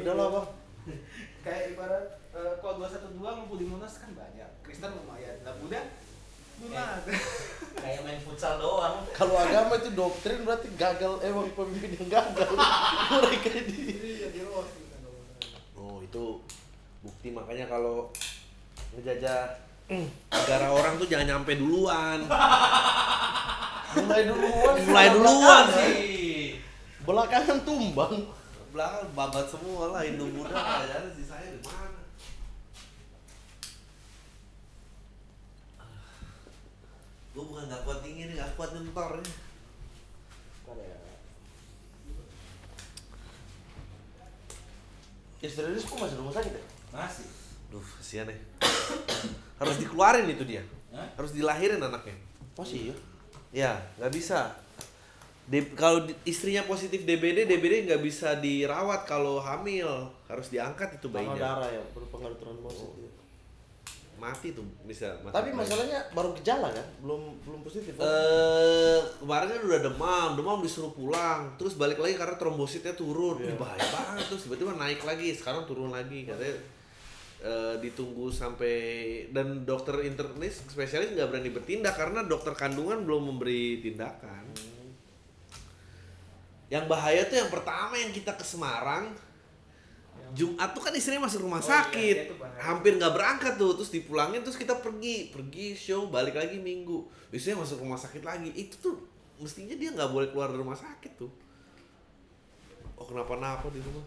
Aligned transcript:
Ada 0.00 0.12
lah 0.16 0.26
bang. 0.32 0.46
kayak 1.44 1.62
ibarat 1.76 2.04
eh, 2.36 2.52
kalau 2.60 2.74
212 2.84 3.20
ngumpul 3.20 3.56
di 3.60 3.66
Monas 3.68 3.96
kan 3.96 4.12
banyak 4.12 4.48
Kristen 4.60 4.92
lumayan 4.92 5.36
nah 5.40 5.56
Buddha 5.56 5.80
Buddha 6.60 7.00
kayak 7.80 8.00
main 8.04 8.20
futsal 8.20 8.60
doang 8.60 9.00
Kalau 9.18 9.36
agama 9.40 9.80
itu 9.80 9.92
doktrin 9.96 10.44
berarti 10.44 10.68
gagal 10.76 11.24
emang 11.24 11.48
pemimpin 11.56 11.96
yang 11.96 12.08
gagal. 12.08 12.52
Mereka 13.24 13.48
di 13.64 13.80
gitu. 14.28 14.60
Oh 15.80 16.04
itu 16.04 16.24
bukti 17.00 17.28
makanya 17.32 17.64
kalau 17.64 18.12
ngejajah 18.92 19.56
negara 20.28 20.68
orang 20.68 21.00
tuh 21.00 21.08
jangan 21.08 21.26
nyampe 21.36 21.56
duluan. 21.56 22.28
Mulai 23.96 24.22
duluan. 24.28 24.74
Mulai 24.84 25.08
duluan 25.16 25.64
sih. 25.72 25.96
Belakangan 27.08 27.58
tumbang. 27.64 28.39
Belakang 28.70 29.10
babat 29.18 29.46
semua 29.50 29.90
lah 29.90 30.02
Hindu 30.06 30.30
Buddha 30.30 30.54
nggak 30.86 30.94
ada 30.94 31.10
sisanya 31.10 31.50
di 31.58 31.60
mana? 31.66 32.00
Gue 37.30 37.44
bukan 37.46 37.64
nggak 37.66 37.82
kuat 37.86 37.98
dingin, 38.06 38.34
nggak 38.34 38.54
kuat 38.54 38.70
nyentor 38.74 39.22
nih. 39.22 39.34
Istri 45.40 45.72
Rizko 45.72 45.96
masih 45.96 46.20
rumah 46.20 46.36
sakit 46.36 46.52
ya? 46.52 46.64
masih 46.92 47.24
Duh, 47.72 47.80
kasihan 47.80 48.28
ya. 48.28 48.36
Harus 49.62 49.78
dikeluarin 49.80 50.26
itu 50.28 50.44
dia. 50.44 50.60
Hah? 50.92 51.06
Harus 51.16 51.32
dilahirin 51.32 51.80
anaknya. 51.80 52.12
Masih 52.58 52.92
ya? 52.92 52.96
Ya, 53.50 53.72
nggak 53.96 54.12
bisa. 54.12 54.52
D- 55.50 55.74
kalau 55.74 55.98
istrinya 56.22 56.62
positif 56.62 57.02
DBD, 57.02 57.42
DBD 57.42 57.82
nggak 57.84 57.98
bisa 58.00 58.38
dirawat 58.38 59.02
kalau 59.02 59.42
hamil. 59.42 60.06
Harus 60.30 60.46
diangkat 60.46 60.94
itu 60.94 61.10
bayinya. 61.10 61.58
darah 61.58 61.66
ya, 61.66 61.82
berpengaruh 61.90 62.38
trombosit. 62.38 62.86
ya. 62.96 63.10
Mati 64.14 64.52
tuh 64.52 64.62
bisa. 64.84 65.10
mati 65.24 65.32
Tapi 65.32 65.48
bayi. 65.50 65.58
masalahnya 65.58 65.98
baru 66.12 66.30
gejala 66.38 66.70
kan? 66.70 66.86
Belum 67.02 67.34
belum 67.42 67.60
positif. 67.64 67.96
eh 67.96 69.00
kemarin 69.18 69.48
kan 69.48 69.60
udah 69.64 69.80
demam, 69.82 70.28
demam 70.36 70.60
disuruh 70.60 70.92
pulang, 70.92 71.50
terus 71.56 71.74
balik 71.74 71.98
lagi 71.98 72.14
karena 72.14 72.36
trombositnya 72.36 72.94
turun. 72.94 73.40
Wih, 73.40 73.56
bahaya 73.56 73.80
banget 73.80 74.30
terus 74.30 74.46
tiba-tiba 74.46 74.76
naik 74.76 75.02
lagi, 75.02 75.34
sekarang 75.34 75.64
turun 75.64 75.90
lagi 75.90 76.28
katanya 76.28 76.52
eh, 77.40 77.74
ditunggu 77.80 78.28
sampai 78.30 78.76
dan 79.32 79.64
dokter 79.64 80.04
internis 80.04 80.62
spesialis 80.62 81.10
nggak 81.10 81.26
berani 81.26 81.50
bertindak 81.50 81.96
karena 81.96 82.20
dokter 82.22 82.52
kandungan 82.54 83.02
belum 83.02 83.34
memberi 83.34 83.80
tindakan. 83.80 84.46
Yang 86.70 86.84
bahaya 86.86 87.22
tuh 87.26 87.36
yang 87.36 87.50
pertama 87.50 87.98
yang 87.98 88.14
kita 88.14 88.32
ke 88.38 88.46
Semarang 88.46 89.10
Jumat 90.30 90.70
tuh 90.70 90.82
kan 90.86 90.94
istrinya 90.94 91.26
masuk 91.26 91.42
rumah 91.42 91.58
Oh, 91.58 91.66
sakit, 91.66 92.16
iya, 92.16 92.26
itu 92.30 92.38
bahaya. 92.38 92.54
hampir 92.62 92.94
nggak 92.94 93.10
berangkat 93.10 93.58
tuh, 93.58 93.74
terus 93.74 93.90
dipulangin, 93.90 94.46
terus 94.46 94.54
kita 94.54 94.78
pergi, 94.78 95.34
pergi 95.34 95.74
show, 95.74 96.06
balik 96.06 96.38
lagi 96.38 96.54
minggu, 96.62 97.02
istrinya 97.34 97.66
masuk 97.66 97.82
rumah 97.82 97.98
sakit 97.98 98.22
lagi, 98.22 98.46
itu 98.54 98.78
tuh 98.78 98.94
mestinya 99.42 99.74
dia 99.74 99.90
nggak 99.90 100.06
boleh 100.06 100.30
keluar 100.30 100.54
dari 100.54 100.62
rumah 100.62 100.78
sakit 100.78 101.18
tuh. 101.18 101.30
Oh 102.94 103.06
kenapa-napa 103.08 103.66
di 103.74 103.82
rumah? 103.82 104.06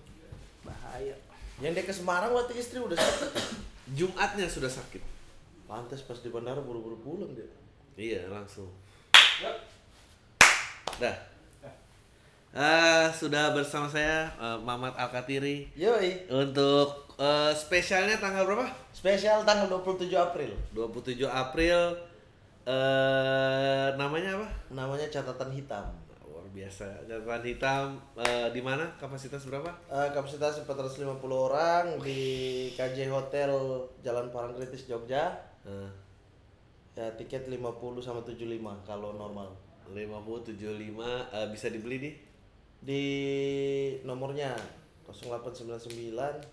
Bahaya. 0.63 1.17
Yang 1.59 1.81
dia 1.81 1.85
ke 1.91 1.93
Semarang 1.93 2.31
waktu 2.31 2.55
istri 2.55 2.79
udah 2.79 2.95
sakit. 2.95 3.31
Jumatnya 3.99 4.47
sudah 4.47 4.71
sakit. 4.71 5.03
Pantes 5.67 6.07
pas 6.07 6.15
di 6.23 6.31
bandara 6.31 6.63
buru-buru 6.63 7.03
pulang 7.03 7.35
dia. 7.35 7.49
Iya 7.99 8.31
langsung. 8.31 8.71
Dah. 11.03 11.32
Ah 12.53 13.09
sudah 13.09 13.49
bersama 13.49 13.89
saya 13.89 14.29
eh, 14.37 14.57
Mamat 14.61 14.93
Alkatiri 14.93 15.73
Yoi. 15.73 16.29
untuk 16.29 17.09
eh, 17.17 17.49
spesialnya 17.49 18.21
tanggal 18.21 18.45
berapa? 18.45 18.69
Spesial 18.93 19.41
tanggal 19.41 19.65
27 19.65 20.13
April. 20.13 20.53
27 20.77 21.25
April 21.25 21.97
eh 22.63 23.87
namanya 23.97 24.37
apa? 24.37 24.47
Namanya 24.69 25.09
catatan 25.09 25.49
hitam. 25.49 25.81
Luar 26.29 26.45
biasa. 26.53 26.85
Catatan 27.09 27.41
hitam 27.41 27.85
eh, 28.21 28.45
di 28.53 28.61
mana? 28.61 28.85
Kapasitas 29.01 29.49
berapa? 29.49 29.73
Eh, 29.89 30.09
kapasitas 30.13 30.61
450 30.61 31.09
orang 31.25 31.97
di 32.05 32.21
KJ 32.77 33.09
Hotel 33.09 33.49
Jalan 34.05 34.29
Parangtritis 34.29 34.85
Jogja. 34.85 35.33
Eh, 35.65 35.89
Ya 36.93 37.09
tiket 37.17 37.49
50 37.49 37.65
sama 37.97 38.21
75 38.21 38.45
kalau 38.85 39.17
normal. 39.17 39.49
50 39.89 40.53
75 40.53 41.01
eh, 41.33 41.47
bisa 41.49 41.73
dibeli 41.73 41.97
di 41.97 42.11
Di 42.83 43.03
nomornya 44.03 44.51
0899 45.05 45.87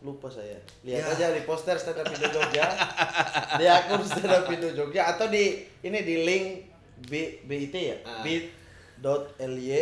lupa 0.00 0.28
saya. 0.28 0.54
Lihat 0.82 1.02
Ya. 1.02 1.10
aja 1.10 1.26
di 1.32 1.42
poster 1.42 1.74
stand 1.74 1.98
up 1.98 2.06
Indo 2.06 2.28
Jogja. 2.28 2.66
di 3.56 3.66
akun 3.66 4.02
stand 4.02 4.28
up 4.28 4.46
Indo 4.46 4.70
Jogja 4.70 5.10
atau 5.10 5.26
di 5.26 5.54
ini 5.80 5.98
di 6.00 6.16
link 6.20 6.44
B, 7.02 7.12
BIT 7.42 7.74
ya. 7.74 7.96
Ah. 8.02 8.20
bit.ly 8.22 9.72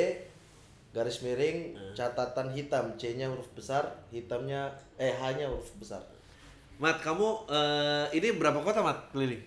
garis 0.88 1.20
miring 1.20 1.74
catatan 1.92 2.48
hitam 2.50 2.96
C-nya 2.96 3.28
huruf 3.28 3.50
besar, 3.52 3.84
hitamnya 4.08 4.70
eh 4.96 5.12
H-nya 5.12 5.46
huruf 5.46 5.68
besar. 5.76 6.00
Mat, 6.78 7.02
kamu 7.02 7.26
eh, 7.50 8.06
ini 8.14 8.32
berapa 8.32 8.62
kota 8.62 8.80
Mat 8.80 9.10
keliling? 9.10 9.42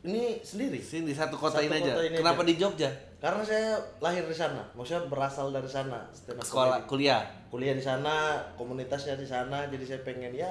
Ini 0.00 0.38
sendiri. 0.40 0.78
Sini 0.78 1.10
satu 1.10 1.34
kota 1.34 1.58
Satu 1.58 1.66
ini 1.66 1.74
aja. 1.76 1.92
kota 1.92 2.02
ini 2.04 2.16
Kenapa 2.16 2.40
aja. 2.40 2.48
di 2.48 2.54
Jogja? 2.54 2.90
Karena 3.18 3.42
saya 3.42 3.74
lahir 3.98 4.22
di 4.22 4.36
sana, 4.36 4.62
maksudnya 4.78 5.10
berasal 5.10 5.50
dari 5.50 5.66
sana. 5.66 6.06
Sekolah, 6.14 6.86
comedy. 6.86 6.86
kuliah. 6.86 7.22
kuliah 7.50 7.74
di 7.74 7.82
sana, 7.82 8.38
komunitasnya 8.54 9.18
di 9.18 9.26
sana, 9.26 9.66
jadi 9.66 9.82
saya 9.82 10.00
pengen 10.06 10.30
ya 10.30 10.46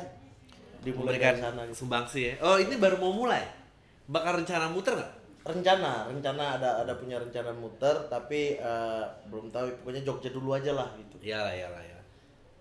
dimulai 0.83 1.15
Memberikan 1.15 1.35
dari 1.39 1.43
sana 1.47 1.61
gitu. 1.63 1.75
sumbangsi 1.87 2.19
ya. 2.27 2.33
Oh, 2.43 2.59
ini 2.59 2.75
baru 2.75 2.99
mau 2.99 3.15
mulai. 3.15 3.43
Bakal 4.11 4.43
rencana 4.43 4.67
muter 4.67 4.99
nggak? 4.99 5.11
Rencana, 5.47 6.11
rencana 6.11 6.43
ada 6.59 6.69
ada 6.83 6.93
punya 6.99 7.15
rencana 7.15 7.55
muter, 7.55 7.95
tapi 8.11 8.59
eh, 8.59 9.03
belum 9.31 9.47
tahu. 9.47 9.71
Pokoknya 9.83 10.03
Jogja 10.03 10.29
dulu 10.35 10.51
aja 10.51 10.75
lah 10.75 10.91
gitu. 10.99 11.15
Iyalah, 11.23 11.55
iyalah, 11.55 11.83
ya. 11.87 11.99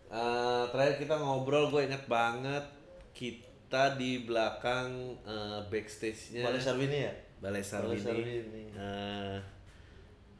Eh, 0.06 0.64
terakhir 0.70 1.02
kita 1.02 1.18
ngobrol, 1.18 1.66
gue 1.74 1.82
inget 1.82 2.06
banget 2.06 2.62
kita 3.10 3.98
di 3.98 4.22
belakang 4.22 5.18
eh, 5.26 5.60
backstage-nya 5.66 6.46
Balai 6.46 6.62
Sarwini 6.62 6.98
ya? 7.10 7.12
Balai 7.42 7.64
Sarwini. 7.66 7.98
Balai 7.98 8.22
Sarwini. 8.22 8.62
Eh, 8.70 9.36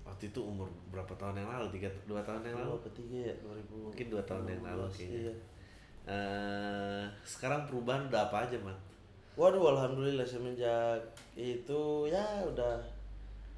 waktu 0.07 0.31
itu 0.31 0.41
umur 0.41 0.71
berapa 0.89 1.11
tahun 1.13 1.43
yang 1.43 1.51
lalu? 1.51 1.67
Tiga, 1.75 1.91
dua 2.07 2.23
tahun 2.23 2.47
yang 2.47 2.57
lalu? 2.57 2.79
Ketiga 2.87 3.17
ya 3.27 3.35
2000. 3.43 3.91
Mungkin 3.91 4.07
dua 4.09 4.23
tahun 4.23 4.45
yang 4.47 4.63
lalu 4.63 4.85
kayaknya. 4.89 5.19
Iya. 5.21 5.35
Eh, 6.07 7.05
sekarang 7.21 7.67
perubahan 7.67 8.07
udah 8.07 8.31
apa 8.31 8.47
aja, 8.47 8.57
Man? 8.63 8.79
Waduh, 9.35 9.69
alhamdulillah 9.69 10.25
semenjak 10.25 11.03
itu 11.35 11.83
ya 12.07 12.25
udah 12.41 12.79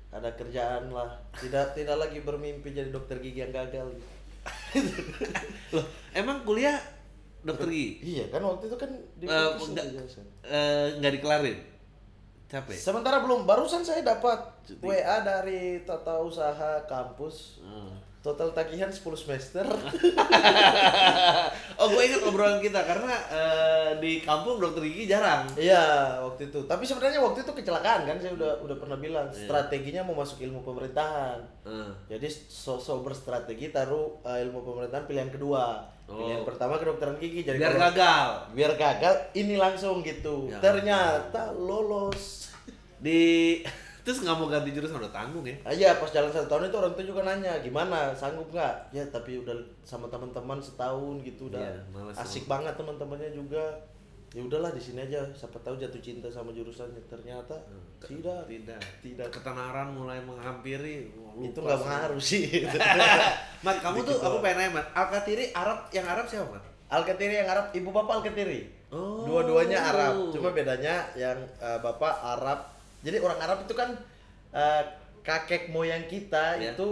ada 0.08 0.32
kerjaan 0.34 0.88
lah. 0.88 1.12
Tidak 1.32 1.72
tidak 1.76 1.96
lagi 1.96 2.18
bermimpi 2.20 2.72
jadi 2.72 2.88
dokter 2.88 3.20
gigi 3.20 3.44
yang 3.44 3.52
gagal. 3.52 3.84
Loh, 5.76 5.84
emang 6.10 6.40
kuliah 6.42 6.80
dokter 7.38 7.68
gigi? 7.68 8.16
Iya 8.16 8.24
kan 8.28 8.40
waktu 8.40 8.66
itu 8.66 8.76
kan 8.76 8.90
di 9.20 9.24
Eh, 9.24 9.30
podcast 9.30 9.68
enggak. 9.70 9.86
jelasin. 9.92 10.24
Eh, 10.42 10.86
nggak 10.98 11.12
dikelarin? 11.14 11.58
Capek? 12.48 12.72
Sementara 12.74 13.20
belum, 13.20 13.44
barusan 13.44 13.84
saya 13.84 14.00
dapat 14.00 14.40
WA 14.82 15.16
dari 15.24 15.80
tata 15.82 16.20
usaha 16.20 16.84
kampus. 16.84 17.64
Hmm. 17.64 17.96
Total 18.18 18.50
tagihan 18.50 18.90
10 18.90 18.98
semester. 19.14 19.62
oh, 21.78 21.86
gue 21.86 22.02
ingat 22.02 22.22
obrolan 22.26 22.58
kita 22.58 22.82
karena 22.82 23.14
eh, 23.30 23.90
di 24.02 24.18
kampung 24.20 24.58
dokter 24.58 24.82
gigi 24.84 25.06
jarang. 25.06 25.46
Iya, 25.54 26.18
waktu 26.26 26.50
itu. 26.50 26.66
Tapi 26.66 26.82
sebenarnya 26.82 27.22
waktu 27.22 27.46
itu 27.46 27.52
kecelakaan 27.54 28.10
kan 28.10 28.18
saya 28.18 28.34
udah 28.34 28.58
udah 28.66 28.76
pernah 28.76 28.98
bilang 28.98 29.30
Iya. 29.30 29.46
strateginya 29.46 30.02
mau 30.02 30.18
masuk 30.18 30.42
ilmu 30.42 30.66
pemerintahan. 30.66 31.38
Eh, 31.62 31.90
Jadi 32.10 32.26
so-so 32.50 33.06
berstrategi 33.06 33.70
taruh 33.70 34.18
uh, 34.26 34.34
ilmu 34.34 34.66
pemerintahan 34.66 35.06
pilihan 35.06 35.30
kedua. 35.30 35.86
Oh. 36.10 36.18
Pilihan 36.18 36.42
pertama 36.42 36.74
kedokteran 36.80 37.20
gigi 37.22 37.46
jadi 37.46 37.60
biar 37.60 37.76
gagal. 37.78 38.28
biar 38.56 38.72
gagal 38.74 39.14
ini 39.38 39.54
langsung 39.54 40.02
gitu. 40.02 40.50
Ya. 40.50 40.58
Ternyata 40.58 41.54
lolos. 41.54 42.50
Di 42.98 43.62
terus 44.08 44.24
nggak 44.24 44.40
mau 44.40 44.48
ganti 44.48 44.72
jurusan 44.72 45.04
udah 45.04 45.12
tanggung 45.12 45.44
ya. 45.44 45.52
Aja 45.68 46.00
pas 46.00 46.08
jalan 46.08 46.32
satu 46.32 46.48
tahun 46.48 46.72
itu 46.72 46.76
orang 46.80 46.96
tua 46.96 47.04
juga 47.04 47.20
nanya 47.28 47.60
gimana 47.60 48.16
sanggup 48.16 48.48
nggak? 48.48 48.88
Ya 48.88 49.04
tapi 49.12 49.36
udah 49.44 49.52
sama 49.84 50.08
teman-teman 50.08 50.56
setahun 50.56 51.20
gitu 51.20 51.52
udah 51.52 51.60
Iya, 51.60 51.76
asik 52.16 52.48
banget 52.48 52.72
teman-temannya 52.80 53.36
juga. 53.36 53.60
Ya 54.32 54.40
udahlah 54.40 54.72
di 54.72 54.80
sini 54.80 55.04
aja. 55.04 55.20
Siapa 55.36 55.60
tahu 55.60 55.76
jatuh 55.76 56.00
cinta 56.00 56.24
sama 56.32 56.56
jurusannya. 56.56 57.04
Ternyata 57.04 57.52
tidak. 58.00 58.48
Tidak. 58.48 58.80
Tidak. 59.04 59.28
Ketenaran 59.28 59.92
mulai 59.92 60.24
menghampiri. 60.24 61.12
Wah, 61.12 61.44
Itu 61.44 61.60
nggak 61.60 61.76
sih. 61.76 61.84
pengaruh 61.84 62.20
sih. 62.24 62.44
Mat, 63.64 63.76
kamu 63.84 64.08
tuh 64.08 64.16
Dikit 64.16 64.24
aku 64.24 64.36
pengen 64.40 64.56
nanya, 64.56 64.70
Mat. 64.80 64.86
Al-Katiri 64.96 65.52
Arab 65.52 65.92
yang 65.92 66.08
Arab 66.08 66.24
siapa, 66.24 66.48
Mat? 66.48 66.64
Al-Katiri 66.88 67.44
yang 67.44 67.48
Arab, 67.52 67.72
ibu 67.76 67.92
bapak 67.92 68.24
Al-Katiri. 68.24 68.60
Oh. 68.88 69.28
Dua-duanya 69.28 69.84
Arab. 69.92 70.32
Cuma 70.32 70.56
bedanya 70.56 71.04
yang 71.12 71.36
eh, 71.60 71.76
bapak 71.84 72.24
Arab. 72.24 72.77
Jadi 73.00 73.16
orang 73.18 73.38
Arab 73.38 73.58
itu 73.62 73.74
kan 73.74 73.90
eh, 74.50 74.82
kakek 75.20 75.68
moyang 75.68 76.04
kita 76.04 76.56
Ya. 76.56 76.72
itu 76.72 76.88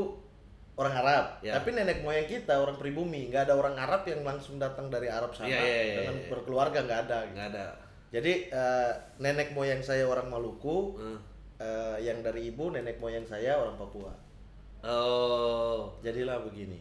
orang 0.76 0.93
Arab 0.94 1.25
Ya. 1.41 1.56
tapi 1.56 1.73
nenek 1.73 2.05
moyang 2.05 2.29
kita 2.29 2.53
orang 2.53 2.76
pribumi 2.76 3.26
nggak 3.26 3.49
ada 3.49 3.56
orang 3.56 3.73
Arab 3.75 4.05
yang 4.05 4.20
langsung 4.20 4.61
datang 4.61 4.87
dari 4.87 5.08
Arab 5.08 5.32
sana 5.32 5.49
Iya, 5.49 5.56
iya, 5.56 5.81
iya, 5.81 5.94
dengan 5.97 6.17
iya. 6.20 6.29
berkeluarga 6.29 6.79
nggak 6.81 7.00
ada 7.08 7.19
gitu. 7.25 7.32
nggak 7.32 7.49
ada 7.49 7.67
jadi 8.12 8.32
eh, 8.53 8.91
nenek 9.17 9.50
moyang 9.50 9.81
saya 9.81 10.05
orang 10.05 10.29
Maluku 10.29 11.00
Hmm. 11.00 11.19
eh, 11.56 11.97
yang 12.05 12.20
dari 12.20 12.52
ibu 12.52 12.69
nenek 12.69 13.00
moyang 13.00 13.25
saya 13.25 13.56
orang 13.56 13.75
Papua 13.75 14.12
oh 14.85 15.97
jadilah 16.00 16.44
begini 16.44 16.76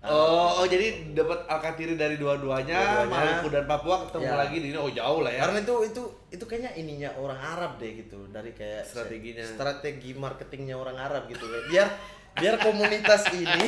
Oh, 0.00 0.64
oh 0.64 0.66
jadi 0.66 1.12
dapat 1.12 1.44
alkatiri 1.44 1.92
dari 1.92 2.16
dua-duanya, 2.16 3.04
Dua-duanya. 3.04 3.12
Maluku 3.36 3.48
dan 3.52 3.64
Papua 3.64 4.08
ketemu 4.08 4.24
Ya. 4.26 4.36
lagi 4.38 4.56
di 4.56 4.66
sini. 4.66 4.78
Oh, 4.80 4.88
jauh 4.88 5.20
lah 5.20 5.28
ya. 5.28 5.44
Karena 5.44 5.58
itu 5.60 5.74
itu 5.84 6.02
itu 6.30 6.44
kayaknya 6.46 6.72
ininya 6.74 7.10
orang 7.14 7.36
Arab 7.36 7.72
deh 7.76 7.92
gitu 7.98 8.24
dari 8.28 8.50
kayak 8.50 8.82
Strateginya. 8.82 9.44
strategi 9.44 10.16
marketingnya 10.16 10.72
orang 10.74 10.96
Arab 10.96 11.28
gitu 11.28 11.44
biar 11.68 11.92
biar 12.32 12.56
komunitas 12.56 13.26
ini 13.32 13.66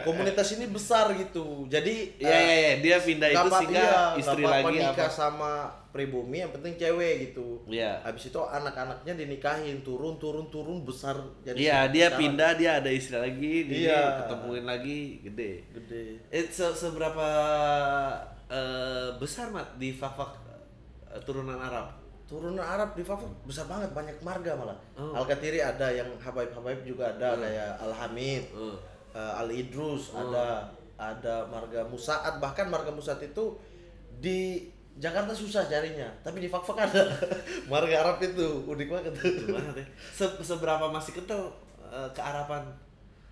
komunitas 0.00 0.48
ini 0.54 0.66
besar 0.66 1.12
gitu 1.14 1.64
jadi 1.66 2.12
Iya, 2.14 2.38
iya, 2.38 2.54
iya, 2.54 2.72
dia 2.78 2.96
pindah 2.98 3.28
itu 3.28 3.48
sehingga 3.50 3.80
iya, 3.80 4.02
istri 4.14 4.42
lagi 4.42 4.76
nikah 4.76 4.92
apa? 5.02 5.08
sama 5.08 5.52
pribumi 5.88 6.40
yang 6.40 6.50
penting 6.50 6.74
cewek 6.74 7.30
gitu 7.30 7.64
Iya. 7.66 8.00
habis 8.02 8.26
itu 8.26 8.38
anak-anaknya 8.38 9.12
dinikahin 9.14 9.80
turun 9.80 10.16
turun 10.16 10.48
turun 10.48 10.82
besar 10.82 11.16
jadi 11.40 11.56
Iya, 11.58 11.78
dia 11.88 12.06
sekarang 12.06 12.20
pindah, 12.20 12.50
dia 12.56 12.70
ada 12.80 12.90
istri 12.90 13.16
lagi, 13.16 13.54
dia 13.66 13.78
Iya. 13.88 14.00
ketemuin 14.24 14.64
lagi, 14.64 14.98
gede. 15.22 15.52
gede 15.70 16.04
Eh, 16.28 16.48
se- 16.48 16.72
seberapa 16.72 17.28
eh, 18.48 19.08
besar 19.16 19.48
mat 19.48 19.76
di 19.76 19.92
Fafak 19.92 20.36
eh, 21.08 21.20
turunan 21.22 21.56
Arab? 21.56 22.01
Turunan 22.32 22.64
Arab 22.64 22.96
di 22.96 23.04
Fafak 23.04 23.28
besar 23.44 23.68
banget 23.68 23.92
banyak 23.92 24.16
marga 24.18 24.56
malah 24.56 24.78
Oh. 24.96 25.12
Al 25.12 25.24
Katiri 25.24 25.60
ada 25.60 25.84
yang 25.86 26.08
Habaib 26.16 26.48
Habaib 26.50 26.80
juga 26.80 27.12
ada 27.12 27.36
kayak 27.36 27.76
Al 27.78 27.92
Hamid 27.92 28.48
Oh. 28.50 28.72
eh, 29.12 29.32
Al 29.36 29.52
Idrus 29.52 30.08
ada 30.10 30.64
ada 30.96 31.44
marga 31.46 31.84
Musaat 31.84 32.38
bahkan 32.38 32.66
marga 32.66 32.88
Musaat 32.88 33.20
itu 33.20 33.60
di 34.16 34.64
Jakarta 34.94 35.32
susah 35.32 35.64
carinya 35.66 36.08
tapi 36.20 36.38
di 36.38 36.48
Fakfak 36.48 36.78
ada 36.82 37.04
marga 37.72 38.00
Arab 38.00 38.16
itu 38.20 38.64
unik 38.66 38.88
banget 38.88 39.12
banget 39.46 39.74
ya. 39.78 39.86
Se- 40.10 40.40
seberapa 40.42 40.88
masih 40.88 41.12
kental 41.14 41.52
eh, 41.84 42.08
kearapan 42.10 42.64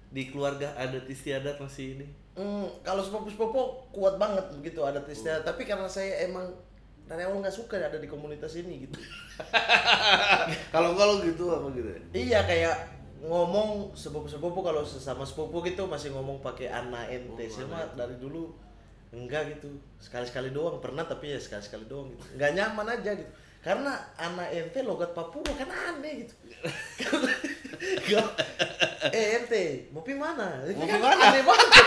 di 0.09 0.27
keluarga 0.27 0.69
adat 0.75 1.07
istiadat 1.07 1.57
masih 1.57 1.97
ini? 1.97 2.07
Hmm, 2.33 2.67
kalau 2.81 2.99
sepupu-sepupu 2.99 3.61
kuat 3.91 4.17
banget 4.17 4.43
begitu 4.53 4.81
adat 4.81 5.07
istiadat 5.07 5.43
tapi 5.43 5.63
karena 5.63 5.87
saya 5.87 6.25
emang 6.25 6.49
dari 7.11 7.27
awal 7.27 7.43
nggak 7.43 7.51
suka 7.51 7.83
ada 7.83 7.99
di 7.99 8.07
komunitas 8.07 8.55
ini 8.55 8.87
gitu 8.87 9.03
Kalau 10.75 10.95
kalau 10.95 11.19
gitu 11.21 11.51
apa 11.51 11.67
gitu? 11.75 11.91
ya? 11.91 11.99
iya 12.15 12.41
kayak 12.47 12.77
ngomong 13.21 13.93
sepupu-sepupu 13.93 14.63
kalau 14.63 14.81
sesama 14.81 15.27
sepupu 15.27 15.61
gitu 15.67 15.85
masih 15.85 16.15
ngomong 16.15 16.41
pakai 16.41 16.71
anak 16.71 17.11
ente 17.11 17.45
Oh, 17.61 17.67
mah 17.69 17.85
dari 17.93 18.17
dulu 18.17 18.55
enggak 19.11 19.59
gitu 19.59 19.69
sekali-sekali 19.99 20.55
doang 20.55 20.79
pernah 20.79 21.03
tapi 21.03 21.35
ya 21.35 21.39
sekali-sekali 21.43 21.85
doang 21.85 22.15
gitu 22.15 22.23
nggak 22.39 22.51
nyaman 22.55 22.87
aja 22.95 23.11
gitu 23.13 23.29
karena 23.61 23.93
anak 24.17 24.49
ente 24.51 24.81
logat 24.81 25.13
Papua 25.13 25.45
kan 25.53 25.69
aneh 25.69 26.25
gitu 26.25 26.35
Gak- 28.07 28.35
eh 29.17 29.37
ente 29.37 29.65
mau 29.91 30.01
pi 30.01 30.13
mana 30.13 30.65
Mau 30.67 30.81
Kan 30.81 30.89
pi 30.91 30.99
mana? 30.99 31.25
aneh 31.27 31.43
banget 31.43 31.69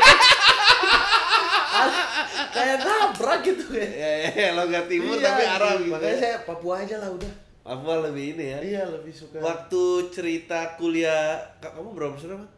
kayak 2.53 2.77
nabrak 2.79 3.39
gitu 3.41 3.65
ya 3.73 3.87
Ya, 4.29 4.49
logat 4.53 4.85
timur 4.85 5.17
Iya, 5.17 5.25
tapi 5.27 5.43
Arab 5.47 5.77
gitu. 5.79 5.91
makanya 5.91 6.09
ya. 6.11 6.19
saya 6.19 6.35
Papua 6.43 6.75
aja 6.79 6.95
lah 6.97 7.09
udah 7.09 7.31
Papua 7.63 7.95
lebih 8.03 8.35
ini 8.35 8.45
ya. 8.47 8.57
iya 8.61 8.83
lebih 8.85 9.09
suka 9.09 9.39
Waktu 9.39 9.81
cerita 10.09 10.75
kuliah, 10.75 11.39
Kak, 11.57 11.73
kamu 11.73 11.89
berapa 11.91 12.13
bersaudara? 12.13 12.39
Mat? 12.39 12.51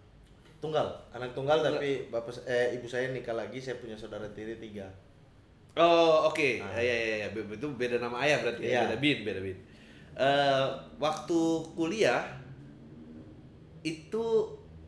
tunggal 0.57 0.87
anak 1.11 1.29
tunggal 1.31 1.61
Tunggal. 1.61 1.77
tapi 1.77 2.09
bapak 2.09 2.41
eh 2.43 2.73
ibu 2.73 2.89
saya 2.89 3.07
nikah 3.07 3.31
lagi 3.31 3.61
saya 3.61 3.77
punya 3.77 3.93
saudara 3.93 4.25
tiri 4.27 4.57
tiga 4.57 4.89
Oh 5.75 6.31
oke, 6.31 6.63
Ah. 6.63 6.79
ya, 6.79 6.87
ya, 6.87 7.15
ya, 7.23 7.27
Be- 7.29 7.51
itu 7.51 7.67
beda 7.69 7.99
nama 7.99 8.23
ayah 8.23 8.39
berarti 8.39 8.63
ya, 8.63 8.69
Iya. 8.69 8.79
beda 8.87 8.97
bin, 8.97 9.17
beda 9.23 9.39
bin. 9.43 9.57
Eh, 10.15 10.65
waktu 10.95 11.39
kuliah 11.75 12.23
itu 13.81 14.23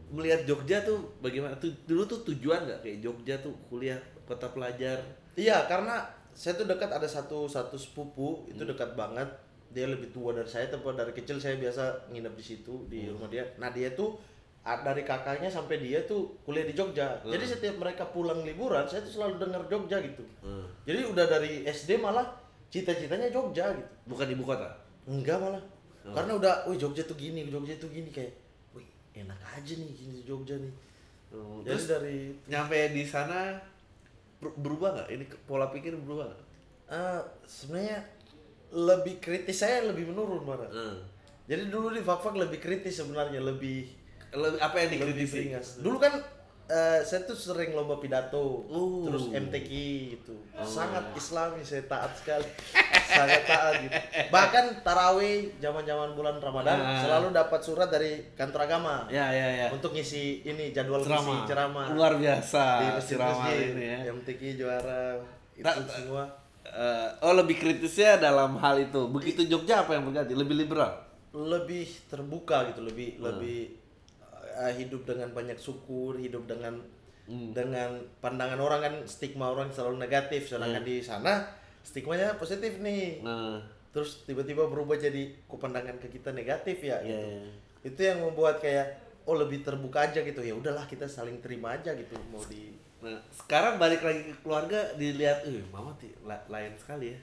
melihat 0.07 0.48
Jogja 0.48 0.80
tuh 0.81 1.04
bagaimana? 1.19 1.54
Tuh, 1.60 1.69
dulu 1.84 2.07
tuh 2.07 2.24
tujuan 2.25 2.63
nggak 2.63 2.80
kayak 2.81 3.00
Jogja 3.04 3.36
tuh 3.38 3.51
kuliah 3.68 4.00
kota 4.24 4.48
pelajar? 4.48 4.98
iya 5.36 5.68
karena 5.68 6.01
saya 6.34 6.56
tuh 6.56 6.66
dekat 6.66 6.89
ada 6.89 7.06
satu 7.06 7.45
satu 7.45 7.78
sepupu 7.78 8.48
itu 8.48 8.57
Hmm. 8.57 8.72
dekat 8.74 8.95
banget 8.95 9.30
dia 9.69 9.86
lebih 9.86 10.10
tua 10.10 10.34
dari 10.34 10.48
saya 10.48 10.66
tapi 10.66 10.81
dari 10.92 11.13
kecil 11.13 11.38
saya 11.38 11.60
biasa 11.60 12.10
nginep 12.10 12.34
di 12.34 12.42
situ 12.44 12.74
di 12.88 13.06
Hmm. 13.06 13.13
rumah 13.13 13.30
dia 13.30 13.45
nah 13.57 13.69
dia 13.69 13.94
tuh 13.94 14.18
dari 14.78 15.02
kakaknya 15.02 15.48
sampai 15.48 15.80
dia 15.80 16.04
tuh 16.04 16.36
kuliah 16.42 16.64
di 16.64 16.74
Jogja 16.74 17.16
Hmm. 17.18 17.31
jadi 17.31 17.46
setiap 17.48 17.75
mereka 17.78 18.04
pulang 18.06 18.42
liburan 18.42 18.84
saya 18.84 19.00
tuh 19.00 19.14
selalu 19.14 19.40
dengar 19.40 19.64
Jogja 19.66 19.98
gitu 19.98 20.24
Hmm. 20.40 20.68
jadi 20.84 21.06
udah 21.06 21.25
dari 21.25 21.64
SD 21.64 21.96
malah 21.98 22.28
cita-citanya 22.68 23.30
Jogja 23.30 23.72
gitu 23.72 23.88
Bukan 24.06 24.28
ibu 24.28 24.44
kota? 24.44 24.68
Enggak 25.04 25.36
malah. 25.38 25.64
Oh. 26.04 26.12
Karena 26.12 26.31
udah, 26.34 26.54
wih 26.66 26.75
Jogja 26.75 27.00
tuh 27.02 27.16
gini, 27.16 27.44
Jogja 27.46 27.75
tuh 27.75 27.88
gini 27.88 28.08
kayak, 28.08 28.31
wih 28.72 28.84
enak 29.14 29.36
aja 29.50 29.74
nih 29.74 29.88
gini 29.90 30.19
Jogja 30.22 30.56
nih. 30.56 30.72
Hmm, 31.28 31.60
Jadi 31.60 31.68
Terus 31.70 31.86
dari 31.86 32.18
nyampe 32.46 32.75
di 32.92 33.04
sana 33.04 33.56
ber- 34.38 34.56
berubah 34.58 34.90
nggak? 34.94 35.08
Ini 35.10 35.24
pola 35.44 35.68
pikir 35.68 35.96
berubah 35.98 36.28
nggak? 36.28 36.44
eh 36.88 37.20
sebenarnya 37.44 38.00
lebih 38.70 39.20
kritis 39.20 39.58
saya 39.58 39.84
lebih 39.86 40.08
menurun 40.08 40.44
malah. 40.44 40.68
Hmm. 40.68 41.00
Jadi 41.44 41.68
dulu 41.68 41.88
di 41.90 42.00
Fakfak 42.00 42.36
lebih 42.36 42.60
kritis 42.60 42.96
sebenarnya, 42.98 43.40
Lebih, 43.40 43.88
apa 44.57 44.75
yang 44.77 44.89
dikritisi? 44.91 45.51
Dulu 45.77 45.97
kan 45.97 46.13
eh, 46.65 47.00
saya 47.00 47.24
tuh 47.24 47.33
sering 47.33 47.71
lomba 47.71 47.95
pidato, 47.95 48.68
Oh. 48.68 49.07
terus 49.07 49.31
MTQ 49.31 49.69
gitu. 50.12 50.35
Oh. 50.51 50.62
Sangat 50.62 51.15
Islami, 51.15 51.62
saya 51.62 51.79
taat 51.81 52.12
sekali. 52.13 52.44
Sangat 53.07 53.41
taat 53.45 53.74
gitu. 53.79 53.95
Bahkan 54.27 54.65
tarawih 54.81 55.56
zaman-zaman 55.57 56.12
bulan 56.12 56.35
Ramadan 56.38 56.75
Ah. 56.75 57.00
selalu 57.00 57.31
dapat 57.31 57.59
surat 57.62 57.88
dari 57.88 58.19
kantor 58.33 58.62
agama. 58.63 59.07
Ya 59.07 59.31
ya 59.31 59.47
ya. 59.57 59.68
untuk 59.69 59.91
ngisi 59.91 60.44
ini 60.44 60.69
jadwal 60.69 61.00
Ceramah. 61.00 61.24
ngisi 61.24 61.47
ceramah 61.47 61.85
Luar 61.89 62.13
biasa 62.15 62.63
di 62.77 62.88
ceramah 63.06 63.47
ini 63.50 63.85
ya. 63.85 64.00
MTQ 64.12 64.41
juara 64.57 65.15
itu 65.53 65.63
tak- 65.63 65.88
semua 65.88 66.27
Eh, 66.68 67.09
oh 67.21 67.31
lebih 67.31 67.56
kritisnya 67.56 68.19
dalam 68.19 68.59
hal 68.59 68.75
itu. 68.77 69.07
Begitu 69.07 69.47
Jogja 69.47 69.81
apa 69.81 69.95
yang 69.95 70.03
berganti? 70.03 70.35
Lebih 70.35 70.56
liberal. 70.57 71.00
lebih 71.29 71.88
terbuka 72.03 72.68
gitu 72.68 72.81
lebih 72.81 73.15
Hmm. 73.15 73.24
lebih 73.24 73.59
eh, 74.57 74.74
hidup 74.75 75.06
dengan 75.06 75.30
banyak 75.31 75.56
syukur 75.56 76.18
hidup 76.18 76.45
dengan 76.45 76.74
Hmm. 77.24 77.51
dengan 77.51 77.92
pandangan 78.18 78.56
orang 78.56 78.80
kan 78.81 78.95
stigma 79.04 79.51
orang 79.51 79.68
selalu 79.68 80.00
negatif 80.00 80.48
sedangkan 80.48 80.80
Hmm. 80.80 80.88
di 80.88 80.98
sana 81.00 81.44
stigmanya 81.81 82.36
positif 82.36 82.79
nih 82.79 83.20
Nah, 83.20 83.60
terus 83.89 84.24
tiba-tiba 84.24 84.63
berubah 84.63 84.96
jadi 84.96 85.36
kok 85.41 85.60
pandangan 85.60 85.91
ke 85.98 86.08
kita 86.10 86.32
negatif 86.32 86.79
ya 86.82 86.96
Iya, 86.98 87.03
gitu. 87.03 87.27
iya. 87.27 87.51
itu 87.84 88.00
yang 88.01 88.20
membuat 88.22 88.58
kayak 88.58 88.88
oh 89.24 89.36
lebih 89.36 89.60
terbuka 89.60 90.08
aja 90.08 90.24
gitu 90.24 90.39
ya 90.39 90.55
udahlah 90.55 90.84
kita 90.84 91.03
saling 91.03 91.36
terima 91.38 91.75
aja 91.75 91.91
gitu 91.91 92.15
mau 92.27 92.39
di 92.41 92.72
nah 92.98 93.20
sekarang 93.29 93.75
balik 93.75 94.01
lagi 94.01 94.24
ke 94.24 94.34
keluarga 94.39 94.96
dilihat, 94.96 95.43
eh 95.43 95.62
mama 95.67 95.91
ti 95.93 96.10
la- 96.24 96.41
lain 96.48 96.72
sekali 96.74 97.12
ya. 97.12 97.20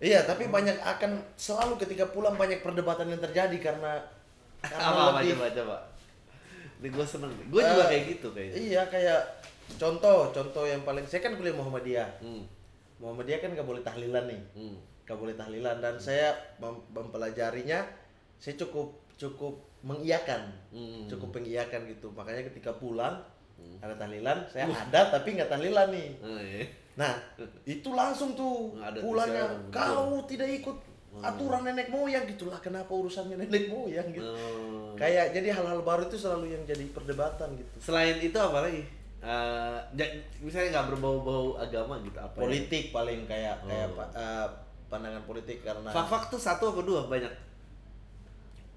Iya, 0.00 0.24
tapi 0.24 0.48
banyak 0.48 0.78
akan 0.78 1.20
selalu 1.36 1.76
ketika 1.76 2.08
pulang 2.08 2.32
banyak 2.32 2.62
perdebatan 2.62 3.10
yang 3.10 3.20
terjadi 3.20 3.58
karena 3.60 4.00
karena 4.62 4.86
apa 4.86 5.00
apa 5.04 5.20
lebih 5.20 5.34
coba 5.34 5.46
coba. 5.52 5.76
Ini 6.80 6.88
gue 6.88 7.04
seneng 7.04 7.28
nih. 7.30 7.46
Gue 7.48 7.60
juga 7.60 7.84
Eh, 7.84 7.88
kayak 7.88 8.04
gitu 8.08 8.28
kayaknya. 8.32 8.54
Iya, 8.56 8.82
kayak 8.88 9.20
contoh, 9.76 10.18
contoh 10.30 10.64
yang 10.64 10.80
paling 10.80 11.04
saya 11.04 11.20
kan 11.20 11.36
kuliah 11.36 11.52
Muhammadiyah. 11.52 12.10
Hmm. 12.18 12.42
Muhammadiyah 12.96 13.38
kan 13.38 13.50
nggak 13.52 13.68
boleh 13.68 13.82
tahlilan 13.82 14.24
nih. 14.26 14.42
Hmm. 14.54 14.76
Nggak 15.04 15.18
boleh 15.18 15.34
tahlilan 15.34 15.76
dan 15.78 15.94
saya 15.96 16.32
mem- 16.56 16.84
mempelajarinya 16.90 17.84
saya 18.36 18.54
cukup 18.56 18.96
cukup 19.14 19.54
mengiyakan. 19.82 20.48
Hmm. 20.72 21.04
Cukup 21.06 21.36
mengiyakan 21.36 21.84
gitu. 21.86 22.08
Makanya 22.10 22.48
ketika 22.48 22.72
pulang 22.72 23.20
Hmm. 23.60 23.76
ada 23.78 23.92
tahlilan, 23.94 24.48
saya 24.48 24.64
ada 24.66 25.12
tapi 25.12 25.36
nggak 25.36 25.52
tahlilan 25.52 25.92
nih. 25.92 26.08
Oh, 26.24 26.40
iya. 26.40 26.64
Nah, 26.96 27.12
itu 27.62 27.92
langsung 27.92 28.32
tuh 28.32 28.72
Ada 28.76 29.04
pulangnya 29.04 29.44
kau 29.68 30.24
tidak 30.24 30.48
ikut 30.50 30.76
aturan 31.12 31.66
nenek 31.66 31.90
moyang 31.90 32.22
gitulah 32.24 32.56
kenapa 32.56 32.88
urusannya 32.88 33.34
nenek 33.36 33.66
moyang 33.66 34.06
gitu. 34.08 34.22
Oh. 34.24 34.94
Kayak 34.94 35.34
jadi 35.34 35.50
hal-hal 35.50 35.82
baru 35.82 36.06
itu 36.06 36.14
selalu 36.14 36.54
yang 36.54 36.62
jadi 36.62 36.86
perdebatan 36.88 37.50
gitu. 37.54 37.76
Selain 37.82 38.14
itu 38.16 38.34
apa 38.34 38.62
lagi? 38.62 38.86
Eh, 39.20 39.78
ja- 39.92 40.14
misalnya 40.38 40.70
nggak 40.72 40.86
berbau-bau 40.94 41.54
agama 41.54 41.98
gitu 42.00 42.16
apa? 42.16 42.32
ya? 42.32 42.40
Politik 42.40 42.88
paling 42.88 43.26
kayak 43.26 43.58
kayak 43.62 43.88
Oh. 43.88 43.98
pa- 43.98 44.14
eh, 44.14 44.46
pandangan 44.86 45.22
politik 45.22 45.60
karena 45.60 45.86
Fak-fak 45.86 46.30
tuh 46.30 46.38
satu 46.38 46.70
apa 46.70 46.80
dua 46.80 47.04
banyak? 47.04 47.28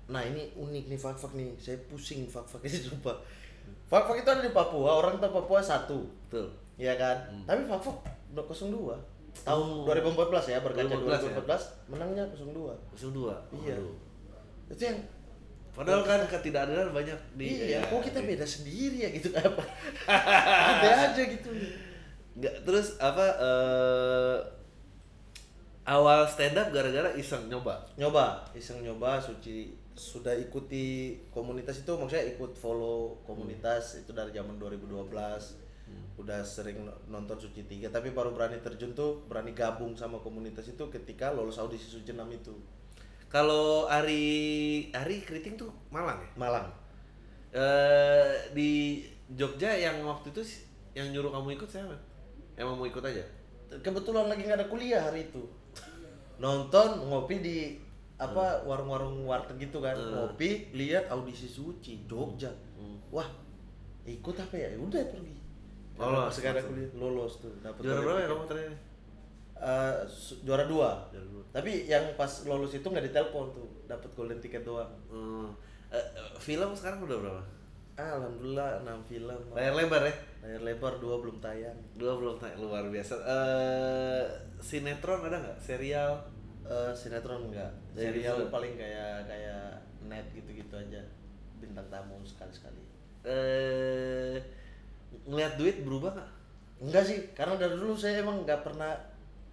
Nah, 0.05 0.19
ini 0.21 0.51
unik 0.53 0.85
nih 0.89 0.99
fak-fak 0.99 1.31
nih. 1.33 1.55
Saya 1.55 1.79
pusing 1.85 2.27
fak-fak 2.27 2.59
ini 2.61 2.75
sumpah. 2.89 3.15
Fak-fak 3.85 4.19
itu 4.19 4.27
ada 4.27 4.41
di 4.41 4.51
Papua, 4.51 4.99
orang 4.99 5.15
tahu 5.15 5.31
Papua 5.37 5.61
satu. 5.61 6.03
Tuh. 6.27 6.49
Iya 6.75 6.97
kan? 6.97 7.15
Hmm. 7.29 7.45
Tapi 7.45 7.61
fak-fak 7.63 7.97
02 8.33 8.97
tahun 9.41 9.65
Oh. 9.81 9.89
2014 9.89 10.53
ya 10.53 10.59
berkaca 10.61 10.93
2014 10.93 11.09
ya? 11.09 11.33
2014 11.41 11.89
menangnya 11.89 12.23
02 12.37 12.69
Langsung 12.93 13.11
dua. 13.11 13.35
Iya. 13.49 13.75
Waduh. 13.81 13.95
itu 14.73 14.83
yang 14.85 14.99
Padahal 15.73 16.05
kan 16.05 16.21
ketidakadilan 16.29 16.93
banyak 16.93 17.17
di 17.33 17.65
iya, 17.65 17.81
ya, 17.81 17.89
kok 17.89 18.05
kita 18.05 18.21
beda 18.21 18.45
sendiri 18.45 18.93
ya 18.93 19.09
gitu 19.09 19.33
apa? 19.41 19.65
Ada 20.05 21.09
aja 21.09 21.23
gitu. 21.25 21.49
Nggak, 22.37 22.61
terus 22.61 22.93
apa 23.01 23.25
eh 23.41 24.37
awal 25.89 26.29
stand 26.29 26.61
up 26.61 26.69
gara-gara 26.69 27.09
iseng 27.17 27.49
nyoba. 27.49 27.89
Nyoba, 27.97 28.45
iseng 28.53 28.85
nyoba 28.85 29.17
suci 29.17 29.73
sudah 29.97 30.33
ikuti 30.33 31.17
komunitas 31.29 31.85
itu 31.85 31.91
maksudnya 31.93 32.25
ikut 32.37 32.53
follow 32.57 33.17
komunitas 33.25 34.01
itu 34.01 34.09
dari 34.13 34.33
zaman 34.33 34.57
2012 34.57 35.09
udah 36.15 36.39
sering 36.39 36.83
no- 36.83 36.99
nonton 37.07 37.35
suci 37.35 37.65
tiga 37.65 37.89
tapi 37.89 38.09
baru 38.09 38.31
berani 38.31 38.59
terjun 38.59 38.93
tuh 38.93 39.25
berani 39.25 39.51
gabung 39.51 39.91
sama 39.93 40.17
komunitas 40.17 40.65
itu 40.65 40.83
ketika 40.87 41.29
lolos 41.29 41.57
audisi 41.57 41.89
suci 41.89 42.11
6 42.11 42.21
itu 42.31 42.53
Kalau 43.27 43.89
Ari 43.89 44.23
Ari 44.91 45.25
keriting 45.25 45.57
tuh 45.57 45.73
Malang 45.89 46.21
ya? 46.21 46.29
Malang 46.37 46.69
Eh 47.51 48.33
di 48.51 49.01
Jogja 49.29 49.73
yang 49.73 50.01
waktu 50.03 50.29
itu 50.29 50.41
yang 50.93 51.09
nyuruh 51.09 51.29
kamu 51.31 51.57
ikut 51.57 51.65
siapa? 51.65 51.97
Emang 52.53 52.77
mau 52.77 52.85
ikut 52.85 53.01
aja? 53.01 53.25
kebetulan 53.73 54.29
lagi 54.29 54.45
nggak 54.45 54.59
ada 54.61 54.67
kuliah 54.69 55.01
hari 55.01 55.25
itu 55.25 55.41
nonton 56.37 57.09
ngopi 57.09 57.41
di 57.41 57.57
apa 58.15 58.61
warung-warung 58.63 59.25
warteg 59.25 59.65
gitu 59.65 59.81
kan 59.81 59.97
Hmm. 59.97 60.13
ngopi 60.29 60.69
lihat 60.71 61.09
audisi 61.09 61.49
suci 61.49 62.05
Jogja 62.05 62.53
Hmm. 62.77 63.01
wah 63.09 63.25
ikut 64.05 64.35
apa 64.37 64.53
ya 64.53 64.69
Ya 64.69 64.77
udah 64.77 65.01
pergi 65.09 65.33
Lolos, 65.95 66.31
sekarang 66.31 66.63
kuliah 66.63 66.89
lolos 66.93 67.33
tuh 67.37 67.53
dapat 67.59 67.79
Juara 67.79 67.99
berapa 67.99 68.19
ya 68.19 68.27
kamu 68.27 68.43
terakhir? 68.45 68.73
Su- 70.05 70.41
juara 70.41 70.65
dua 70.65 71.07
Juara 71.07 71.23
dua. 71.25 71.43
tapi 71.49 71.85
yang 71.85 72.03
pas 72.13 72.27
lolos 72.43 72.71
itu 72.71 72.83
nggak 72.83 73.05
ditelepon 73.05 73.47
tuh 73.49 73.67
dapat 73.85 74.09
golden 74.11 74.37
ticket 74.37 74.61
doang 74.61 74.89
Hmm. 75.07 75.47
Eh, 75.87 76.03
film 76.35 76.73
sekarang 76.73 76.99
udah 77.01 77.17
berapa? 77.17 77.43
ah, 77.93 78.17
alhamdulillah 78.17 78.81
enam 78.81 78.99
film 79.01 79.37
Layar 79.53 79.73
lebar 79.73 80.01
ya? 80.01 80.13
layar 80.41 80.61
lebar 80.63 80.93
dua 80.97 81.15
belum 81.17 81.37
tayang 81.39 81.77
Dua 81.93 82.13
belum 82.13 82.35
tanya 82.35 82.57
luar 82.57 82.83
biasa. 82.85 83.13
Eh 83.21 84.23
sinetron 84.59 85.21
ada 85.23 85.37
nggak? 85.37 85.57
Serial? 85.59 86.11
Eh, 86.63 86.91
sinetron 86.91 87.47
enggak 87.47 87.69
Jadi 87.93 88.19
serial 88.19 88.35
itu- 88.39 88.49
paling 88.49 88.73
kayak 88.73 89.23
kayak 89.23 89.77
net 90.01 90.25
gitu-gitu 90.31 90.73
aja 90.73 91.05
bintang 91.55 91.85
tamu 91.87 92.17
sekali-sekali 92.23 92.81
Eh 93.23 94.41
ngeliat 95.23 95.53
duit 95.55 95.81
berubah 95.81 96.11
nggak? 96.13 96.31
enggak 96.83 97.03
sih 97.03 97.17
karena 97.31 97.55
dari 97.55 97.73
dulu 97.73 97.95
saya 97.95 98.19
emang 98.19 98.43
nggak 98.43 98.61
pernah 98.61 98.91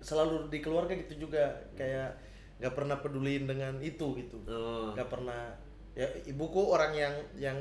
selalu 0.00 0.48
di 0.48 0.58
keluarga 0.58 0.90
gitu 0.96 1.28
juga 1.28 1.46
kayak 1.72 2.10
nggak 2.58 2.74
pernah 2.74 2.96
peduliin 2.98 3.44
dengan 3.44 3.78
itu 3.78 4.06
gitu 4.16 4.36
Oh. 4.44 4.90
nggak 4.92 5.06
pernah 5.06 5.52
ya 5.92 6.06
ibuku 6.24 6.58
orang 6.66 6.92
yang 6.92 7.14
yang 7.36 7.58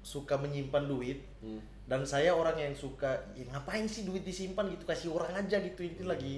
suka 0.00 0.36
menyimpan 0.36 0.84
duit 0.84 1.20
Hmm. 1.38 1.60
dan 1.84 2.00
saya 2.02 2.32
orang 2.32 2.56
yang 2.56 2.72
suka 2.72 3.12
ya 3.32 3.44
ngapain 3.46 3.84
sih 3.84 4.04
duit 4.04 4.22
disimpan 4.22 4.68
gitu 4.68 4.84
kasih 4.84 5.12
orang 5.12 5.32
aja 5.34 5.58
gitu 5.58 5.80
ini 5.80 6.00
lagi 6.00 6.34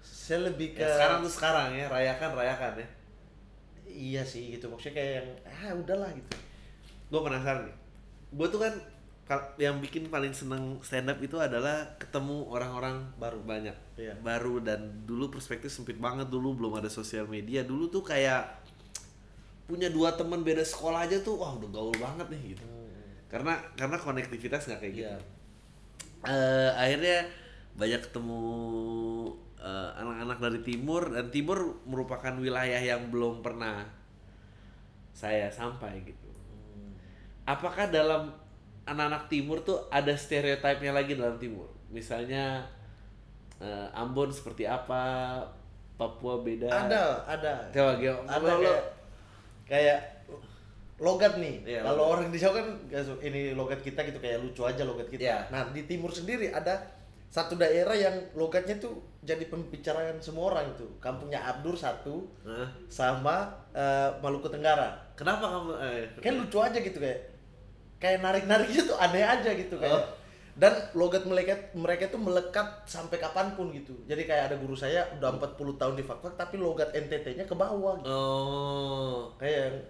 saya 0.00 0.46
lebih 0.46 0.72
ke 0.72 0.80
Ya, 0.80 0.92
sekarang 0.92 1.18
tuh 1.20 1.32
sekarang 1.32 1.68
ya, 1.72 1.86
rayakan 1.86 2.30
rayakan 2.34 2.72
ya. 2.76 2.88
iya 3.86 4.22
sih 4.22 4.52
gitu 4.52 4.68
maksudnya 4.68 4.94
kayak 4.94 5.12
yang 5.16 5.28
ah 5.46 5.72
udahlah 5.72 6.10
gitu 6.12 6.36
Gue 7.06 7.22
penasaran 7.22 7.62
nih. 7.64 7.76
Gue 8.34 8.46
tuh 8.48 8.58
kan 8.58 8.74
yang 9.58 9.82
bikin 9.82 10.06
paling 10.06 10.30
seneng 10.30 10.78
stand 10.86 11.10
up 11.10 11.18
itu 11.18 11.34
adalah 11.34 11.98
ketemu 11.98 12.46
orang-orang 12.46 13.10
baru 13.18 13.42
banyak, 13.42 13.74
Iya. 13.98 14.14
baru 14.22 14.62
dan 14.62 15.02
dulu 15.02 15.34
perspektif 15.34 15.74
sempit 15.74 15.98
banget 15.98 16.30
dulu 16.30 16.54
belum 16.54 16.78
ada 16.78 16.86
sosial 16.86 17.26
media. 17.26 17.66
Dulu 17.66 17.90
tuh 17.90 18.06
kayak 18.06 18.46
punya 19.66 19.90
dua 19.90 20.14
teman 20.14 20.46
beda 20.46 20.62
sekolah 20.62 21.10
aja 21.10 21.18
tuh, 21.26 21.42
wah 21.42 21.58
udah 21.58 21.70
gaul 21.74 21.96
banget 21.98 22.30
nih 22.30 22.54
gitu. 22.54 22.62
Karena 23.26 23.58
karena 23.74 23.98
konektivitas 23.98 24.70
nggak 24.70 24.78
kayak 24.78 24.94
gitu. 24.94 25.10
Iya. 25.10 25.18
Eh, 26.30 26.70
akhirnya 26.78 27.26
banyak 27.74 28.00
ketemu 28.06 28.42
eh, 29.58 29.90
anak-anak 29.98 30.38
dari 30.38 30.60
timur 30.62 31.02
dan 31.10 31.26
timur 31.34 31.82
merupakan 31.82 32.30
wilayah 32.38 32.78
yang 32.78 33.10
belum 33.10 33.42
pernah 33.42 33.82
saya 35.10 35.50
sampai 35.50 36.06
gitu. 36.06 36.30
Apakah 37.42 37.90
dalam 37.90 38.45
anak-anak 38.86 39.26
timur 39.26 39.58
tuh 39.60 39.82
ada 39.88 40.14
stereotipnya 40.14 40.90
lagi 40.90 41.14
dalam 41.14 41.36
timur? 41.36 41.66
Misalnya 41.88 42.62
eh, 43.58 43.86
Ambon 43.92 44.30
seperti 44.30 44.64
apa, 44.64 45.36
Papua 45.94 46.38
beda. 46.38 46.68
ada 46.68 47.24
ada 47.24 47.52
Coba 47.70 47.96
Gio, 47.96 48.12
ada 48.22 48.36
lo- 48.36 48.60
kayak, 48.60 48.82
kayak 49.66 49.98
logat 50.96 51.36
nih 51.36 51.60
Iya, 51.62 51.80
kalau 51.82 51.96
logat. 51.98 52.12
orang 52.14 52.26
di 52.28 52.38
Jawa 52.38 52.52
kan 52.56 52.66
ini 53.20 53.52
logat 53.52 53.80
kita 53.80 54.00
gitu 54.02 54.16
kayak 54.16 54.40
lucu 54.40 54.60
aja 54.60 54.80
logat 54.82 55.08
kita 55.08 55.24
Iya. 55.24 55.38
nah 55.48 55.68
di 55.68 55.84
timur 55.84 56.08
sendiri 56.08 56.48
ada 56.48 56.72
satu 57.26 57.56
daerah 57.56 57.92
yang 57.92 58.12
logatnya 58.32 58.76
tuh 58.76 58.96
jadi 59.20 59.44
pembicaraan 59.46 60.16
semua 60.18 60.52
orang 60.52 60.72
itu 60.72 60.88
kampungnya 60.96 61.36
Abdur 61.42 61.76
satu 61.76 62.24
Hah? 62.44 62.64
sama 62.88 63.44
eh, 63.72 64.08
Maluku 64.20 64.48
Tenggara 64.48 64.96
Kenapa 65.12 65.48
kamu? 65.48 65.70
Eh, 65.80 66.04
kan 66.16 66.32
lucu 66.34 66.56
aja 66.60 66.76
gitu 66.76 66.96
kayak 66.96 67.35
kayak 67.96 68.20
narik 68.20 68.44
nariknya 68.44 68.82
tuh 68.84 68.96
aneh 68.96 69.22
aja 69.22 69.50
gitu 69.50 69.76
kayak 69.76 69.94
Oh. 69.94 70.04
dan 70.54 70.72
logat 70.92 71.22
mereka 71.22 71.52
mereka 71.72 72.06
tuh 72.06 72.16
melekat 72.18 72.64
sampai 72.84 73.16
kapan 73.16 73.52
pun 73.52 73.68
gitu 73.70 73.92
jadi 74.04 74.22
kayak 74.22 74.42
ada 74.46 74.56
guru 74.56 74.72
saya 74.72 75.04
udah 75.14 75.32
40 75.34 75.52
tahun 75.74 75.94
di 75.94 76.02
fakfak 76.02 76.32
tapi 76.34 76.56
logat 76.56 76.92
NTT-nya 76.92 77.44
ke 77.44 77.52
bawah 77.52 77.96
gitu. 77.96 78.08
Oh. 78.08 79.32
kayak 79.36 79.84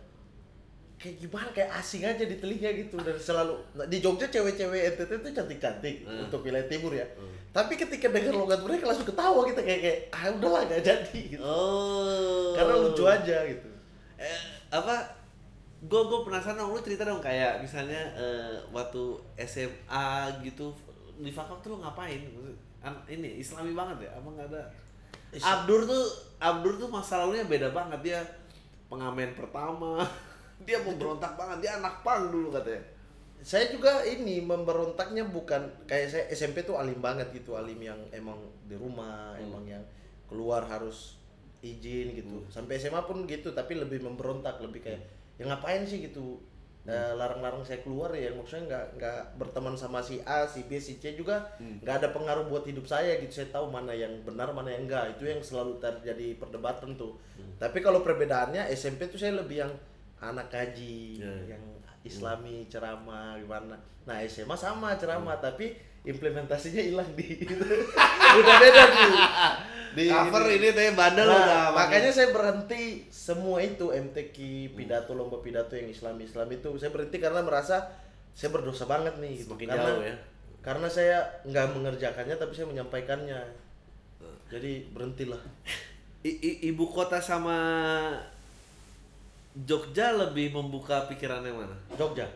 kayak 0.96 1.16
gimana 1.20 1.48
kayak 1.50 1.70
asing 1.72 2.02
aja 2.02 2.24
di 2.24 2.36
telinga 2.36 2.72
gitu 2.72 2.96
dan 2.96 3.14
selalu 3.16 3.54
nah, 3.74 3.84
di 3.84 4.00
Jogja 4.00 4.26
cewek-cewek 4.26 4.80
NTT 4.92 5.10
tuh 5.20 5.30
cantik-cantik 5.30 5.96
Hmm. 6.02 6.24
untuk 6.24 6.40
wilayah 6.40 6.66
timur 6.66 6.90
ya 6.90 7.04
Hmm. 7.06 7.30
tapi 7.52 7.74
ketika 7.74 8.08
dengar 8.08 8.32
logat 8.34 8.60
mereka 8.60 8.86
langsung 8.86 9.04
ketawa 9.04 9.44
kita 9.44 9.60
kayak 9.60 9.80
kayak 9.82 9.98
ah 10.10 10.30
udahlah 10.30 10.62
gak 10.64 10.82
jadi 10.82 11.20
gitu 11.28 11.42
Oh. 11.42 12.54
karena 12.54 12.74
lucu 12.76 13.04
aja 13.04 13.38
gitu 13.44 13.68
eh, 14.16 14.38
apa 14.68 15.15
gue 15.78 16.00
gue 16.02 16.18
penasaran 16.24 16.56
dong 16.56 16.72
lu 16.72 16.80
cerita 16.80 17.04
dong 17.04 17.20
kayak 17.20 17.60
misalnya 17.60 18.00
eh, 18.14 18.56
waktu 18.70 19.02
SMA 19.38 20.06
gitu 20.40 20.72
di 21.16 21.28
fakak 21.28 21.60
tuh 21.60 21.76
lu 21.76 21.84
ngapain? 21.84 22.20
An- 22.80 23.04
ini 23.06 23.40
islami 23.40 23.72
banget 23.72 24.08
ya? 24.08 24.10
Apa 24.14 24.28
nggak 24.30 24.48
ada? 24.50 24.62
Abdur 25.36 25.84
tuh 25.84 26.04
Abdur 26.38 26.76
tuh 26.76 26.88
masa 26.88 27.20
lalunya 27.20 27.44
beda 27.44 27.68
banget 27.70 28.00
dia 28.02 28.20
pengamen 28.86 29.34
pertama 29.34 30.00
dia 30.66 30.78
mau 30.80 30.94
berontak 30.94 31.34
banget 31.34 31.66
dia 31.66 31.72
anak 31.76 32.00
pang 32.00 32.30
dulu 32.30 32.48
katanya. 32.50 32.80
Saya 33.40 33.68
juga 33.68 34.00
ini 34.02 34.40
memberontaknya 34.40 35.28
bukan 35.28 35.60
kayak 35.84 36.08
saya 36.08 36.24
SMP 36.32 36.64
tuh 36.64 36.80
alim 36.80 36.98
banget 36.98 37.28
gitu 37.30 37.52
alim 37.52 37.78
yang 37.78 38.00
emang 38.10 38.40
di 38.64 38.74
rumah 38.74 39.36
Hmm. 39.36 39.44
emang 39.44 39.64
yang 39.68 39.84
keluar 40.26 40.64
harus 40.64 41.20
izin 41.60 42.16
gitu. 42.16 42.42
Hmm. 42.42 42.48
sampai 42.48 42.76
SMA 42.76 43.04
pun 43.04 43.22
gitu 43.24 43.52
tapi 43.52 43.76
lebih 43.76 44.00
memberontak 44.00 44.56
lebih 44.58 44.80
kayak 44.82 45.02
ya 45.36 45.46
ngapain 45.46 45.82
sih 45.82 46.00
gitu 46.02 46.40
Hmm. 46.82 46.94
Eh, 46.94 47.12
larang-larang 47.18 47.66
saya 47.66 47.82
keluar 47.82 48.14
ya 48.14 48.30
maksudnya 48.30 48.62
nggak 48.64 48.84
nggak 48.94 49.18
berteman 49.34 49.74
sama 49.74 49.98
si 49.98 50.22
A 50.22 50.46
si 50.46 50.62
B 50.62 50.78
si 50.78 50.96
C 50.96 51.12
juga 51.12 51.42
Hmm. 51.58 51.82
nggak 51.82 51.96
ada 51.98 52.08
pengaruh 52.14 52.46
buat 52.46 52.62
hidup 52.62 52.86
saya 52.86 53.18
gitu 53.18 53.34
saya 53.34 53.50
tahu 53.50 53.66
mana 53.66 53.90
yang 53.90 54.22
benar 54.22 54.54
mana 54.54 54.70
yang 54.70 54.86
enggak 54.86 55.18
itu 55.18 55.26
yang 55.26 55.42
selalu 55.42 55.76
terjadi 55.76 56.38
perdebatan 56.38 56.94
tuh 56.94 57.18
Hmm. 57.34 57.58
tapi 57.58 57.82
kalau 57.82 58.00
perbedaannya 58.00 58.70
SMP 58.70 59.10
tuh 59.10 59.18
saya 59.18 59.34
lebih 59.34 59.66
yang 59.66 59.72
anak 60.16 60.46
kaji 60.46 61.18
Ya, 61.18 61.26
ya. 61.26 61.58
yang 61.58 61.64
islami 62.02 62.70
ceramah 62.70 63.34
gimana 63.36 63.74
nah 64.06 64.22
SMA 64.22 64.54
sama 64.54 64.94
Hmm. 64.94 65.00
ceramah 65.02 65.36
tapi 65.38 65.74
implementasinya 66.06 66.78
hilang 66.80 67.10
di 67.12 67.26
udah 68.38 68.54
beda 68.62 68.82
tuh. 68.86 69.12
Di 69.96 70.06
cover 70.06 70.44
ini. 70.52 70.68
teh 70.70 70.92
bandel 70.92 71.24
Nah, 71.24 71.36
udah 71.36 71.62
makanya. 71.72 72.12
saya 72.12 72.28
berhenti 72.30 73.08
semua 73.08 73.58
itu 73.58 73.90
MTQ 73.90 74.36
pidato 74.72 75.12
lomba 75.12 75.40
pidato 75.40 75.74
yang 75.74 75.88
Islam 75.88 76.20
Islam 76.20 76.46
itu. 76.48 76.68
Saya 76.78 76.92
berhenti 76.92 77.18
karena 77.18 77.40
merasa 77.40 77.90
saya 78.32 78.52
berdosa 78.52 78.84
banget 78.84 79.18
nih 79.18 79.40
gitu. 79.40 79.56
Semakin 79.56 79.68
karena 79.68 79.88
jauh 79.88 80.04
ya. 80.04 80.16
karena 80.62 80.88
saya 80.88 81.18
nggak 81.42 81.66
mengerjakannya 81.74 82.36
tapi 82.36 82.52
saya 82.52 82.66
menyampaikannya. 82.68 83.40
Jadi 84.46 84.72
berhentilah. 84.92 85.42
I- 86.22 86.38
i- 86.38 86.60
ibu 86.68 86.86
kota 86.86 87.18
sama 87.18 87.58
Jogja 89.56 90.12
lebih 90.12 90.52
membuka 90.52 91.08
pikiran 91.08 91.40
yang 91.40 91.56
mana? 91.56 91.76
Jogja. 91.96 92.28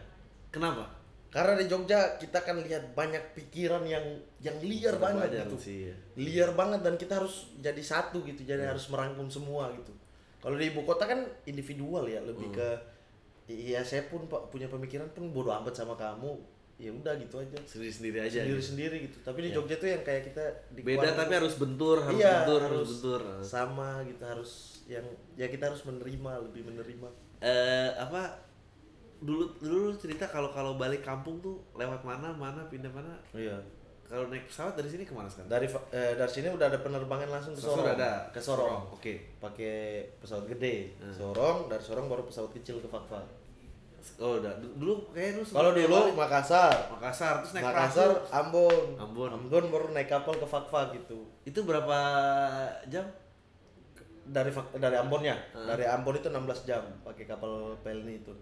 Kenapa 0.49 0.89
karena 1.31 1.55
di 1.55 1.65
Jogja 1.65 2.19
kita 2.19 2.43
kan 2.43 2.59
lihat 2.59 2.91
banyak 2.93 3.23
pikiran 3.33 3.87
yang 3.87 4.03
yang 4.39 4.59
liar 4.61 4.99
banget 4.99 5.31
Wajar 5.31 5.47
gitu 5.47 5.57
sih 5.57 5.79
ya. 5.87 5.95
liar 6.17 6.51
banget 6.53 6.83
dan 6.83 6.95
kita 6.95 7.17
harus 7.17 7.55
jadi 7.57 7.79
satu 7.81 8.21
gitu 8.23 8.43
jadi 8.43 8.67
harus 8.67 8.87
merangkum 8.87 9.27
semua 9.27 9.71
gitu 9.73 9.95
kalau 10.39 10.59
di 10.59 10.69
ibu 10.69 10.83
kota 10.83 11.05
kan 11.05 11.23
individual 11.45 12.03
ya 12.05 12.19
lebih 12.21 12.51
Hmm. 12.51 12.59
ke 12.59 12.69
iya 13.47 13.79
saya 13.81 14.07
pun 14.07 14.27
pak 14.27 14.47
punya 14.49 14.67
pemikiran 14.67 15.07
pun 15.11 15.31
bodoh 15.31 15.55
amat 15.55 15.71
sama 15.73 15.95
kamu 15.95 16.35
ya 16.77 16.89
udah 16.89 17.13
gitu 17.15 17.37
aja 17.37 17.59
sendiri 17.63 17.93
sendiri 17.93 18.19
aja 18.21 18.39
sendiri 18.41 18.57
gitu. 18.57 18.67
sendiri 18.67 18.97
gitu 19.05 19.17
tapi 19.21 19.39
di 19.41 19.49
Ya. 19.51 19.55
Jogja 19.55 19.77
tuh 19.77 19.89
yang 19.89 20.01
kayak 20.01 20.23
kita 20.27 20.45
di 20.71 20.81
beda 20.81 21.13
tapi 21.13 21.33
harus 21.37 21.55
bentur 21.55 22.01
harus 22.01 22.17
iya, 22.17 22.43
bentur 22.43 22.61
harus, 22.65 22.73
harus 22.73 22.91
bentur 22.97 23.23
sama 23.45 23.91
gitu 24.03 24.23
harus 24.25 24.53
yang 24.87 25.05
ya 25.35 25.47
kita 25.47 25.69
harus 25.69 25.85
menerima 25.85 26.33
lebih 26.43 26.63
menerima 26.65 27.09
eh 27.39 27.91
apa 27.95 28.50
dulu 29.21 29.45
dulu 29.59 29.77
lu 29.87 29.95
cerita 29.95 30.25
kalau 30.25 30.49
kalau 30.49 30.75
balik 30.75 31.01
kampung 31.01 31.37
tuh 31.39 31.61
lewat 31.73 32.01
mana 32.01 32.33
mana 32.33 32.65
pindah 32.67 32.89
mana 32.89 33.13
Iya. 33.31 33.53
kalau 34.03 34.27
naik 34.27 34.43
pesawat 34.45 34.75
dari 34.75 34.89
sini 34.89 35.03
ke 35.03 35.13
mana 35.13 35.27
sekarang 35.27 35.47
Dari 35.51 35.67
eh, 35.91 36.13
dari 36.15 36.27
sini 36.29 36.49
udah 36.49 36.67
ada 36.67 36.79
penerbangan 36.79 37.29
langsung 37.29 37.53
ke 37.53 37.61
Sorong 37.61 37.87
ada? 37.91 38.27
Ke 38.29 38.41
Sorong. 38.41 38.67
Sorong, 38.83 38.83
oke. 38.91 39.15
Pakai 39.39 39.77
pesawat 40.19 40.45
gede. 40.49 40.97
Hmm. 40.97 41.13
Sorong, 41.13 41.59
dari 41.67 41.79
Sorong 41.81 42.07
baru 42.07 42.25
pesawat 42.25 42.51
kecil 42.53 42.79
ke 42.79 42.89
Fakfak. 42.89 43.23
oh 44.17 44.41
udah 44.41 44.49
Du- 44.57 44.73
dulu 44.75 44.93
kayak 45.11 45.37
lu 45.37 45.45
Kalau 45.45 45.71
dulu 45.71 45.93
balik 45.95 46.17
Makassar. 46.17 46.73
Makassar 46.91 47.35
terus 47.39 47.53
naik 47.53 47.65
Makassar, 47.67 48.09
perahu. 48.19 48.33
Ambon. 48.35 48.87
Ambon. 48.99 49.29
Ambon 49.31 49.65
baru 49.69 49.87
naik 49.91 50.09
kapal 50.09 50.35
ke 50.35 50.47
Fakfak 50.49 50.97
gitu. 50.97 51.21
itu 51.43 51.61
berapa 51.61 51.99
jam 52.87 53.05
Dari 54.23 54.49
dari 54.75 54.97
Ambonnya. 54.97 55.37
Hmm. 55.53 55.67
Dari 55.67 55.85
Ambon 55.85 56.15
itu 56.15 56.27
16 56.27 56.41
jam 56.65 56.81
pakai 57.03 57.27
kapal 57.27 57.77
Pelni 57.81 58.19
itu. 58.19 58.33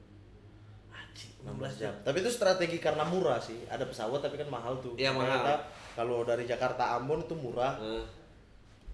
Anjing, 1.19 1.35
16 1.43 1.75
jam. 1.77 1.93
Tapi 2.01 2.17
itu 2.17 2.31
strategi 2.31 2.79
karena 2.79 3.03
murah 3.03 3.37
sih. 3.37 3.67
Ada 3.67 3.83
pesawat 3.83 4.23
tapi 4.23 4.39
kan 4.39 4.47
mahal 4.47 4.79
tuh. 4.79 4.95
Iya, 4.95 5.11
mahal. 5.11 5.59
Kalau 5.93 6.23
dari 6.23 6.47
Jakarta 6.47 6.95
Ambon 6.95 7.21
itu 7.21 7.35
murah. 7.35 7.75
Eh, 7.77 8.07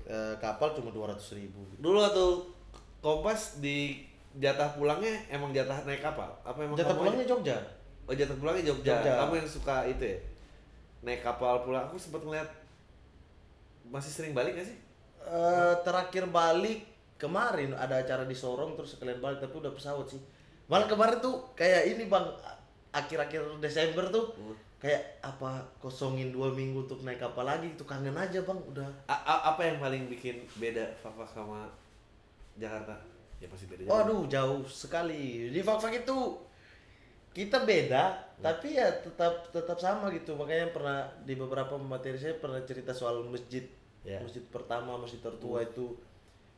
Eh, 0.04 0.36
kapal 0.36 0.72
cuma 0.72 0.92
200 0.92 1.32
ribu. 1.32 1.64
dulu 1.80 1.96
waktu 1.96 2.24
kompas 3.00 3.56
di 3.56 4.04
jatah 4.36 4.76
pulangnya 4.76 5.16
emang 5.28 5.48
jatah 5.48 5.80
naik 5.80 6.04
kapal 6.04 6.28
apa 6.44 6.60
emang 6.60 6.76
Jatah 6.76 6.92
pulangnya 6.92 7.24
aja? 7.24 7.32
Jogja. 7.32 7.56
oh 8.04 8.12
jatah 8.12 8.36
pulangnya 8.36 8.68
Jogja. 8.68 9.00
Jogja. 9.00 9.12
kamu 9.16 9.32
yang 9.34 9.48
suka 9.48 9.88
itu 9.88 10.04
ya 10.04 10.18
naik 11.00 11.24
kapal 11.24 11.64
pulang 11.64 11.88
aku 11.88 11.96
sempat 11.96 12.20
ngeliat 12.20 12.44
masih 13.86 14.12
sering 14.12 14.32
balik 14.32 14.52
gak 14.54 14.68
sih 14.68 14.76
Eh, 15.24 15.74
terakhir 15.80 16.28
balik 16.28 16.84
kemarin 17.16 17.72
ada 17.72 17.96
acara 17.96 18.28
di 18.28 18.36
Sorong 18.36 18.76
terus 18.76 18.92
sekalian 18.92 19.24
balik 19.24 19.40
tapi 19.40 19.56
udah 19.56 19.72
pesawat 19.72 20.04
sih. 20.06 20.20
Malah 20.64 20.86
kemarin 20.86 21.18
tuh 21.18 21.44
kayak 21.52 21.82
ini 21.86 22.06
bang 22.06 22.24
akhir-akhir 22.90 23.42
Desember 23.58 24.06
tuh 24.08 24.32
Hmm. 24.34 24.56
kayak 24.78 25.00
apa 25.20 25.50
kosongin 25.78 26.28
dua 26.28 26.48
minggu 26.48 26.84
untuk 26.84 27.00
naik 27.00 27.18
kapal 27.18 27.42
lagi 27.42 27.68
itu 27.68 27.82
kangen 27.82 28.14
aja 28.14 28.40
bang 28.40 28.60
udah. 28.64 28.88
A- 29.06 29.24
a- 29.24 29.44
apa 29.50 29.62
yang 29.62 29.76
paling 29.78 30.06
bikin 30.06 30.44
beda 30.54 30.84
Fafa 30.96 31.24
sama 31.26 31.68
Jakarta 32.54 32.94
ya 33.36 33.46
pasti 33.46 33.66
beda. 33.66 33.84
Waduh 33.84 34.24
jauh 34.24 34.62
sekali 34.64 35.48
di 35.48 35.60
Fakfak 35.60 35.92
itu 35.98 36.16
kita 37.30 37.64
beda 37.64 38.14
tapi 38.36 38.78
ya 38.78 38.86
tetap 38.94 39.50
tetap 39.50 39.74
sama 39.74 40.06
gitu 40.08 40.34
makanya 40.34 40.70
pernah 40.70 41.02
di 41.20 41.34
beberapa 41.34 41.74
materi 41.74 42.14
saya 42.14 42.38
pernah 42.38 42.62
cerita 42.62 42.90
soal 42.90 43.26
masjid 43.26 43.66
Ya. 44.04 44.20
masjid 44.20 44.44
pertama 44.46 44.94
masjid 44.94 45.16
tertua 45.18 45.64
itu 45.64 45.96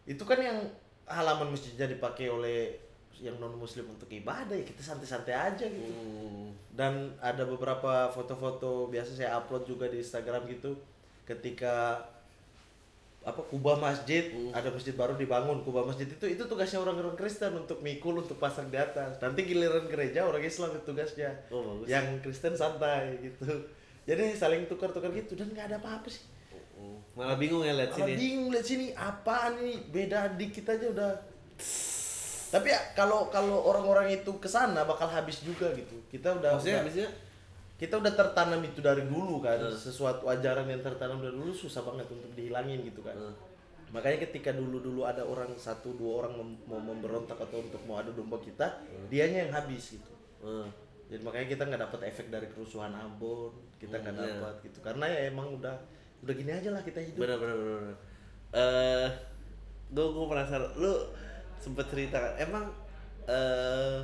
itu 0.03 0.19
kan 0.21 0.35
yang 0.37 0.59
halaman 1.07 1.49
masjidnya 1.49 1.87
dipakai 1.87 2.27
oleh 2.27 2.75
yang 3.19 3.37
non 3.37 3.55
muslim 3.55 3.87
untuk 3.87 4.07
ibadah 4.07 4.53
ya 4.53 4.63
kita 4.63 4.83
santai-santai 4.83 5.33
aja 5.33 5.65
gitu 5.65 5.89
Hmm. 5.89 6.53
dan 6.71 6.93
ada 7.19 7.43
beberapa 7.43 8.09
foto-foto 8.09 8.71
biasa 8.87 9.15
saya 9.15 9.35
upload 9.35 9.65
juga 9.65 9.87
di 9.87 9.99
Instagram 9.99 10.45
gitu 10.47 10.77
ketika 11.23 12.05
apa 13.23 13.43
kubah 13.43 13.75
masjid 13.77 14.29
Hmm. 14.29 14.53
ada 14.53 14.69
masjid 14.69 14.93
baru 14.93 15.15
dibangun 15.15 15.59
kubah 15.61 15.83
masjid 15.83 16.07
itu 16.07 16.23
itu 16.25 16.43
tugasnya 16.43 16.79
orang-orang 16.79 17.15
Kristen 17.15 17.57
untuk 17.57 17.81
mikul 17.81 18.15
untuk 18.17 18.37
pasang 18.37 18.69
di 18.69 18.77
atas 18.77 19.17
nanti 19.17 19.43
giliran 19.43 19.87
gereja 19.87 20.23
orang 20.23 20.41
Islam 20.41 20.71
itu 20.71 20.85
tugasnya 20.85 21.33
Oh, 21.49 21.59
bagus. 21.75 21.87
yang 21.89 22.07
Kristen 22.21 22.53
santai 22.53 23.19
gitu 23.21 23.49
jadi 24.05 24.31
saling 24.33 24.67
tukar-tukar 24.67 25.11
gitu 25.11 25.35
dan 25.35 25.51
nggak 25.51 25.67
ada 25.67 25.79
apa-apa 25.79 26.07
sih 26.07 26.23
Hmm. 26.77 27.01
malah 27.17 27.35
bingung 27.35 27.65
ya 27.65 27.73
lihat 27.73 27.89
Malah 27.91 28.05
sini 28.05 28.13
bingung 28.15 28.49
lihat 28.53 28.67
sini 28.67 28.87
apaan 28.93 29.57
ini 29.57 29.75
beda 29.89 30.37
dikit 30.37 30.69
aja 30.69 30.87
udah 30.87 31.11
tapi 32.57 32.69
ya 32.69 32.81
kalau 32.93 33.29
kalau 33.29 33.61
orang-orang 33.63 34.09
itu 34.15 34.31
ke 34.37 34.47
sana 34.47 34.83
bakal 34.83 35.07
habis 35.07 35.41
juga 35.41 35.69
gitu. 35.73 35.97
Kita 36.07 36.35
udah 36.35 36.51
maksudnya 36.53 36.73
udah- 36.75 36.85
habisnya? 36.85 37.09
kita 37.77 37.95
udah 37.95 38.09
tertanam 38.11 38.61
itu 38.63 38.81
dari 38.81 39.05
dulu 39.05 39.39
kan. 39.39 39.59
Hmm. 39.59 39.69
sesuatu 39.71 40.25
ajaran 40.27 40.65
yang 40.65 40.81
tertanam 40.81 41.19
dari 41.19 41.33
dulu 41.33 41.53
susah 41.53 41.83
banget 41.83 42.09
untuk 42.09 42.33
dihilangin 42.33 42.81
gitu 42.83 43.01
kan. 43.01 43.13
Hmm. 43.15 43.37
makanya 43.87 44.19
ketika 44.21 44.51
dulu 44.51 44.83
dulu 44.83 45.03
ada 45.03 45.23
orang 45.23 45.55
satu 45.55 45.95
dua 45.95 46.21
orang 46.21 46.35
mem- 46.35 46.59
mau 46.65 46.83
memberontak 46.83 47.39
atau 47.39 47.61
untuk 47.61 47.79
mau 47.85 47.97
adu 47.97 48.11
domba 48.13 48.35
kita 48.37 48.83
dianya 49.07 49.45
yang 49.45 49.53
habis 49.53 49.95
gitu. 49.95 50.13
Hmm. 50.39 50.67
jadi 51.07 51.23
makanya 51.23 51.47
kita 51.49 51.63
nggak 51.65 51.83
dapat 51.85 52.01
efek 52.05 52.27
dari 52.27 52.49
kerusuhan 52.49 52.91
Ambon 52.91 53.55
kita 53.77 53.95
nggak 53.95 54.11
Hmm, 54.13 54.25
iya. 54.25 54.35
dapat 54.35 54.55
gitu. 54.61 54.79
Karena 54.81 55.05
ya 55.07 55.21
emang 55.29 55.55
udah 55.55 55.77
udah 56.19 56.35
gini 56.35 56.51
aja 56.51 56.71
lah 56.71 56.81
kita 56.81 56.99
hidup. 56.99 57.21
Benar 57.21 57.37
benar 57.37 57.57
benar 57.57 57.83
eh 58.53 59.09
gue 59.89 60.03
gue 60.05 60.27
penasaran. 60.27 60.71
Lu 60.75 60.93
sempet 61.59 61.87
cerita 61.87 62.17
kan 62.17 62.33
emang 62.39 62.65
eh 63.27 63.99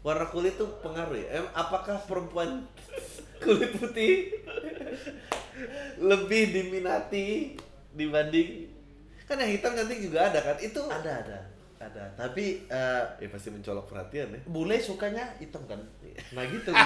warna 0.00 0.26
kulit 0.26 0.54
tuh 0.54 0.70
pengaruh 0.80 1.14
ya? 1.14 1.28
Em, 1.34 1.46
apakah 1.52 1.98
perempuan 2.00 2.62
kulit 3.42 3.74
putih 3.74 4.38
lebih 5.98 6.42
diminati 6.52 7.56
dibanding 7.90 8.70
kan 9.26 9.42
yang 9.42 9.50
hitam 9.50 9.74
cantik 9.74 9.98
juga 9.98 10.30
ada 10.30 10.38
kan? 10.40 10.56
Itu 10.58 10.86
ada 10.86 11.12
ada 11.18 11.38
ada. 11.76 12.04
Tapi 12.14 12.64
eh, 12.64 13.02
ya 13.18 13.28
pasti 13.28 13.50
mencolok 13.50 13.84
perhatian 13.84 14.32
ya. 14.32 14.40
bule 14.46 14.78
sukanya 14.78 15.34
hitam 15.36 15.66
kan? 15.66 15.82
Nah 16.32 16.44
gitu. 16.46 16.70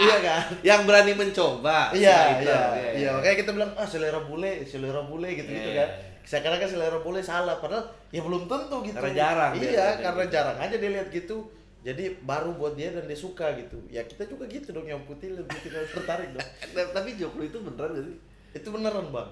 Iya 0.00 0.16
kan? 0.24 0.42
Yang 0.64 0.80
berani 0.88 1.12
mencoba 1.12 1.92
Iya, 1.92 2.00
iya, 2.00 2.38
hitam. 2.40 2.70
iya, 2.96 3.10
Makanya 3.12 3.36
kita 3.36 3.50
bilang 3.52 3.70
ah 3.76 3.84
selera 3.84 4.20
bule, 4.24 4.64
selera 4.64 5.04
bule 5.04 5.28
gitu 5.34 5.44
gitu 5.46 5.70
Iya. 5.70 5.84
kan. 5.84 5.90
Sekarang 6.30 6.62
kan 6.62 6.70
selera 6.70 6.98
bule 7.02 7.18
salah, 7.18 7.58
padahal 7.58 7.82
ya 8.14 8.22
belum 8.22 8.46
tentu 8.46 8.76
gitu. 8.86 8.94
Karena 8.94 9.10
jarang 9.18 9.52
dia 9.58 9.66
Iya, 9.66 9.86
karena 9.98 10.22
gitu. 10.22 10.34
jarang 10.38 10.56
aja 10.62 10.76
dia 10.78 10.90
lihat 10.94 11.08
gitu. 11.10 11.36
Jadi 11.82 12.04
baru 12.22 12.54
buat 12.54 12.78
dia 12.78 12.94
dan 12.94 13.08
dia 13.10 13.18
suka 13.18 13.50
gitu. 13.58 13.74
Ya 13.90 14.06
kita 14.06 14.30
juga 14.30 14.46
gitu 14.46 14.70
dong 14.70 14.86
yang 14.86 15.02
putih 15.10 15.34
lebih 15.34 15.58
kita 15.58 15.82
tertarik 15.98 16.30
dong. 16.30 16.46
Tapi 16.94 17.18
joklo 17.18 17.42
itu 17.42 17.58
beneran 17.58 17.98
gak 17.98 18.04
sih 18.06 18.16
Itu 18.54 18.68
beneran 18.70 19.10
bang. 19.10 19.30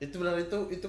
Itu 0.00 0.14
beneran 0.16 0.40
itu 0.40 0.58
itu 0.72 0.88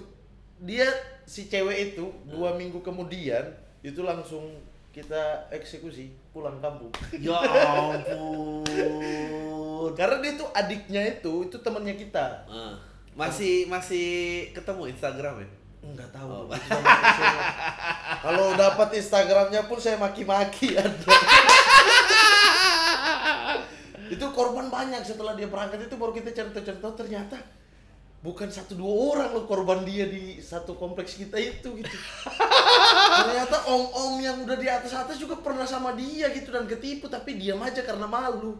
dia 0.63 0.87
si 1.27 1.51
cewek 1.51 1.91
itu 1.91 2.05
dua 2.23 2.55
minggu 2.55 2.79
kemudian 2.79 3.43
itu 3.83 3.99
langsung 4.07 4.55
kita 4.95 5.51
eksekusi 5.51 6.07
pulang 6.31 6.63
kampung. 6.63 6.87
ya 7.19 7.35
ampun 7.43 8.63
Karena 9.93 10.15
dia 10.21 10.33
tuh 10.35 10.47
adiknya 10.51 11.01
itu 11.03 11.33
itu 11.43 11.57
temannya 11.59 11.95
kita. 11.95 12.25
Ah, 12.47 12.75
masih 13.15 13.65
masih 13.71 14.07
ketemu 14.51 14.91
Instagram 14.91 15.35
ya? 15.41 15.49
Enggak 15.85 16.09
tahu. 16.11 16.29
Oh. 16.29 16.49
Kalau 18.25 18.45
dapat 18.59 18.89
Instagramnya 18.99 19.65
pun 19.69 19.79
saya 19.79 19.95
maki-maki 19.95 20.75
itu 24.05 24.21
korban 24.37 24.69
banyak 24.69 25.01
setelah 25.01 25.33
dia 25.33 25.49
berangkat 25.49 25.89
itu 25.89 25.97
baru 25.97 26.13
kita 26.13 26.29
cerita-cerita 26.29 26.93
ternyata 26.93 27.41
bukan 28.21 28.49
satu 28.49 28.77
dua 28.77 28.93
orang 29.13 29.29
loh 29.33 29.45
korban 29.49 29.81
dia 29.85 30.05
di 30.09 30.37
satu 30.41 30.77
kompleks 30.77 31.17
kita 31.17 31.37
itu 31.37 31.77
gitu. 31.77 31.97
ternyata 33.25 33.65
om-om 33.69 34.21
yang 34.21 34.41
udah 34.45 34.57
di 34.57 34.69
atas-atas 34.69 35.17
juga 35.17 35.41
pernah 35.41 35.65
sama 35.65 35.93
dia 35.93 36.29
gitu 36.33 36.53
dan 36.53 36.69
ketipu 36.69 37.09
tapi 37.09 37.37
diam 37.37 37.61
aja 37.61 37.81
karena 37.81 38.05
malu. 38.05 38.57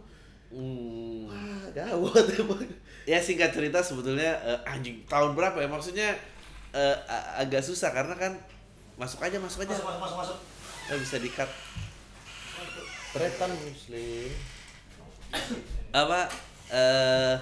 Hmm. 0.53 1.29
Wah, 1.29 1.65
gawat 1.73 2.25
emang. 2.37 2.69
Ya 3.05 3.17
singkat 3.17 3.53
cerita 3.53 3.79
sebetulnya 3.79 4.33
eh, 4.41 4.59
anjing 4.65 5.05
tahun 5.05 5.33
berapa 5.33 5.57
ya 5.57 5.69
maksudnya 5.69 6.09
a- 6.75 7.39
agak 7.39 7.61
susah 7.61 7.89
karena 7.89 8.11
kan 8.13 8.33
masuk 8.95 9.21
aja 9.21 9.37
masuk 9.37 9.63
aja 9.63 9.71
Masuk, 9.71 9.85
masuk, 9.85 9.99
masuk, 10.01 10.17
masuk. 10.19 10.37
Eh, 10.87 10.97
bisa 10.97 11.17
dikat 11.17 11.49
Tretan 13.11 13.51
muslim. 13.55 14.29
apa 15.91 16.27
eh 16.69 17.35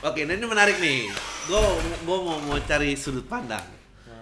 Oke, 0.00 0.24
nah 0.24 0.32
ini 0.32 0.44
menarik 0.44 0.80
nih. 0.80 1.12
Gue 1.44 1.60
gue 2.00 2.18
mau 2.20 2.40
mau 2.40 2.56
cari 2.58 2.96
sudut 2.96 3.24
pandang. 3.24 3.60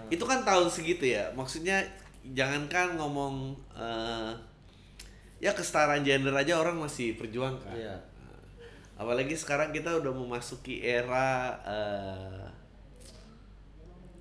Itu 0.09 0.23
kan 0.23 0.43
tahun 0.43 0.67
segitu 0.67 1.07
ya. 1.07 1.31
Maksudnya 1.31 1.79
jangankan 2.35 2.99
ngomong 2.99 3.55
eh 3.75 4.31
ya 5.39 5.55
kesetaraan 5.55 6.03
gender 6.03 6.35
aja 6.35 6.59
orang 6.59 6.75
masih 6.75 7.15
perjuangkan. 7.15 7.71
Iya. 7.71 7.95
Apalagi 8.99 9.31
sekarang 9.33 9.71
kita 9.71 9.95
udah 9.95 10.11
memasuki 10.11 10.83
era 10.83 11.55
eh 11.63 12.43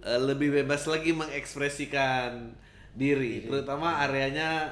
eh, 0.07 0.21
lebih 0.23 0.55
bebas 0.55 0.87
lagi 0.87 1.11
mengekspresikan 1.11 2.55
diri, 2.95 3.43
terutama 3.43 3.99
areanya 3.99 4.71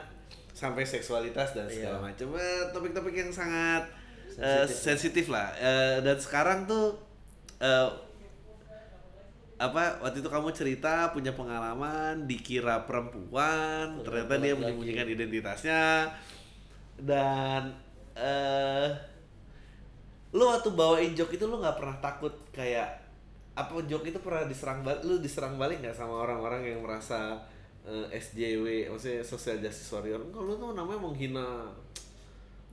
sampai 0.55 0.87
seksualitas 0.87 1.53
dan 1.53 1.67
segala 1.67 1.99
Iya. 2.01 2.07
macam. 2.07 2.27
Eh, 2.39 2.63
Topik-topik 2.71 3.15
yang 3.15 3.33
sangat 3.35 3.83
Sensitif. 4.31 4.79
sensitif 4.79 5.27
lah. 5.29 5.51
Eh, 5.59 5.99
dan 6.01 6.17
sekarang 6.17 6.65
tuh 6.65 6.95
eh, 7.59 7.91
apa 9.57 9.99
waktu 10.05 10.21
itu 10.21 10.29
kamu 10.29 10.53
cerita 10.53 11.09
punya 11.11 11.33
pengalaman 11.33 12.29
dikira 12.29 12.85
perempuan, 12.85 14.05
ternyata 14.05 14.37
dia 14.37 14.53
menyembunyikan 14.53 15.09
identitasnya 15.09 16.13
dan 17.01 17.73
eh 18.15 18.93
lu 20.37 20.45
waktu 20.45 20.69
bawain 20.71 21.13
joke 21.13 21.33
itu 21.33 21.45
lu 21.45 21.57
nggak 21.57 21.75
pernah 21.75 21.97
takut 21.99 22.35
kayak 22.53 22.85
apa 23.57 23.73
joke 23.89 24.05
itu 24.05 24.21
pernah 24.21 24.45
diserang 24.45 24.85
balik 24.85 25.01
lu 25.03 25.17
diserang 25.17 25.57
balik 25.57 25.81
nggak 25.81 25.97
sama 25.97 26.23
orang-orang 26.23 26.61
yang 26.63 26.85
merasa 26.85 27.41
eh, 27.83 28.05
SJW 28.13 28.93
maksudnya 28.93 29.25
social 29.25 29.57
justice 29.59 29.89
warrior 29.91 30.21
kalau 30.29 30.53
tuh 30.55 30.77
namanya 30.77 31.01
menghina 31.01 31.47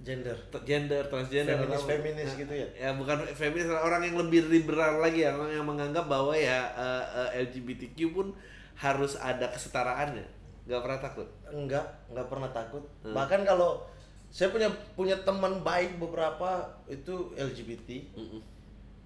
Gender. 0.04 0.36
gender 0.68 1.08
transgender 1.08 1.56
Feminis- 1.56 1.80
atau- 1.80 1.88
feminis 1.88 2.32
gitu 2.36 2.52
ya? 2.52 2.68
ya 2.76 2.90
bukan 2.92 3.24
feminis 3.32 3.72
orang 3.72 4.04
yang 4.04 4.20
lebih 4.20 4.52
liberal 4.52 5.00
lagi 5.00 5.24
ya 5.24 5.32
orang 5.32 5.56
yang 5.56 5.64
menganggap 5.64 6.12
bahwa 6.12 6.36
ya 6.36 6.68
eh, 6.76 7.04
eh, 7.32 7.48
LGBTQ 7.48 8.12
pun 8.12 8.36
harus 8.76 9.16
ada 9.16 9.48
kesetaraannya 9.48 10.28
nggak 10.68 10.82
pernah 10.82 11.00
takut 11.00 11.28
Enggak, 11.48 11.86
enggak 12.10 12.28
pernah 12.28 12.50
takut. 12.50 12.82
Hmm. 13.06 13.14
Bahkan 13.14 13.46
kalau 13.46 13.86
saya 14.34 14.50
punya 14.50 14.66
punya 14.92 15.14
teman 15.20 15.62
baik 15.62 15.96
beberapa 15.96 16.58
itu 16.88 17.14
LGBT 17.32 17.90
Mm-mm. 18.12 18.42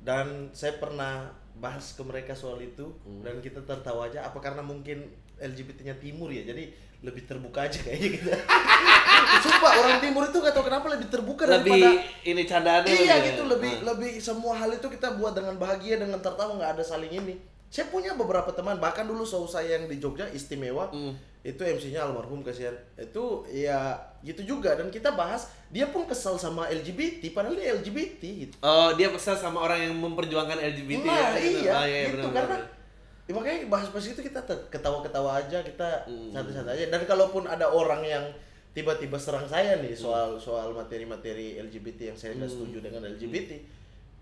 dan 0.02 0.26
saya 0.52 0.76
pernah 0.76 1.28
bahas 1.54 1.92
ke 1.92 2.02
mereka 2.02 2.32
soal 2.32 2.56
itu 2.58 2.88
Hmm. 3.02 3.20
dan 3.20 3.38
kita 3.40 3.60
tertawa 3.62 4.06
aja 4.06 4.24
apa 4.24 4.38
karena 4.38 4.62
mungkin 4.62 5.04
LGBT-nya 5.38 5.98
timur 5.98 6.30
ya 6.30 6.42
jadi 6.42 6.72
lebih 7.00 7.26
terbuka 7.26 7.62
aja 7.62 7.78
kayaknya 7.78 8.10
kita 8.16 8.34
sumpah 9.44 9.72
orang 9.76 10.00
timur 10.00 10.24
itu 10.24 10.38
gak 10.40 10.50
tahu 10.52 10.66
kenapa 10.66 10.88
lebih 10.90 11.08
terbuka 11.08 11.44
lebih 11.46 11.76
daripada 11.76 11.90
ini 12.24 12.42
candaannya 12.44 12.90
iya 12.90 12.96
lebih- 13.14 13.26
gitu 13.28 13.42
lebih 13.46 13.74
Ah. 13.74 13.84
lebih 13.86 14.12
semua 14.18 14.54
hal 14.56 14.72
itu 14.72 14.88
kita 14.88 15.14
buat 15.14 15.34
dengan 15.34 15.56
bahagia 15.56 15.98
dengan 15.98 16.18
tertawa 16.18 16.56
nggak 16.56 16.72
ada 16.74 16.84
saling 16.84 17.12
ini 17.12 17.36
saya 17.68 17.88
punya 17.88 18.14
beberapa 18.14 18.48
teman 18.50 18.78
bahkan 18.78 19.04
dulu 19.04 19.22
show 19.22 19.44
saya 19.44 19.76
yang 19.76 19.86
di 19.86 19.98
Jogja 19.98 20.24
istimewa 20.30 20.88
Mm. 20.90 21.14
itu 21.44 21.62
MC-nya 21.62 22.04
almarhum 22.04 22.40
kasihan 22.42 22.72
itu 22.94 23.24
ya 23.48 23.96
gitu 24.22 24.44
juga 24.46 24.74
dan 24.74 24.88
kita 24.88 25.12
bahas 25.12 25.48
dia 25.68 25.88
pun 25.88 26.04
kesal 26.04 26.36
sama 26.36 26.68
LGBT 26.68 27.32
padahal 27.32 27.56
dia 27.56 27.72
LGBT 27.74 28.22
gitu 28.42 28.56
Oh, 28.60 28.92
dia 28.94 29.08
kesal 29.10 29.34
sama 29.34 29.62
orang 29.62 29.80
yang 29.82 29.96
memperjuangkan 29.96 30.58
LGBT 30.58 31.04
nah, 31.04 31.32
ya? 31.32 31.38
gitu. 31.38 31.60
iya, 31.62 31.74
Oh, 31.74 31.86
gitu 31.86 32.18
benar, 32.22 32.36
karena 32.36 32.56
benar. 32.58 32.62
ya, 33.24 33.32
makanya 33.34 33.58
bahas-bahas 33.68 34.08
itu 34.10 34.22
kita 34.22 34.40
ketawa-ketawa 34.68 35.30
aja 35.38 35.60
kita 35.62 35.90
Hmm. 36.04 36.32
santai-santai 36.32 36.74
aja 36.74 36.86
dan 36.90 37.02
kalaupun 37.04 37.44
ada 37.44 37.68
orang 37.68 38.00
yang 38.02 38.24
tiba-tiba 38.72 39.16
serang 39.16 39.44
saya 39.44 39.76
nih 39.78 39.92
soal 39.92 40.36
soal 40.38 40.72
materi-materi 40.72 41.58
LGBT 41.58 42.12
yang 42.12 42.18
saya 42.18 42.32
nggak 42.34 42.46
Hmm. 42.46 42.58
setuju 42.60 42.78
dengan 42.82 43.04
LGBT 43.08 43.50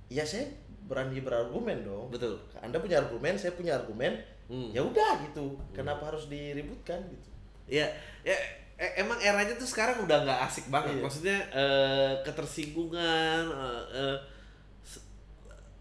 ya 0.08 0.22
saya 0.22 0.46
berani 0.86 1.18
berargumen 1.20 1.82
dong 1.82 2.08
Betul. 2.14 2.38
anda 2.62 2.78
punya 2.78 3.02
argumen 3.02 3.34
saya 3.36 3.54
punya 3.54 3.76
argumen 3.78 4.14
Hmm. 4.46 4.70
ya 4.70 4.78
udah 4.78 5.26
gitu 5.26 5.58
kenapa 5.74 6.14
harus 6.14 6.30
diributkan 6.30 7.02
gitu 7.10 7.34
Ya, 7.66 7.90
ya 8.22 8.38
e- 8.78 9.02
emang 9.02 9.18
eranya 9.18 9.58
tuh 9.58 9.66
sekarang 9.66 10.06
udah 10.06 10.22
nggak 10.22 10.40
asik 10.46 10.70
banget. 10.70 10.94
Iya. 10.94 11.02
Maksudnya 11.02 11.38
eh, 11.50 12.14
ketersinggungan 12.22 13.42
eh, 13.50 13.84
eh, 13.90 14.18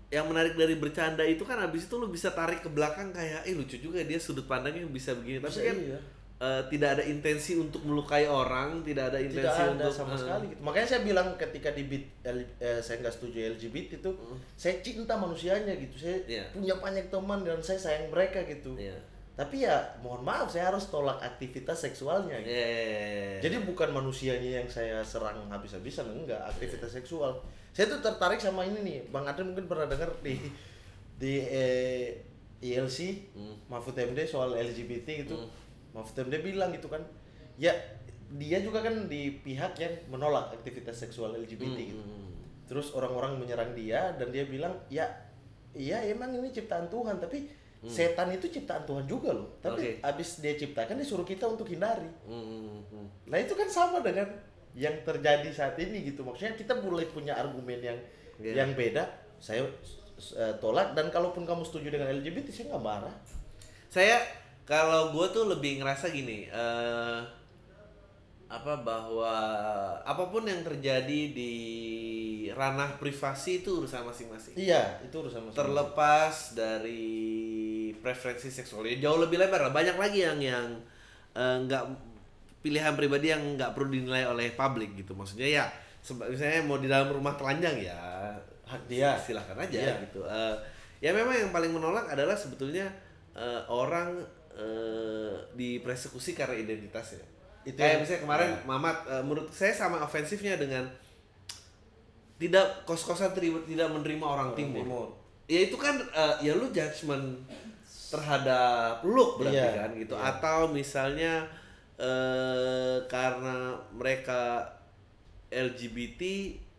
yang 0.09 0.31
menarik 0.31 0.55
dari 0.55 0.79
bercanda 0.79 1.27
itu 1.27 1.43
kan 1.43 1.59
abis 1.61 1.91
itu 1.91 1.95
lu 1.99 2.07
bisa 2.09 2.31
tarik 2.33 2.63
ke 2.63 2.71
belakang 2.71 3.11
kayak 3.11 3.45
eh 3.45 3.53
lucu 3.53 3.77
juga 3.77 3.99
dia 4.01 4.17
sudut 4.17 4.47
pandangnya 4.47 4.87
bisa 4.87 5.11
begini 5.13 5.43
tapi 5.43 5.51
Bisa, 5.51 5.67
kan 5.67 5.77
iya. 5.77 5.99
Eh, 6.35 6.63
tidak 6.67 6.99
ada 6.99 7.05
intensi 7.05 7.55
untuk 7.55 7.83
melukai 7.83 8.27
orang 8.27 8.83
tidak 8.83 9.15
ada 9.15 9.19
tidak 9.23 9.31
intensi 9.31 9.61
ada 9.61 9.73
untuk 9.75 9.93
sama 9.95 10.15
eh, 10.15 10.21
sekali 10.21 10.45
gitu. 10.51 10.61
Makanya 10.61 10.87
saya 10.87 11.01
bilang 11.03 11.29
ketika 11.39 11.71
di 11.71 11.83
beat 11.87 12.05
L- 12.27 12.55
eh, 12.59 12.81
saya 12.83 13.01
nggak 13.01 13.15
setuju 13.15 13.39
LGBT 13.55 14.03
itu, 14.03 14.11
saya 14.55 14.75
cinta 14.83 15.15
manusianya 15.15 15.73
gitu. 15.79 15.95
Saya. 15.97 16.19
Iya. 16.27 16.45
punya 16.51 16.75
banyak 16.77 17.07
teman 17.09 17.41
dan 17.43 17.59
saya 17.63 17.79
sayang 17.79 18.11
mereka 18.11 18.43
gitu. 18.45 18.75
Iya. 18.75 18.99
Tapi 19.35 19.67
ya 19.67 19.83
mohon 19.99 20.23
maaf 20.23 20.47
saya 20.47 20.71
harus 20.71 20.87
tolak 20.87 21.19
aktivitas 21.19 21.83
seksualnya. 21.83 22.39
Gitu. 22.39 22.55
Yeah. 22.55 23.43
Jadi 23.43 23.67
bukan 23.67 23.91
manusianya 23.91 24.63
yang 24.63 24.69
saya 24.71 25.03
serang 25.03 25.51
habis-habisan 25.51 26.07
enggak, 26.07 26.39
aktivitas 26.47 26.95
seksual. 26.95 27.43
Saya 27.75 27.91
tuh 27.91 27.99
tertarik 27.99 28.39
sama 28.39 28.63
ini 28.63 28.79
nih. 28.87 28.99
Bang 29.11 29.27
Adri 29.27 29.43
mungkin 29.43 29.67
pernah 29.67 29.91
dengar 29.91 30.15
di 30.23 30.39
di 31.19 31.43
eh, 31.43 32.23
ILC 32.63 32.99
Hmm. 33.35 33.59
Mahfud 33.67 33.99
MD 33.99 34.23
soal 34.23 34.55
LGBT 34.55 35.27
gitu. 35.27 35.35
Hmm. 35.35 35.51
Mahfud 35.95 36.27
MD 36.27 36.35
bilang 36.43 36.75
gitu 36.75 36.91
kan. 36.91 37.01
Ya 37.55 37.71
dia 38.35 38.59
juga 38.59 38.83
kan 38.83 39.07
di 39.07 39.31
pihak 39.39 39.79
yang 39.79 39.95
menolak 40.11 40.51
aktivitas 40.53 40.99
seksual 40.99 41.39
LGBT 41.39 41.79
gitu. 41.79 42.03
Hmm. 42.03 42.35
Terus 42.67 42.91
orang-orang 42.91 43.39
menyerang 43.39 43.73
dia 43.73 44.11
dan 44.17 44.35
dia 44.35 44.43
bilang, 44.43 44.75
"Ya, 44.91 45.07
iya 45.71 46.03
emang 46.03 46.35
ini 46.35 46.51
ciptaan 46.51 46.91
Tuhan, 46.91 47.23
tapi 47.23 47.47
setan 47.85 48.33
itu 48.33 48.49
ciptaan 48.49 48.83
Tuhan 48.83 49.05
juga 49.05 49.31
loh. 49.31 49.61
Tapi 49.61 50.01
Hmm. 50.01 50.01
Oke. 50.01 50.09
abis 50.11 50.41
dia 50.41 50.57
ciptakan 50.57 50.99
disuruh 50.99 51.23
kita 51.23 51.47
untuk 51.47 51.69
hindari." 51.69 52.09
Hmm, 52.27 52.83
hmm. 52.83 53.31
Nah 53.31 53.39
itu 53.39 53.55
kan 53.55 53.69
sama 53.71 54.03
dengan 54.03 54.27
yang 54.75 54.99
terjadi 55.07 55.47
saat 55.55 55.79
ini 55.79 56.11
gitu. 56.11 56.27
Maksudnya 56.27 56.59
kita 56.59 56.75
mulai 56.83 57.07
punya 57.07 57.39
argumen 57.39 57.79
yang 57.79 57.99
Iya. 58.43 58.65
yang 58.65 58.75
beda. 58.75 59.07
Saya 59.39 59.63
eh, 60.35 60.55
tolak 60.59 60.95
dan 60.95 61.11
kalaupun 61.11 61.43
kamu 61.43 61.63
setuju 61.63 61.91
dengan 61.91 62.07
LGBT 62.09 62.51
saya 62.51 62.67
nggak 62.75 62.83
marah. 62.83 63.15
saya 63.91 64.19
kalau 64.65 65.11
gue 65.11 65.27
tuh 65.31 65.45
lebih 65.47 65.79
ngerasa 65.79 66.09
gini 66.09 66.47
eh 66.47 67.21
apa 68.47 68.77
bahwa 68.79 69.35
apa 70.01 70.25
pun 70.25 70.45
yang 70.45 70.63
terjadi 70.63 71.21
di 71.29 71.53
ranah 72.49 72.95
privasi 72.95 73.61
itu 73.61 73.83
urusan 73.83 74.05
masing-masing 74.05 74.55
Iya 74.55 75.01
itu 75.01 75.17
urusan 75.17 75.43
masing-masing. 75.43 75.59
terlepas 75.59 76.35
dari 76.55 77.05
preferensi 77.95 78.47
seksualnya 78.49 79.01
jauh 79.01 79.19
lebih 79.19 79.37
lebar 79.39 79.59
lah 79.61 79.73
banyak 79.73 79.97
lagi 79.97 80.23
yang 80.23 80.39
yang 80.39 80.67
eh, 81.33 81.57
nggak 81.61 81.83
pilihan 82.61 82.95
pribadi 82.95 83.29
yang 83.29 83.43
nggak 83.55 83.73
perlu 83.73 83.91
dinilai 83.91 84.25
oleh 84.25 84.53
publik 84.53 84.95
gitu 84.95 85.13
maksudnya 85.13 85.49
ya 85.51 85.65
misalnya 86.23 86.63
mau 86.63 86.77
di 86.77 86.87
dalam 86.87 87.11
rumah 87.11 87.35
telanjang 87.35 87.81
ya 87.81 87.97
Hak 88.65 88.81
dia. 88.87 89.13
silahkan 89.19 89.57
aja 89.59 89.77
Iya. 89.83 89.95
gitu 90.05 90.21
Eh, 90.23 90.55
ya 91.01 91.11
memang 91.11 91.35
yang 91.35 91.51
paling 91.51 91.69
menolak 91.69 92.07
adalah 92.07 92.33
sebetulnya 92.33 92.87
eh, 93.33 93.61
orang 93.67 94.15
eh, 94.55 95.33
dipersekusi 95.53 96.33
karena 96.33 96.55
identitasnya 96.55 97.23
Itu 97.63 97.75
kayak 97.75 97.91
yang- 97.91 98.01
misalnya 98.01 98.23
kemarin 98.23 98.49
ya. 98.51 98.59
Mamat 98.65 98.97
eh, 99.07 99.23
menurut 99.23 99.49
saya 99.49 99.71
sama 99.71 99.99
ofensifnya 99.99 100.55
dengan 100.55 100.87
tidak 102.35 102.67
kos-kosan 102.85 103.31
tidak 103.33 103.89
menerima 103.89 104.27
orang 104.27 104.51
timur. 104.53 104.83
Timur. 104.83 105.07
Ya 105.47 105.61
itu 105.63 105.77
kan 105.77 105.97
eh, 105.97 106.37
ya 106.43 106.53
lu 106.53 106.69
judgement 106.69 107.39
terhadap 108.11 109.03
look 109.03 109.39
berarti 109.39 109.59
Iya, 109.59 109.71
kan 109.77 109.91
gitu 109.93 110.15
iya. 110.15 110.25
atau 110.31 110.59
misalnya 110.69 111.33
eh 111.97 112.99
karena 113.07 113.75
mereka 113.91 114.67
LGBT 115.49 116.23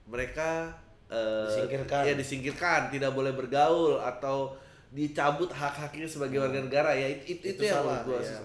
mereka 0.06 0.72
eh, 1.08 1.48
Disingkirkan. 1.48 2.02
ya 2.04 2.14
disingkirkan 2.14 2.82
tidak 2.90 3.12
boleh 3.12 3.32
bergaul 3.32 3.96
atau 3.98 4.52
dicabut 4.96 5.52
hak-haknya 5.52 6.08
sebagai 6.08 6.40
warga 6.40 6.64
negara 6.64 6.96
ya 6.96 7.12
itu 7.12 7.36
itu, 7.36 7.60
Itu 7.60 7.62
yang 7.68 7.84
salah, 7.84 8.00
menurut 8.00 8.08
gua 8.08 8.20
iya. 8.24 8.40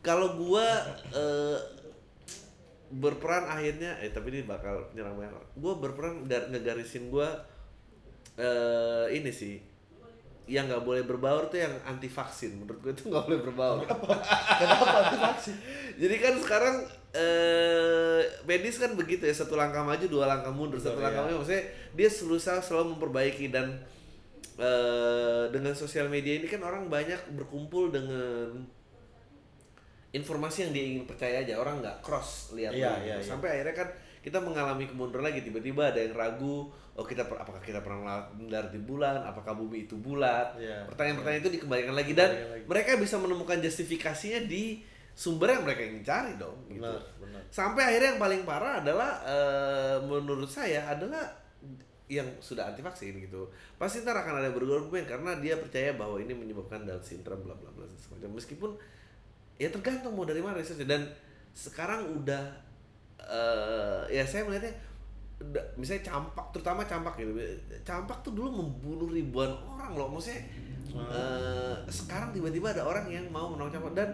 Kalau 0.00 0.28
gua 0.40 0.66
eh, 1.12 1.58
berperan 2.88 3.44
akhirnya 3.44 3.92
eh 4.00 4.08
tapi 4.08 4.32
ini 4.32 4.48
bakal 4.48 4.88
nyerang 4.96 5.12
banyak 5.12 5.28
orang. 5.36 5.50
Gua 5.60 5.72
berperan 5.76 6.24
gar- 6.24 6.48
ngegarisin 6.48 7.12
gua 7.12 7.28
eh 8.40 9.06
ini 9.12 9.28
sih 9.28 9.60
yang 10.48 10.64
nggak 10.64 10.80
boleh 10.80 11.04
berbaur 11.04 11.52
tuh 11.52 11.60
yang 11.60 11.74
anti 11.84 12.08
vaksin 12.08 12.56
menurut 12.56 12.80
gue 12.80 12.92
itu 12.96 13.12
nggak 13.12 13.24
boleh 13.28 13.40
berbaur 13.44 13.84
Kenapa 13.84 14.86
anti 15.04 15.18
vaksin? 15.20 15.54
jadi 16.00 16.16
kan 16.16 16.34
sekarang 16.40 16.76
eh 17.12 18.24
medis 18.48 18.80
kan 18.80 18.96
begitu 18.96 19.28
ya 19.28 19.34
satu 19.36 19.60
langkah 19.60 19.84
maju 19.84 20.08
dua 20.08 20.24
langkah 20.24 20.48
mundur 20.48 20.80
satu 20.80 21.04
langkah 21.04 21.20
iya. 21.20 21.28
maju 21.28 21.44
maksudnya 21.44 21.64
dia 21.92 22.08
berusaha 22.08 22.58
selalu 22.64 22.96
memperbaiki 22.96 23.52
dan 23.52 23.76
eh 24.58 25.44
dengan 25.48 25.70
sosial 25.72 26.06
media 26.06 26.34
ini 26.34 26.44
kan 26.44 26.58
orang 26.60 26.86
banyak 26.86 27.30
berkumpul 27.32 27.88
dengan 27.88 28.66
informasi 30.10 30.66
yang 30.66 30.72
dia 30.72 30.84
ingin 30.88 31.04
percaya 31.04 31.44
aja 31.44 31.54
orang 31.54 31.78
nggak 31.78 32.00
cross 32.00 32.56
lihat 32.56 32.72
Iya, 32.72 32.90
dulu 32.90 32.98
iya, 32.98 33.14
gitu. 33.14 33.20
iya. 33.20 33.28
sampai 33.28 33.48
akhirnya 33.54 33.76
kan 33.76 33.88
kita 34.18 34.38
mengalami 34.40 34.84
kemunduran 34.84 35.24
lagi 35.24 35.40
tiba-tiba 35.40 35.92
ada 35.92 36.00
yang 36.00 36.10
ragu 36.12 36.66
oh 36.92 37.06
kita 37.06 37.22
apakah 37.22 37.60
kita 37.60 37.78
pernah 37.78 38.26
mendarat 38.34 38.72
di 38.72 38.80
bulan 38.80 39.22
apakah 39.22 39.54
bumi 39.54 39.86
itu 39.86 39.94
bulat 39.94 40.56
Iya. 40.58 40.88
pertanyaan-pertanyaan 40.88 41.42
itu 41.44 41.52
dikembalikan 41.54 41.94
lagi 41.94 42.12
dan 42.12 42.30
Kembalikan 42.32 42.50
lagi. 42.50 42.64
mereka 42.66 42.90
bisa 42.98 43.16
menemukan 43.16 43.58
justifikasinya 43.60 44.40
di 44.42 44.82
sumber 45.12 45.50
yang 45.52 45.62
mereka 45.62 45.82
ingin 45.82 46.02
cari 46.02 46.32
dong 46.34 46.58
gitu. 46.66 46.82
Benar, 46.82 47.02
benar. 47.20 47.42
sampai 47.48 47.82
akhirnya 47.84 48.08
yang 48.16 48.22
paling 48.22 48.42
parah 48.42 48.74
adalah 48.80 49.10
eh, 49.22 49.96
menurut 50.02 50.48
saya 50.48 50.88
adalah 50.88 51.26
yang 52.08 52.24
sudah 52.40 52.72
anti 52.72 52.80
vaksin 52.80 53.20
gitu 53.20 53.52
pasti 53.76 54.00
ntar 54.00 54.16
akan 54.16 54.40
ada 54.40 54.48
berargumen 54.48 55.04
karena 55.04 55.36
dia 55.36 55.60
percaya 55.60 55.92
bahwa 55.92 56.16
ini 56.16 56.32
menyebabkan 56.32 56.88
Down 56.88 57.04
syndrome 57.04 57.44
bla 57.44 57.52
bla 57.52 57.68
bla 57.68 57.84
semacam. 58.00 58.40
Meskipun 58.40 58.70
ya 59.60 59.68
tergantung 59.68 60.16
mau 60.16 60.24
dari 60.24 60.40
mana 60.40 60.56
risetnya 60.56 60.88
dan 60.88 61.02
sekarang 61.52 62.08
udah 62.16 62.42
eh 63.18 64.02
ya 64.08 64.24
saya 64.24 64.48
melihatnya 64.48 64.72
misalnya 65.76 66.02
campak 66.08 66.46
terutama 66.56 66.82
campak 66.88 67.14
gitu. 67.20 67.36
Campak 67.84 68.24
tuh 68.24 68.32
dulu 68.32 68.64
membunuh 68.64 69.12
ribuan 69.12 69.52
orang 69.68 69.92
loh. 69.92 70.08
Maksudnya 70.08 70.42
eh, 70.96 71.76
sekarang 71.92 72.32
tiba-tiba 72.32 72.72
ada 72.72 72.88
orang 72.88 73.06
yang 73.12 73.28
mau 73.28 73.52
menolong 73.52 73.70
campak 73.70 73.92
dan 73.92 74.08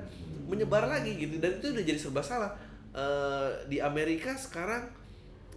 menyebar 0.50 0.90
lagi 0.90 1.14
gitu. 1.14 1.38
Dan 1.38 1.62
itu 1.62 1.70
udah 1.70 1.84
jadi 1.86 1.98
serba 2.00 2.20
salah. 2.20 2.52
Eh, 2.90 3.48
di 3.70 3.78
Amerika 3.78 4.34
sekarang 4.34 4.90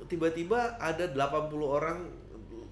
tiba-tiba 0.06 0.78
ada 0.78 1.10
80 1.10 1.50
orang 1.66 2.27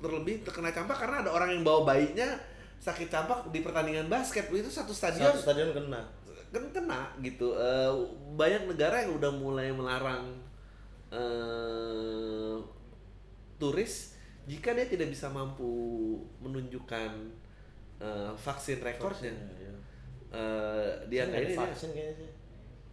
terlebih 0.05 0.45
terkena 0.45 0.69
campak 0.69 0.93
karena 0.95 1.25
ada 1.25 1.31
orang 1.31 1.49
yang 1.49 1.65
bawa 1.65 1.81
bayinya 1.87 2.37
sakit 2.77 3.09
campak 3.09 3.49
di 3.49 3.59
pertandingan 3.59 4.05
basket 4.05 4.45
itu 4.47 4.69
satu 4.69 4.93
stadion 4.93 5.25
Satu 5.27 5.41
stadion 5.41 5.73
kena. 5.73 6.05
kan 6.53 6.63
kena 6.71 7.01
gitu. 7.19 7.51
Eh, 7.51 7.91
banyak 8.31 8.69
negara 8.69 9.01
yang 9.01 9.17
udah 9.17 9.31
mulai 9.33 9.73
melarang 9.73 10.37
eh 11.09 12.55
turis 13.55 14.13
jika 14.45 14.71
dia 14.71 14.85
tidak 14.85 15.09
bisa 15.09 15.27
mampu 15.27 15.65
menunjukkan 16.39 17.11
eh, 17.97 18.31
vaksin 18.35 18.79
rekornya. 18.79 19.33
Iya. 19.57 19.73
eh 20.31 20.87
dia 21.07 21.23
kayaknya 21.25 21.49
dia- 21.49 21.61
vaksin 21.65 21.89
kayaknya 21.91 22.15
sih. 22.19 22.29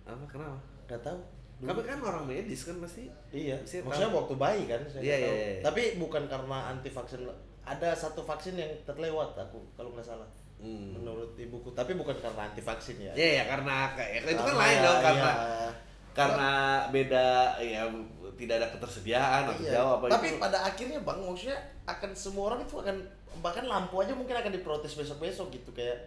apa 0.02 0.24
kenapa? 0.26 0.58
Nggak 0.86 1.02
tahu. 1.02 1.20
Kamu 1.62 1.80
kan 1.80 1.98
orang 2.02 2.24
medis 2.26 2.66
kan 2.66 2.76
pasti. 2.78 3.06
Iya, 3.30 3.54
Saya 3.62 3.86
maksudnya 3.86 4.10
tahu. 4.10 4.18
waktu 4.18 4.34
bayi 4.34 4.62
kan 4.66 4.80
saya 4.84 5.00
Iya, 5.00 5.14
iya, 5.14 5.26
tahu. 5.26 5.36
iya. 5.38 5.60
Tapi 5.62 5.82
bukan 5.96 6.22
karena 6.26 6.58
anti 6.68 6.90
vaksin. 6.90 7.20
Ada 7.62 7.94
satu 7.94 8.20
vaksin 8.20 8.58
yang 8.58 8.72
terlewat 8.82 9.38
aku 9.38 9.62
kalau 9.72 9.94
nggak 9.94 10.02
salah. 10.02 10.26
Hmm. 10.58 10.94
Menurut 10.94 11.34
ibuku, 11.34 11.70
tapi 11.70 11.94
bukan 11.94 12.14
karena 12.18 12.46
anti 12.46 12.58
vaksin 12.58 12.98
ya. 12.98 13.12
Iya 13.14 13.30
ya 13.38 13.44
karena 13.46 13.94
kayak 13.94 14.26
itu 14.28 14.42
kan 14.42 14.56
lain 14.56 14.74
ya, 14.74 14.82
dong 14.82 14.98
karena 15.00 15.30
iya. 15.30 15.70
karena 16.12 16.50
beda 16.88 17.26
ya 17.58 17.82
tidak 18.34 18.54
ada 18.58 18.68
ketersediaan 18.70 19.42
atau 19.46 19.58
Iya. 19.58 19.72
jawab 19.72 19.98
apa 20.02 20.18
Tapi 20.18 20.26
itu. 20.28 20.38
pada 20.38 20.58
akhirnya 20.60 20.98
bang, 21.00 21.18
maksudnya 21.20 21.58
akan 21.84 22.10
semua 22.12 22.44
orang 22.50 22.60
itu 22.62 22.74
akan 22.74 22.96
bahkan 23.38 23.64
lampu 23.64 23.98
aja 23.98 24.12
mungkin 24.12 24.34
akan 24.34 24.50
diprotes 24.50 24.92
besok-besok 24.92 25.50
gitu 25.52 25.70
kayak 25.72 25.98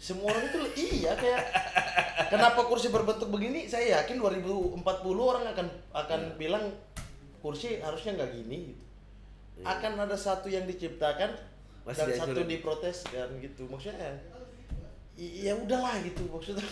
semua 0.00 0.32
orang 0.32 0.44
itu 0.46 0.58
iya 0.96 1.12
kayak 1.12 1.42
kenapa 2.26 2.64
kursi 2.64 2.88
berbentuk 2.88 3.28
begini 3.28 3.68
saya 3.68 4.00
yakin 4.00 4.16
2040 4.16 4.80
orang 5.20 5.44
akan 5.46 5.66
akan 5.92 6.20
Iya. 6.26 6.36
bilang 6.36 6.64
kursi 7.38 7.78
harusnya 7.78 8.16
nggak 8.16 8.32
gini 8.34 8.56
gitu. 8.66 8.82
Iya. 9.58 9.64
akan 9.70 9.92
ada 10.00 10.16
satu 10.16 10.48
yang 10.48 10.64
diciptakan 10.64 11.36
Masih 11.82 12.00
dan 12.06 12.16
satu 12.18 12.32
dihancurin. 12.32 12.48
diprotes 12.50 12.98
kan 13.06 13.28
gitu 13.38 13.62
maksudnya 13.66 14.16
ya 15.16 15.52
udahlah 15.54 16.00
gitu 16.00 16.24
maksudnya 16.26 16.64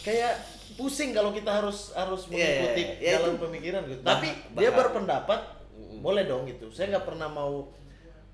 kayak 0.00 0.40
pusing 0.74 1.12
kalau 1.12 1.30
kita 1.30 1.52
harus 1.52 1.92
harus 1.92 2.24
Iya, 2.24 2.32
mengikuti 2.32 2.82
iya. 2.82 2.96
Ya, 2.96 3.10
jalan 3.14 3.28
itu 3.30 3.40
pemikiran 3.42 3.82
gitu 3.86 4.00
bah- 4.00 4.10
tapi 4.14 4.28
dia 4.32 4.40
bahaya. 4.66 4.78
berpendapat 4.78 5.40
boleh 6.00 6.24
dong 6.24 6.42
gitu 6.46 6.66
saya 6.70 6.86
nggak 6.90 7.04
pernah 7.04 7.28
mau 7.28 7.68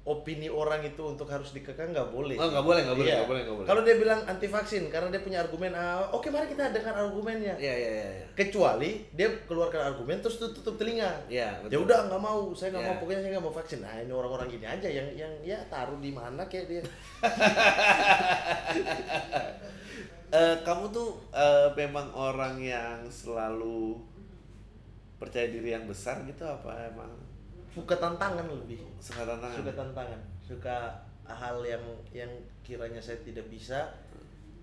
opini 0.06 0.46
orang 0.46 0.80
itu 0.80 1.02
untuk 1.02 1.26
harus 1.26 1.50
dikekang 1.50 1.90
nggak 1.90 2.08
boleh 2.08 2.38
Oh, 2.38 2.46
nggak 2.46 2.62
boleh, 2.62 2.80
nggak 2.80 2.94
boleh, 2.94 3.10
Iya. 3.10 3.16
nggak 3.18 3.26
boleh, 3.26 3.42
nggak 3.42 3.56
boleh. 3.58 3.66
kalau 3.66 3.82
dia 3.82 3.94
bilang 3.96 4.20
anti 4.22 4.46
vaksin 4.46 4.86
karena 4.86 5.10
dia 5.10 5.18
punya 5.18 5.38
argumen 5.40 5.74
A, 5.74 5.98
oke 6.08 6.30
mari 6.30 6.46
kita 6.46 6.70
dengar 6.70 6.94
argumennya 6.96 7.58
Iya 7.58 7.74
iya 7.74 7.90
iya. 7.92 8.06
iya. 8.14 8.26
kecuali 8.32 9.02
dia 9.10 9.26
keluarkan 9.44 9.82
argumen 9.84 10.18
terus 10.20 10.38
tutup, 10.38 10.62
tutup 10.62 10.78
telinga 10.78 11.10
Iya, 11.26 11.58
ya 11.66 11.74
udah 11.76 12.06
nggak 12.06 12.22
mau 12.22 12.54
saya 12.54 12.70
nggak 12.70 12.80
Iya. 12.80 12.88
mau 12.88 13.00
pokoknya 13.02 13.20
saya 13.20 13.30
nggak 13.32 13.44
mau 13.44 13.54
vaksin 13.56 13.78
nah 13.82 13.94
ini 13.96 14.12
orang-orang 14.12 14.46
gini 14.48 14.62
aja 14.64 14.86
yang 14.88 15.08
yang 15.12 15.32
ya 15.42 15.58
taruh 15.66 15.98
di 15.98 16.10
mana 16.10 16.46
kayak 16.46 16.66
dia 16.68 16.82
Eh, 20.28 20.56
kamu 20.60 20.90
tuh 20.90 21.14
eh, 21.30 21.70
memang 21.76 22.10
orang 22.10 22.58
yang 22.58 22.98
selalu 23.06 23.94
percaya 25.16 25.46
diri 25.46 25.70
yang 25.70 25.86
besar 25.86 26.18
gitu 26.26 26.42
apa 26.42 26.74
emang 26.84 27.08
suka 27.76 27.92
tantangan 27.94 28.48
lebih 28.48 28.80
suka 28.96 29.22
tantangan? 29.22 29.56
suka 29.60 29.72
tantangan 29.74 30.20
suka 30.40 30.76
hal 31.22 31.60
yang 31.60 31.84
yang 32.10 32.32
kiranya 32.64 32.96
saya 32.96 33.20
tidak 33.20 33.44
bisa 33.46 33.84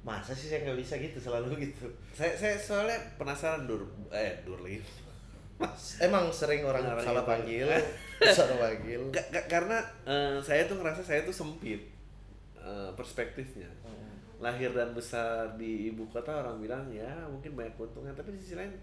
masa 0.02 0.34
sih 0.34 0.50
saya 0.50 0.66
nggak 0.66 0.80
bisa 0.80 0.98
gitu 0.98 1.22
selalu 1.22 1.70
gitu 1.70 1.88
Saya 2.12 2.34
saya 2.34 2.56
soalnya 2.58 2.98
penasaran 3.16 3.64
dur 3.64 3.86
eh 4.10 4.42
dur 4.42 4.58
lagi. 4.60 4.82
Mas. 5.54 6.02
emang 6.02 6.28
sering 6.28 6.66
orang 6.66 6.82
Orang 6.84 7.06
salah 7.06 7.24
panggil 7.24 7.70
salah 8.36 8.58
panggil 8.58 9.00
Ka- 9.14 9.30
ka- 9.30 9.48
karena 9.48 9.78
eh, 10.04 10.42
saya 10.42 10.66
tuh 10.66 10.82
ngerasa 10.82 11.06
saya 11.06 11.22
tuh 11.22 11.32
sempit 11.32 11.86
eh, 12.58 12.90
perspektifnya. 12.98 13.70
Hmm. 13.86 14.42
Lahir 14.42 14.74
dan 14.74 14.92
besar 14.92 15.54
di 15.56 15.88
ibu 15.88 16.04
kota 16.10 16.42
orang 16.42 16.58
bilang 16.58 16.90
ya 16.90 17.08
mungkin 17.30 17.54
banyak 17.54 17.78
keuntungan 17.78 18.12
tapi 18.12 18.34
di 18.34 18.42
sisi 18.42 18.58
lain 18.58 18.74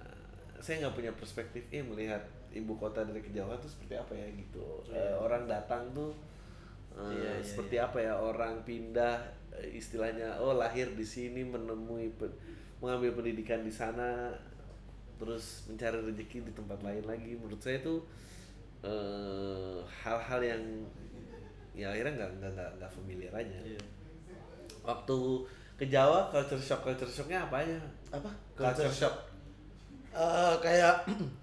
eh, 0.00 0.26
saya 0.58 0.82
nggak 0.82 0.96
punya 0.96 1.12
perspektif 1.12 1.62
eh 1.68 1.84
melihat 1.84 2.24
ibu 2.58 2.74
kota 2.74 3.02
dari 3.02 3.18
kejauhan 3.18 3.56
tuh 3.56 3.68
seperti 3.68 3.94
apa 3.94 4.12
ya 4.12 4.26
gitu. 4.30 4.82
Eh, 4.86 4.94
Iya. 4.94 5.14
orang 5.16 5.44
datang 5.44 5.82
tuh 5.92 6.10
eh, 6.92 7.06
Iya, 7.08 7.32
iya, 7.32 7.44
seperti 7.44 7.76
iya. 7.76 7.86
apa 7.86 7.98
ya 7.98 8.14
orang 8.14 8.58
pindah 8.62 9.14
eh, 9.50 9.68
istilahnya 9.72 10.36
oh 10.36 10.54
lahir 10.54 10.90
di 10.92 11.02
sini 11.02 11.42
menemui 11.42 12.10
pe- 12.14 12.34
mengambil 12.78 13.14
pendidikan 13.14 13.60
di 13.60 13.70
sana 13.70 14.30
terus 15.18 15.66
mencari 15.66 15.98
rezeki 15.98 16.46
di 16.46 16.52
tempat 16.52 16.78
lain 16.78 17.02
lagi 17.02 17.34
menurut 17.34 17.58
saya 17.58 17.78
itu 17.78 17.98
eh, 18.80 19.78
hal-hal 20.02 20.40
yang 20.40 20.62
ya 21.74 21.90
akhirnya 21.90 22.14
nggak 22.16 22.30
nggak 22.38 22.50
nggak 22.54 22.70
nggak 22.76 22.90
familiar 22.90 23.32
aja 23.32 23.58
Iya. 23.62 23.82
waktu 24.80 25.18
ke 25.74 25.86
Jawa 25.86 26.26
culture 26.28 26.58
shock 26.58 26.82
culture 26.82 27.06
shocknya 27.06 27.42
apa 27.44 27.62
aja 27.62 27.78
apa 28.10 28.30
culture 28.54 28.90
shock 28.90 29.14
Eh, 30.08 30.54
kayak 30.58 31.04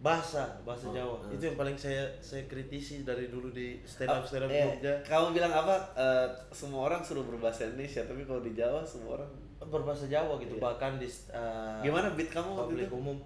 bahasa 0.00 0.48
bahasa 0.64 0.88
Oh, 0.88 0.92
Jawa. 0.92 1.16
hmm. 1.20 1.36
itu 1.36 1.42
yang 1.44 1.56
paling 1.56 1.76
saya 1.76 2.08
saya 2.18 2.48
kritisi 2.48 3.04
dari 3.04 3.28
dulu 3.28 3.52
di 3.52 3.76
stand 3.84 4.08
up 4.08 4.24
stand 4.24 4.44
up 4.44 4.50
Eh, 4.50 4.64
Jogja. 4.64 4.92
Kamu 5.04 5.30
bilang 5.30 5.52
apa? 5.52 5.76
Eh, 5.92 6.26
semua 6.50 6.88
orang 6.88 7.04
suruh 7.04 7.20
berbahasa 7.22 7.68
Indonesia 7.68 8.00
tapi 8.02 8.24
kalau 8.24 8.40
di 8.40 8.52
Jawa 8.52 8.80
semua 8.80 9.20
orang 9.20 9.30
berbahasa 9.60 10.08
Jawa 10.08 10.40
gitu 10.40 10.56
Iya. 10.56 10.62
bahkan 10.62 10.96
di 10.96 11.04
eh, 11.04 11.78
gimana 11.82 12.16
beat 12.16 12.32
kamu 12.32 12.48
waktu 12.54 12.80
itu? 12.80 12.96
umum 12.96 13.20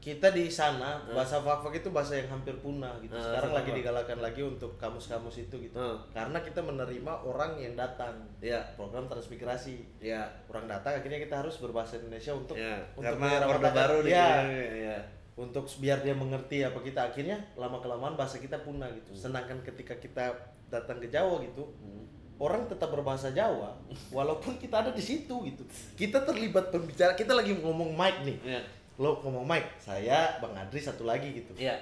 kita 0.00 0.32
di 0.32 0.48
sana 0.48 0.96
Hmm. 0.96 1.12
bahasa 1.12 1.36
fak 1.38 1.60
itu 1.70 1.92
bahasa 1.92 2.16
yang 2.16 2.32
hampir 2.32 2.56
punah 2.56 2.96
gitu. 2.98 3.12
Hmm, 3.12 3.20
sekarang 3.20 3.52
lagi 3.52 3.68
fak-fak. 3.68 3.78
digalakan 3.84 4.18
lagi 4.18 4.40
untuk 4.42 4.70
kamus-kamus 4.74 5.36
itu 5.38 5.56
gitu. 5.60 5.76
Hmm. 5.76 6.00
karena 6.10 6.40
kita 6.40 6.60
menerima 6.60 7.12
orang 7.20 7.60
yang 7.60 7.76
datang. 7.76 8.16
Ya 8.40 8.64
program 8.74 9.04
transmigrasi. 9.06 9.84
Ya 10.00 10.24
orang 10.48 10.64
datang 10.66 10.96
akhirnya 10.96 11.20
kita 11.20 11.44
harus 11.44 11.60
berbahasa 11.60 12.00
Indonesia 12.00 12.32
untuk 12.32 12.56
ya 12.56 12.80
untuk 12.90 13.12
karena 13.12 13.20
menyerap 13.22 13.48
orde 13.52 13.70
baru 13.70 13.96
ya, 14.02 14.28
ya 14.64 14.98
untuk 15.36 15.68
biar 15.76 16.00
dia 16.00 16.12
mengerti 16.12 16.64
apa 16.64 16.80
kita. 16.80 17.00
Akhirnya 17.06 17.36
lama 17.54 17.76
kelamaan 17.78 18.16
bahasa 18.16 18.40
kita 18.40 18.56
punah 18.58 18.88
gitu. 18.90 19.12
Hmm. 19.12 19.20
sedangkan 19.20 19.60
ketika 19.62 19.94
kita 19.94 20.32
datang 20.66 20.96
ke 20.96 21.06
Jawa 21.06 21.44
gitu 21.44 21.68
Hmm. 21.76 22.08
orang 22.40 22.64
tetap 22.64 22.88
berbahasa 22.88 23.36
Jawa 23.36 23.76
walaupun 24.08 24.56
kita 24.56 24.80
ada 24.80 24.90
di 24.90 25.04
situ 25.04 25.44
gitu. 25.44 25.60
Kita 25.92 26.24
terlibat 26.24 26.72
pembicara. 26.72 27.12
Kita 27.12 27.36
lagi 27.36 27.52
ngomong 27.52 27.92
mic 27.92 28.24
nih. 28.24 28.38
Ya 28.48 28.62
lo 29.00 29.16
ngomong 29.24 29.48
mic 29.48 29.64
saya 29.80 30.36
Bang 30.44 30.52
Adri 30.52 30.76
satu 30.76 31.08
lagi 31.08 31.32
gitu. 31.32 31.56
Ya 31.56 31.72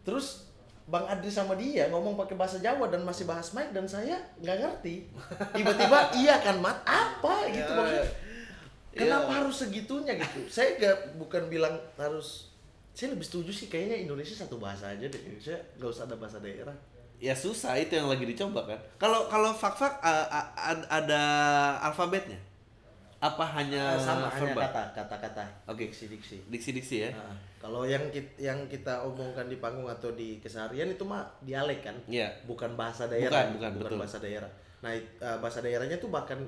terus 0.00 0.48
Bang 0.86 1.04
Adri 1.04 1.28
sama 1.28 1.52
dia 1.58 1.90
ngomong 1.92 2.14
pakai 2.16 2.38
bahasa 2.38 2.62
Jawa 2.62 2.86
dan 2.88 3.04
masih 3.04 3.28
bahas 3.28 3.52
mic 3.52 3.74
dan 3.76 3.84
saya 3.84 4.16
nggak 4.40 4.56
ngerti. 4.64 5.04
Tiba-tiba 5.52 5.98
iya 6.24 6.40
kan 6.40 6.56
mat 6.62 6.80
apa? 6.86 7.44
Gitu 7.52 7.68
Ya, 7.68 7.76
maksudnya. 7.76 8.06
Ya. 8.06 8.08
kenapa 8.96 9.44
harus 9.44 9.56
segitunya 9.60 10.16
gitu? 10.16 10.40
Saya 10.48 10.80
gak 10.80 11.20
bukan 11.20 11.52
bilang 11.52 11.76
harus 12.00 12.48
saya 12.96 13.12
lebih 13.12 13.28
setuju 13.28 13.52
sih 13.52 13.68
kayaknya 13.68 14.08
Indonesia 14.08 14.32
satu 14.32 14.56
bahasa 14.56 14.88
aja 14.88 15.04
deh. 15.04 15.20
Indonesia 15.20 15.60
nggak 15.76 15.90
usah 15.92 16.08
ada 16.08 16.16
bahasa 16.16 16.40
daerah. 16.40 16.72
Ya 17.20 17.36
susah 17.36 17.76
itu 17.76 17.92
yang 17.92 18.08
lagi 18.08 18.24
dicoba 18.24 18.64
kan. 18.64 18.80
Kalau 18.96 19.28
kalau 19.28 19.52
fak-fak 19.52 20.00
uh, 20.00 20.26
uh, 20.32 20.46
ad- 20.56 20.88
ada 20.88 21.20
alfabetnya 21.84 22.40
apa 23.32 23.44
hanya 23.58 23.98
sama 23.98 24.30
hanya 24.30 24.54
verbal? 24.54 24.62
kata 24.70 24.82
kata-kata. 24.94 25.44
Oke. 25.66 25.90
diksi 25.90 26.06
diksi 26.06 26.36
diksi-diksi 26.46 26.96
ya? 27.06 27.10
Nah, 27.10 27.34
kalau 27.58 27.82
yang 27.82 28.06
kita, 28.14 28.30
yang 28.38 28.58
kita 28.70 29.02
omongkan 29.02 29.50
di 29.50 29.58
panggung 29.58 29.90
atau 29.90 30.14
di 30.14 30.38
keseharian 30.38 30.92
itu 30.94 31.02
mah 31.02 31.26
dialek 31.42 31.82
kan? 31.82 31.96
Iya. 32.06 32.30
bukan 32.46 32.78
bahasa 32.78 33.10
daerah. 33.10 33.50
Bukan, 33.50 33.58
bukan, 33.58 33.70
betul. 33.82 33.98
bahasa 33.98 34.18
daerah. 34.22 34.50
Nah 34.86 34.92
eh, 34.94 35.36
bahasa 35.42 35.58
daerahnya 35.60 35.98
tuh 35.98 36.10
bahkan 36.12 36.38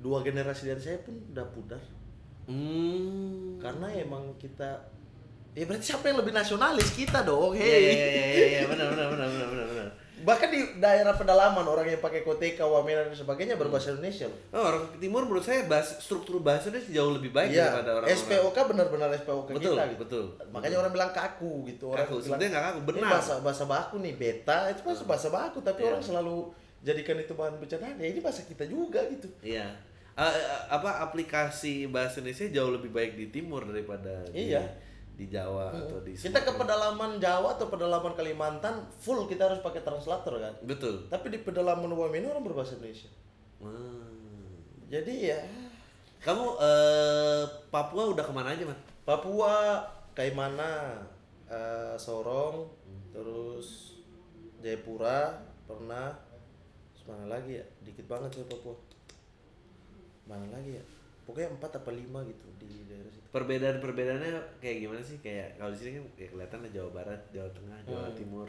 dua 0.00 0.24
generasi 0.24 0.72
dari 0.72 0.82
saya 0.82 0.98
pun 1.04 1.14
udah 1.30 1.46
pudar. 1.52 1.82
Hmm. 2.48 3.60
Karena 3.62 3.86
emang 3.94 4.34
kita 4.40 4.82
ya 5.52 5.64
berarti 5.68 5.84
siapa 5.92 6.10
yang 6.10 6.18
lebih 6.24 6.32
nasionalis? 6.34 6.90
Kita 6.96 7.22
dong 7.22 7.54
Iya, 7.54 7.62
hei 7.62 7.70
iya, 7.70 7.92
iya, 7.92 8.06
iya, 8.08 8.46
iya, 8.48 8.62
benar, 8.66 8.86
benar, 8.90 9.06
benar, 9.12 9.28
benar, 9.28 9.66
benar. 9.68 9.88
Bahkan 10.22 10.48
di 10.48 10.58
daerah 10.76 11.12
pedalaman 11.12 11.62
orang 11.62 11.84
yang 11.84 11.98
pakai 11.98 12.22
koteka 12.22 12.62
wamena 12.62 13.02
dan 13.02 13.12
sebagainya 13.12 13.54
berbahasa 13.54 13.92
Indonesia 13.92 14.26
loh 14.26 14.38
Oh, 14.50 14.64
orang 14.64 14.84
timur 14.96 15.22
menurut 15.22 15.42
saya 15.42 15.66
bahas, 15.66 15.98
struktur 15.98 16.38
bahasanya 16.38 16.78
jauh 16.84 17.12
lebih 17.12 17.30
baik 17.30 17.50
Iya, 17.50 17.74
daripada 17.74 17.90
orang 17.98 18.08
SPOK 18.08 18.56
benar-benar 18.64 19.08
SPOK 19.16 19.48
Betul, 19.50 19.74
kita 19.74 19.84
gitu. 19.88 20.00
betul. 20.00 20.24
Makanya 20.48 20.76
orang 20.78 20.92
bilang 20.92 21.10
kaku 21.10 21.52
gitu. 21.66 21.84
Orang 21.90 22.06
Kaku, 22.06 22.16
sebenarnya 22.18 22.48
nggak 22.50 22.64
kaku, 22.64 22.78
"Ini 22.78 22.86
benar." 22.88 23.10
bahasa 23.10 23.34
bahasa 23.38 23.64
baku 23.64 23.94
nih 23.98 24.14
beta 24.14 24.58
itu 24.68 24.80
bahasa 24.82 25.02
bahasa 25.04 25.28
baku 25.28 25.58
tapi 25.60 25.80
Iya. 25.82 25.88
orang 25.90 26.02
selalu 26.02 26.36
jadikan 26.80 27.16
itu 27.16 27.32
bahan 27.32 27.54
bercandaan. 27.56 27.96
Ya 27.96 28.06
ini 28.08 28.18
bahasa 28.18 28.42
kita 28.42 28.64
juga 28.64 29.02
gitu. 29.06 29.26
Iya. 29.40 29.66
Eh, 30.12 30.34
apa 30.68 31.00
aplikasi 31.00 31.88
bahasa 31.88 32.20
Indonesia 32.20 32.44
jauh 32.52 32.68
lebih 32.70 32.90
baik 32.90 33.16
di 33.16 33.26
timur 33.28 33.64
daripada 33.64 34.28
Iya. 34.28 34.60
di 34.60 34.91
Jawa 35.18 35.70
atau 35.70 36.00
di 36.02 36.16
Kita 36.16 36.40
ke 36.42 36.52
pedalaman 36.56 37.20
Jawa 37.20 37.54
atau 37.54 37.68
pedalaman 37.68 38.12
Kalimantan 38.16 38.84
full 38.98 39.28
kita 39.28 39.48
harus 39.48 39.60
pakai 39.60 39.84
translator 39.84 40.40
kan. 40.40 40.54
Betul. 40.64 41.06
Tapi 41.06 41.30
di 41.30 41.38
pedalaman 41.44 41.92
Wamena 41.92 42.32
orang 42.32 42.44
berbahasa 42.48 42.80
Indonesia. 42.80 43.12
Hmm. 43.62 44.58
Jadi 44.90 45.32
ya 45.32 45.40
Kamu 46.22 46.58
eh, 46.58 47.44
Papua 47.70 48.14
udah 48.14 48.22
ke 48.22 48.32
mana 48.34 48.54
aja, 48.54 48.62
Man? 48.62 48.78
Papua, 49.02 49.82
Kaimana, 50.14 50.94
eh, 51.50 51.94
Sorong, 51.98 52.70
terus 53.10 53.98
Jayapura 54.62 55.42
pernah. 55.66 56.14
Terus 56.94 57.04
mana 57.10 57.26
lagi 57.26 57.58
ya? 57.58 57.66
Dikit 57.82 58.06
banget 58.06 58.30
saya 58.38 58.46
Papua. 58.46 58.78
mana 60.22 60.46
lagi 60.54 60.78
ya 60.78 60.84
pokoknya 61.32 61.50
empat 61.50 61.72
apa 61.74 61.90
lima 61.90 62.20
gitu 62.22 62.46
di 62.58 62.84
daerah 62.84 63.08
situ 63.08 63.24
perbedaan 63.26 63.76
perbedaannya 63.78 64.30
kayak 64.58 64.76
gimana 64.78 65.00
sih 65.00 65.16
kayak 65.18 65.56
kalau 65.56 65.72
di 65.72 65.78
sini 65.78 65.90
kan 65.94 66.04
kayak 66.14 66.30
kelihatan 66.30 66.58
lah 66.58 66.70
Jawa 66.70 66.90
Barat 66.92 67.20
Jawa 67.30 67.48
Tengah 67.50 67.78
Jawa 67.82 68.04
Hmm. 68.04 68.14
Timur 68.14 68.48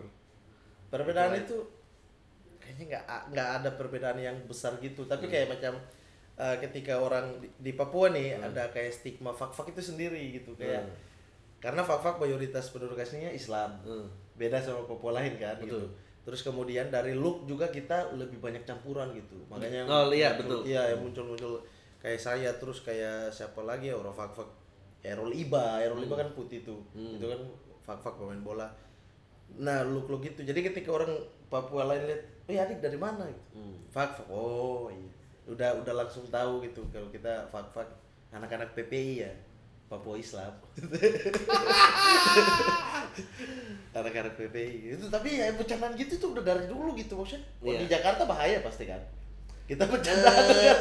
perbedaan 0.90 1.32
Oke. 1.32 1.42
itu 1.42 1.58
kayaknya 2.60 2.86
nggak 2.90 3.04
nggak 3.30 3.50
ada 3.58 3.70
perbedaan 3.74 4.18
yang 4.20 4.38
besar 4.44 4.76
gitu 4.78 5.04
tapi 5.04 5.28
kayak 5.28 5.48
macam 5.50 5.74
eh, 6.36 6.56
ketika 6.60 6.98
orang 6.98 7.38
di, 7.38 7.48
di 7.62 7.72
Papua 7.74 8.10
nih 8.10 8.36
Hmm. 8.36 8.48
ada 8.48 8.68
kayak 8.68 8.92
stigma 8.92 9.32
fak-fak 9.32 9.70
itu 9.70 9.82
sendiri 9.86 10.20
gitu 10.34 10.54
kayak 10.54 10.82
Hmm. 10.82 10.96
karena 11.60 11.82
fak-fak 11.82 12.18
mayoritas 12.18 12.68
penduduk 12.70 12.98
aslinya 12.98 13.30
Islam 13.30 13.80
Hmm. 13.82 14.08
beda 14.34 14.60
sama 14.60 14.84
Papua 14.84 15.16
lain 15.16 15.38
kan 15.38 15.56
gitu 15.58 15.80
Betul. 15.80 15.90
terus 16.24 16.42
kemudian 16.42 16.88
dari 16.88 17.14
look 17.14 17.44
juga 17.44 17.68
kita 17.68 18.12
lebih 18.14 18.40
banyak 18.40 18.64
campuran 18.64 19.12
gitu 19.12 19.36
makanya 19.46 19.84
Oh, 19.86 20.08
iya, 20.10 20.34
betul. 20.34 20.64
iya 20.64 20.90
yang 20.90 21.04
muncul-muncul 21.04 21.60
kayak 22.04 22.20
saya 22.20 22.52
terus 22.54 22.84
kayak 22.84 23.32
siapa 23.32 23.64
lagi 23.64 23.88
ya 23.88 23.96
orang 23.96 24.12
fak-fak 24.12 24.46
Errol 25.02 25.32
Iba 25.32 25.80
Errol 25.80 26.04
Iba 26.04 26.16
kan 26.18 26.30
putih 26.32 26.60
tuh. 26.62 26.84
Hmm. 26.92 27.16
itu 27.16 27.26
kan 27.26 27.40
fak-fak 27.82 28.14
pemain 28.14 28.40
bola. 28.40 28.68
Nah 29.56 29.82
look 29.84 30.08
look 30.08 30.22
gitu 30.22 30.44
jadi 30.44 30.60
ketika 30.62 30.92
orang 30.92 31.16
Papua 31.48 31.86
lain 31.86 32.04
lihat 32.04 32.22
oh 32.44 32.52
ya 32.52 32.64
adik 32.64 32.80
dari 32.80 32.98
mana? 32.98 33.24
Gitu. 33.24 33.44
Hmm. 33.56 33.76
fak-fak 33.90 34.28
oh 34.28 34.92
iya. 34.92 35.08
Udah 35.46 35.76
udah 35.76 35.94
langsung 35.98 36.28
tahu 36.28 36.60
gitu 36.62 36.84
kalau 36.90 37.08
kita 37.08 37.48
fak-fak 37.48 37.88
anak-anak 38.30 38.72
PPI 38.74 39.24
ya. 39.24 39.32
Papua 39.84 40.18
Islam. 40.18 40.50
Anak-anak 43.94 44.34
PPI 44.34 44.98
itu 44.98 45.06
tapi 45.08 45.38
ya 45.38 45.54
bercandaan 45.54 45.94
gitu 45.94 46.18
tuh 46.18 46.34
udah 46.34 46.42
dari 46.44 46.66
dulu 46.66 46.98
gitu 46.98 47.14
maksudnya. 47.14 47.46
Wah, 47.62 47.78
di 47.78 47.86
Iya. 47.86 48.00
Jakarta 48.00 48.26
bahaya 48.26 48.58
pasti 48.60 48.90
kan 48.90 48.98
kita 49.64 49.84
bercandaan 49.86 50.44
Eh. 50.44 50.48
dengan, 50.50 50.80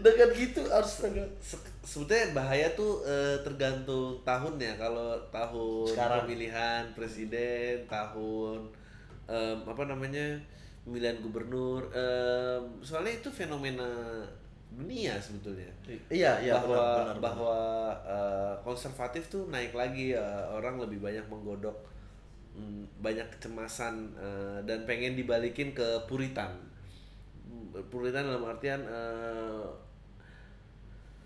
dengan 0.00 0.28
gitu 0.32 0.60
harus 0.66 1.04
Se- 1.38 1.60
sebetulnya 1.84 2.32
bahaya 2.32 2.72
tuh 2.72 3.04
eh, 3.04 3.36
tergantung 3.40 4.16
tahunnya 4.22 4.76
kalau 4.76 5.12
tahun 5.28 5.86
Sekarang. 5.86 6.24
pemilihan 6.24 6.82
presiden 6.92 7.84
tahun 7.86 8.60
em, 9.26 9.58
apa 9.62 9.82
namanya 9.84 10.40
pemilihan 10.82 11.20
gubernur 11.20 11.86
em, 11.92 12.62
soalnya 12.80 13.20
itu 13.20 13.28
fenomena 13.28 13.86
dunia 14.72 15.20
sebetulnya 15.20 15.68
iya 16.08 16.40
iya 16.40 16.56
bahwa 16.56 16.72
benar, 16.72 16.80
benar, 16.80 17.04
benar. 17.04 17.20
bahwa 17.20 17.58
eh, 18.02 18.54
konservatif 18.64 19.28
tuh 19.28 19.44
naik 19.46 19.76
lagi 19.76 20.16
eh, 20.16 20.44
orang 20.48 20.80
lebih 20.80 20.98
banyak 20.98 21.28
menggodok 21.28 21.76
mm, 22.56 23.04
banyak 23.04 23.28
kecemasan 23.30 24.08
eh, 24.16 24.58
dan 24.64 24.88
pengen 24.88 25.12
dibalikin 25.12 25.76
ke 25.76 25.84
puritan 26.08 26.48
Mm, 27.72 27.84
puritan 27.88 28.28
dalam 28.28 28.44
artian 28.44 28.80
eh, 28.84 29.64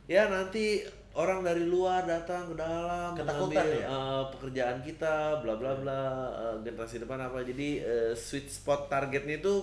ya 0.07 0.31
nanti 0.31 0.87
orang 1.13 1.43
dari 1.43 1.67
luar 1.67 2.07
datang 2.07 2.53
ke 2.53 2.55
dalam 2.55 3.17
Ketakutan 3.17 3.67
mengambil, 3.67 3.67
ya? 3.75 3.87
eh, 3.91 4.23
pekerjaan 4.31 4.77
kita 4.81 5.15
bla 5.43 5.55
bla 5.59 5.73
bla 5.75 6.01
eh, 6.31 6.55
generasi 6.63 7.03
depan 7.03 7.19
apa 7.21 7.43
jadi 7.43 7.69
eh, 7.83 8.13
sweet 8.15 8.47
spot 8.47 8.87
targetnya 8.87 9.41
itu 9.41 9.55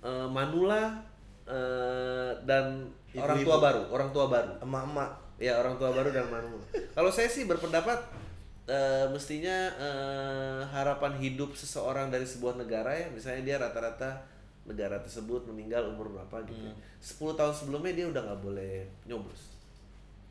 eh, 0.00 0.26
manula 0.26 1.04
eh, 1.44 2.32
dan 2.44 2.88
orang 3.14 3.36
Ibu-ibu. 3.36 3.48
tua 3.48 3.56
baru 3.60 3.82
orang 3.90 4.10
tua 4.10 4.26
baru 4.26 4.52
emak-emak 4.62 5.10
ya 5.38 5.52
orang 5.60 5.74
tua 5.76 5.90
baru 5.92 6.08
dan 6.08 6.26
manula 6.28 6.64
kalau 6.96 7.12
saya 7.12 7.28
sih 7.28 7.44
berpendapat 7.44 7.98
eh, 8.64 9.04
mestinya 9.12 9.56
eh, 9.76 10.60
harapan 10.72 11.20
hidup 11.20 11.52
seseorang 11.52 12.08
dari 12.08 12.24
sebuah 12.24 12.56
negara 12.56 12.96
ya 12.96 13.12
misalnya 13.12 13.42
dia 13.44 13.56
rata-rata 13.58 14.24
negara 14.68 14.96
tersebut 14.98 15.42
meninggal 15.44 15.88
umur 15.88 16.12
berapa 16.12 16.44
gitu 16.44 16.60
Hmm. 16.62 16.76
10 16.98 17.34
tahun 17.34 17.50
sebelumnya 17.50 17.92
dia 17.94 18.06
udah 18.06 18.22
nggak 18.22 18.40
boleh 18.40 18.74
nyoblos 19.04 19.56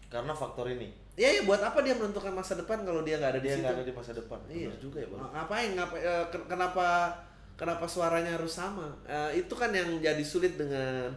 karena 0.08 0.32
faktor 0.32 0.70
ini 0.70 0.94
Ya, 1.16 1.34
ya 1.34 1.42
buat 1.42 1.58
apa 1.58 1.82
dia 1.82 1.92
menentukan 1.92 2.30
masa 2.30 2.54
depan 2.54 2.82
kalau 2.82 3.02
dia 3.02 3.18
nggak 3.18 3.32
ada 3.32 3.40
di 3.40 3.44
dia 3.44 3.58
situ? 3.58 3.64
nggak 3.64 3.74
ada 3.74 3.84
di 3.84 3.92
masa 3.92 4.12
depan 4.14 4.38
Iya 4.48 4.70
Benar 4.70 4.80
juga 4.80 4.98
ya 4.98 5.08
bang 5.08 5.18
Ng- 5.20 5.34
Ngapain? 5.34 5.70
Ngapain? 5.74 6.02
eh, 6.04 6.26
ken- 6.30 6.48
kenapa? 6.48 6.86
Kenapa 7.56 7.86
suaranya 7.86 8.32
harus 8.32 8.54
sama? 8.54 8.86
Eh, 9.04 9.42
itu 9.42 9.50
kan 9.52 9.74
yang 9.74 9.90
jadi 9.98 10.22
sulit 10.22 10.54
dengan 10.54 11.10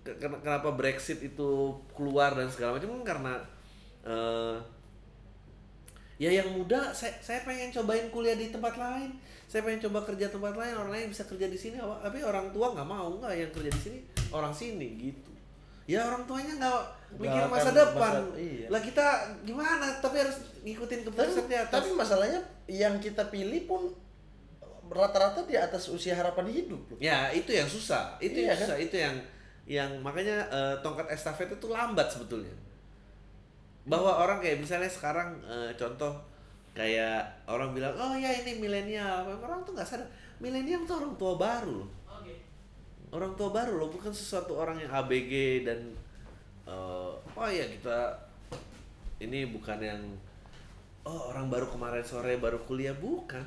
ke- 0.00 0.16
ken- 0.16 0.40
kenapa 0.40 0.72
Brexit 0.72 1.20
itu 1.20 1.50
keluar 1.92 2.32
dan 2.32 2.48
segala 2.48 2.74
macam 2.74 2.96
karena 3.02 3.36
eh, 4.02 4.56
ya 6.22 6.30
yang 6.30 6.54
muda 6.54 6.94
saya 6.94 7.18
saya 7.18 7.42
pengen 7.42 7.74
cobain 7.74 8.06
kuliah 8.14 8.38
di 8.38 8.54
tempat 8.54 8.78
lain. 8.78 9.18
Saya 9.50 9.66
pengen 9.66 9.82
coba 9.90 10.06
kerja 10.06 10.30
tempat 10.30 10.54
lain 10.54 10.78
orang 10.78 10.92
lain 10.94 11.06
bisa 11.10 11.26
kerja 11.26 11.50
di 11.50 11.58
sini. 11.58 11.82
Tapi 11.82 12.22
orang 12.22 12.54
tua 12.54 12.70
nggak 12.70 12.86
mau 12.86 13.10
nggak 13.18 13.34
yang 13.34 13.50
kerja 13.50 13.70
di 13.74 13.80
sini? 13.82 13.98
Orang 14.30 14.54
sini 14.54 14.86
gitu. 15.10 15.30
Ya 15.90 16.06
orang 16.06 16.22
tuanya 16.30 16.62
nggak 16.62 16.80
mikir 17.18 17.42
masa 17.50 17.74
depan 17.74 18.22
masa- 18.22 18.38
iya. 18.38 18.70
lah 18.70 18.78
kita 18.78 19.06
gimana? 19.42 19.98
Tapi 19.98 20.16
harus 20.22 20.38
ngikutin 20.62 21.00
tapi, 21.02 21.06
keputusan 21.10 21.44
di 21.50 21.56
atas 21.58 21.74
tapi 21.74 21.90
masalahnya 21.90 22.40
yang 22.70 22.94
kita 23.02 23.26
pilih 23.26 23.66
pun 23.66 23.90
rata-rata 24.92 25.42
di 25.42 25.58
atas 25.58 25.90
usia 25.90 26.14
harapan 26.14 26.46
hidup 26.52 26.80
loh. 26.86 26.98
Ya 27.02 27.34
itu 27.34 27.50
yang 27.50 27.66
susah, 27.66 28.14
itu 28.22 28.46
Iya 28.46 28.54
yang 28.54 28.58
susah, 28.62 28.76
itu 28.78 28.96
yang 28.96 29.16
yang 29.66 29.90
makanya 30.04 30.46
eh, 30.52 30.74
tongkat 30.86 31.10
estafet 31.10 31.50
itu 31.50 31.66
lambat 31.66 32.06
sebetulnya. 32.06 32.54
Bahwa 33.86 34.22
orang 34.22 34.38
kayak 34.38 34.62
misalnya 34.62 34.90
sekarang 34.90 35.38
eh, 35.46 35.70
contoh 35.74 36.14
kayak 36.72 37.20
orang 37.44 37.76
bilang 37.76 37.92
oh 37.98 38.16
ya 38.16 38.32
ini 38.32 38.56
milenial, 38.62 39.28
orang 39.28 39.60
tuh 39.66 39.76
nggak 39.76 39.84
sadar 39.84 40.08
milenial 40.40 40.88
tuh 40.88 41.02
orang 41.02 41.14
tua 41.18 41.34
baru 41.36 41.72
loh. 41.84 41.90
Orang 43.12 43.36
tua 43.36 43.52
baru 43.52 43.76
loh, 43.76 43.92
bukan 43.92 44.08
sesuatu 44.08 44.56
orang 44.56 44.80
yang 44.80 44.88
ABG 44.88 45.64
dan 45.68 45.80
eh, 46.64 47.12
oh 47.16 47.50
ya 47.50 47.66
kita 47.68 48.16
ini 49.22 49.46
bukan 49.52 49.78
yang 49.78 50.02
oh 51.06 51.30
orang 51.34 51.50
baru 51.50 51.66
kemarin 51.70 52.02
sore 52.02 52.38
baru 52.38 52.62
kuliah 52.64 52.94
bukan. 52.94 53.44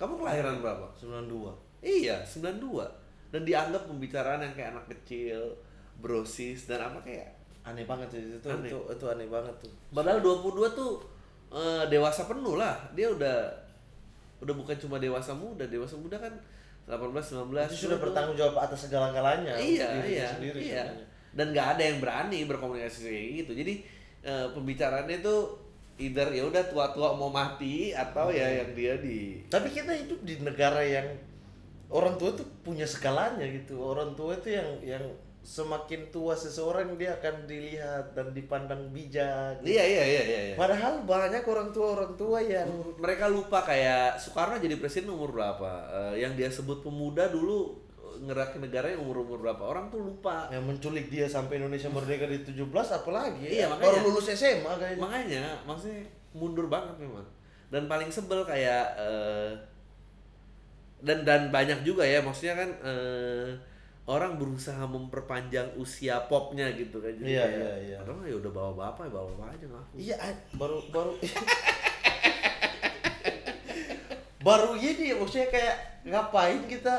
Kamu 0.00 0.16
kelahiran 0.16 0.64
berapa? 0.64 0.88
92 0.96 1.70
Iya, 1.80 2.24
92. 2.24 2.88
Dan 3.32 3.44
dianggap 3.44 3.88
pembicaraan 3.88 4.44
yang 4.44 4.52
kayak 4.52 4.76
anak 4.76 4.86
kecil, 4.96 5.56
brosis 6.00 6.68
dan 6.68 6.84
apa 6.84 7.00
kayak 7.00 7.39
aneh 7.70 7.86
banget 7.86 8.08
sih 8.10 8.22
itu 8.36 8.48
Aneh. 8.50 8.66
itu 8.66 8.78
itu 8.90 9.04
aneh 9.06 9.28
banget 9.30 9.54
tuh 9.62 9.72
padahal 9.94 10.18
22 10.18 10.74
tuh 10.74 10.98
eh, 11.50 11.84
dewasa 11.90 12.30
penuh 12.30 12.54
lah. 12.56 12.78
Dia 12.94 13.10
udah 13.10 13.36
udah 14.40 14.54
bukan 14.56 14.76
cuma 14.80 14.96
dewasa 14.96 15.36
muda, 15.36 15.68
dewasa 15.68 16.00
muda 16.00 16.16
kan 16.16 16.32
18 16.88 16.96
19 16.96 17.52
itu 17.70 17.86
sudah 17.86 18.00
bertanggung 18.00 18.34
jawab 18.40 18.56
atas 18.66 18.88
segala-galanya 18.88 19.52
Iya, 19.54 19.84
untuk 19.84 19.96
dirinya 20.00 20.08
iya, 20.08 20.26
sendiri 20.32 20.58
iya. 20.58 20.82
sebenarnya. 20.88 21.06
Dan 21.30 21.46
nggak 21.54 21.68
ada 21.76 21.82
yang 21.86 21.98
berani 22.02 22.38
berkomunikasi 22.48 22.98
kayak 23.04 23.26
gitu. 23.44 23.52
Jadi 23.62 23.74
eh, 24.24 24.46
pembicaraannya 24.56 25.18
tuh 25.20 25.40
either 26.00 26.32
ya 26.32 26.48
udah 26.48 26.64
tua-tua 26.72 27.12
mau 27.12 27.28
mati 27.28 27.92
atau 27.92 28.32
ya 28.32 28.64
yang 28.64 28.72
dia 28.72 28.96
di 28.96 29.44
tapi 29.52 29.68
kita 29.68 29.92
hidup 29.92 30.24
di 30.24 30.40
negara 30.40 30.80
yang 30.80 31.04
orang 31.92 32.16
tua 32.16 32.32
tuh 32.32 32.48
punya 32.64 32.88
segalanya 32.88 33.44
gitu 33.44 33.76
orang 33.76 34.16
tua 34.16 34.32
itu 34.32 34.48
yang 34.56 34.80
yang 34.80 35.04
semakin 35.40 36.12
tua 36.12 36.32
seseorang 36.32 36.94
dia 36.94 37.16
akan 37.16 37.44
dilihat 37.44 38.12
dan 38.12 38.30
dipandang 38.30 38.92
bijak 38.92 39.56
Iya, 39.60 39.80
iya, 39.82 40.04
iya, 40.04 40.22
iya. 40.22 40.40
iya. 40.46 40.54
padahal 40.54 41.00
banyak 41.02 41.40
orang 41.42 41.68
tua 41.70 41.96
orang 41.96 42.12
tua 42.12 42.38
yang 42.38 42.68
mereka 42.94 43.24
lupa 43.26 43.60
kayak 43.60 44.14
Soekarno 44.14 44.56
jadi 44.56 44.76
presiden 44.76 45.08
umur 45.10 45.32
berapa 45.32 45.70
Eh, 45.90 46.20
yang 46.20 46.36
dia 46.36 46.46
sebut 46.46 46.80
pemuda 46.80 47.26
dulu 47.26 47.72
eh, 47.96 48.20
ngerakin 48.20 48.60
negaranya 48.62 49.00
umur 49.00 49.24
umur 49.24 49.40
berapa 49.40 49.64
orang 49.64 49.88
tuh 49.88 50.04
lupa 50.04 50.46
yang 50.48 50.60
menculik 50.62 51.08
dia 51.08 51.24
sampai 51.24 51.56
Indonesia 51.56 51.88
merdeka 51.88 52.24
di 52.24 52.44
17 52.44 52.60
apalagi 52.70 53.48
Iya, 53.48 53.64
ya, 53.64 53.66
makanya. 53.66 53.84
baru 53.90 53.98
lulus 54.06 54.28
SMA 54.30 54.72
kayaknya 54.76 55.00
makanya 55.00 55.44
maksudnya 55.64 56.04
mundur 56.30 56.68
banget 56.68 57.00
memang 57.00 57.24
dan 57.68 57.88
paling 57.88 58.12
sebel 58.12 58.44
kayak 58.44 58.92
eh, 58.94 59.50
dan 61.00 61.24
dan 61.24 61.48
banyak 61.48 61.80
juga 61.80 62.04
ya 62.04 62.20
maksudnya 62.20 62.54
kan 62.54 62.70
eh, 62.84 63.48
orang 64.04 64.36
berusaha 64.36 64.80
memperpanjang 64.84 65.76
usia 65.76 66.24
popnya 66.24 66.72
gitu 66.72 66.98
kan 66.98 67.12
jadi 67.14 67.28
Iya, 67.30 67.42
kayak, 67.42 67.56
iya, 67.56 67.72
iya. 67.80 67.96
padahal 68.00 68.24
ya 68.24 68.36
udah 68.36 68.52
bawa 68.52 68.72
bapak 68.74 69.02
ya 69.04 69.12
bawa 69.12 69.26
bapak 69.30 69.48
aja 69.52 69.66
ngaku 69.66 69.94
Iya, 69.96 70.16
a- 70.18 70.42
baru 70.54 70.78
baru 70.90 71.12
baru 74.40 74.72
ini 74.74 75.12
maksudnya 75.12 75.48
kayak 75.48 75.76
ngapain 76.02 76.64
kita 76.64 76.94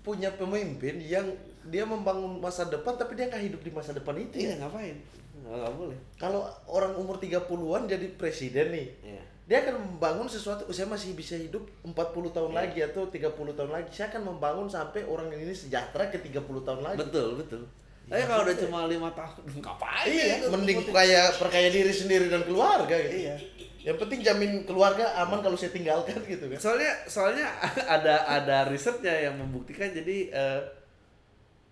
punya 0.00 0.32
pemimpin 0.32 0.96
yang 0.98 1.28
dia 1.66 1.84
membangun 1.84 2.38
masa 2.38 2.64
depan 2.64 2.94
tapi 2.94 3.14
dia 3.14 3.26
nggak 3.26 3.42
hidup 3.42 3.60
di 3.60 3.70
masa 3.70 3.90
depan 3.90 4.16
itu 4.16 4.38
iya 4.38 4.54
ya. 4.54 4.64
ngapain 4.64 4.96
nggak, 5.36 5.56
nggak 5.56 5.74
boleh 5.76 5.98
Kalau 6.16 6.40
orang 6.66 6.96
umur 6.96 7.18
30-an 7.18 7.84
jadi 7.84 8.06
presiden 8.16 8.72
nih. 8.72 8.88
Iya. 9.04 9.22
Dia 9.46 9.62
akan 9.62 9.74
membangun 9.78 10.26
sesuatu, 10.26 10.66
saya 10.68 10.86
masih 10.86 11.14
bisa 11.14 11.38
hidup 11.38 11.62
40 11.80 11.94
tahun 12.28 12.50
Iya. 12.50 12.58
lagi 12.58 12.78
atau 12.84 13.06
30 13.06 13.30
tahun 13.54 13.70
lagi. 13.70 13.90
Saya 13.90 14.10
akan 14.10 14.22
membangun 14.28 14.66
sampai 14.66 15.06
orang 15.06 15.30
ini 15.30 15.54
sejahtera 15.54 16.10
ke 16.10 16.18
30 16.18 16.42
tahun 16.60 16.82
lagi. 16.82 16.98
betul 16.98 17.38
betul 17.38 17.62
tapi 18.06 18.22
kalau 18.22 18.46
udah 18.46 18.54
cuma 18.56 18.78
lima 18.86 19.10
tahun 19.10 19.42
ngapain 19.58 20.06
Iya, 20.06 20.24
ya? 20.38 20.46
mending 20.46 20.78
kaya 20.88 21.26
perkaya 21.34 21.68
diri 21.68 21.90
sendiri 21.90 22.26
dan 22.26 22.42
keluarga 22.42 22.94
gitu. 22.96 23.18
Iya. 23.22 23.34
Yang 23.82 23.96
penting 23.98 24.20
jamin 24.22 24.50
keluarga 24.62 25.10
aman 25.16 25.38
kalau 25.40 25.54
saya 25.54 25.70
tinggalkan 25.70 26.18
gitu 26.22 26.46
kan. 26.46 26.58
soalnya 26.58 26.90
soalnya 27.06 27.46
ada 27.98 28.22
ada 28.26 28.66
risetnya 28.66 29.10
yang 29.10 29.34
membuktikan 29.36 29.90
jadi 29.90 30.16
eh, 30.28 30.60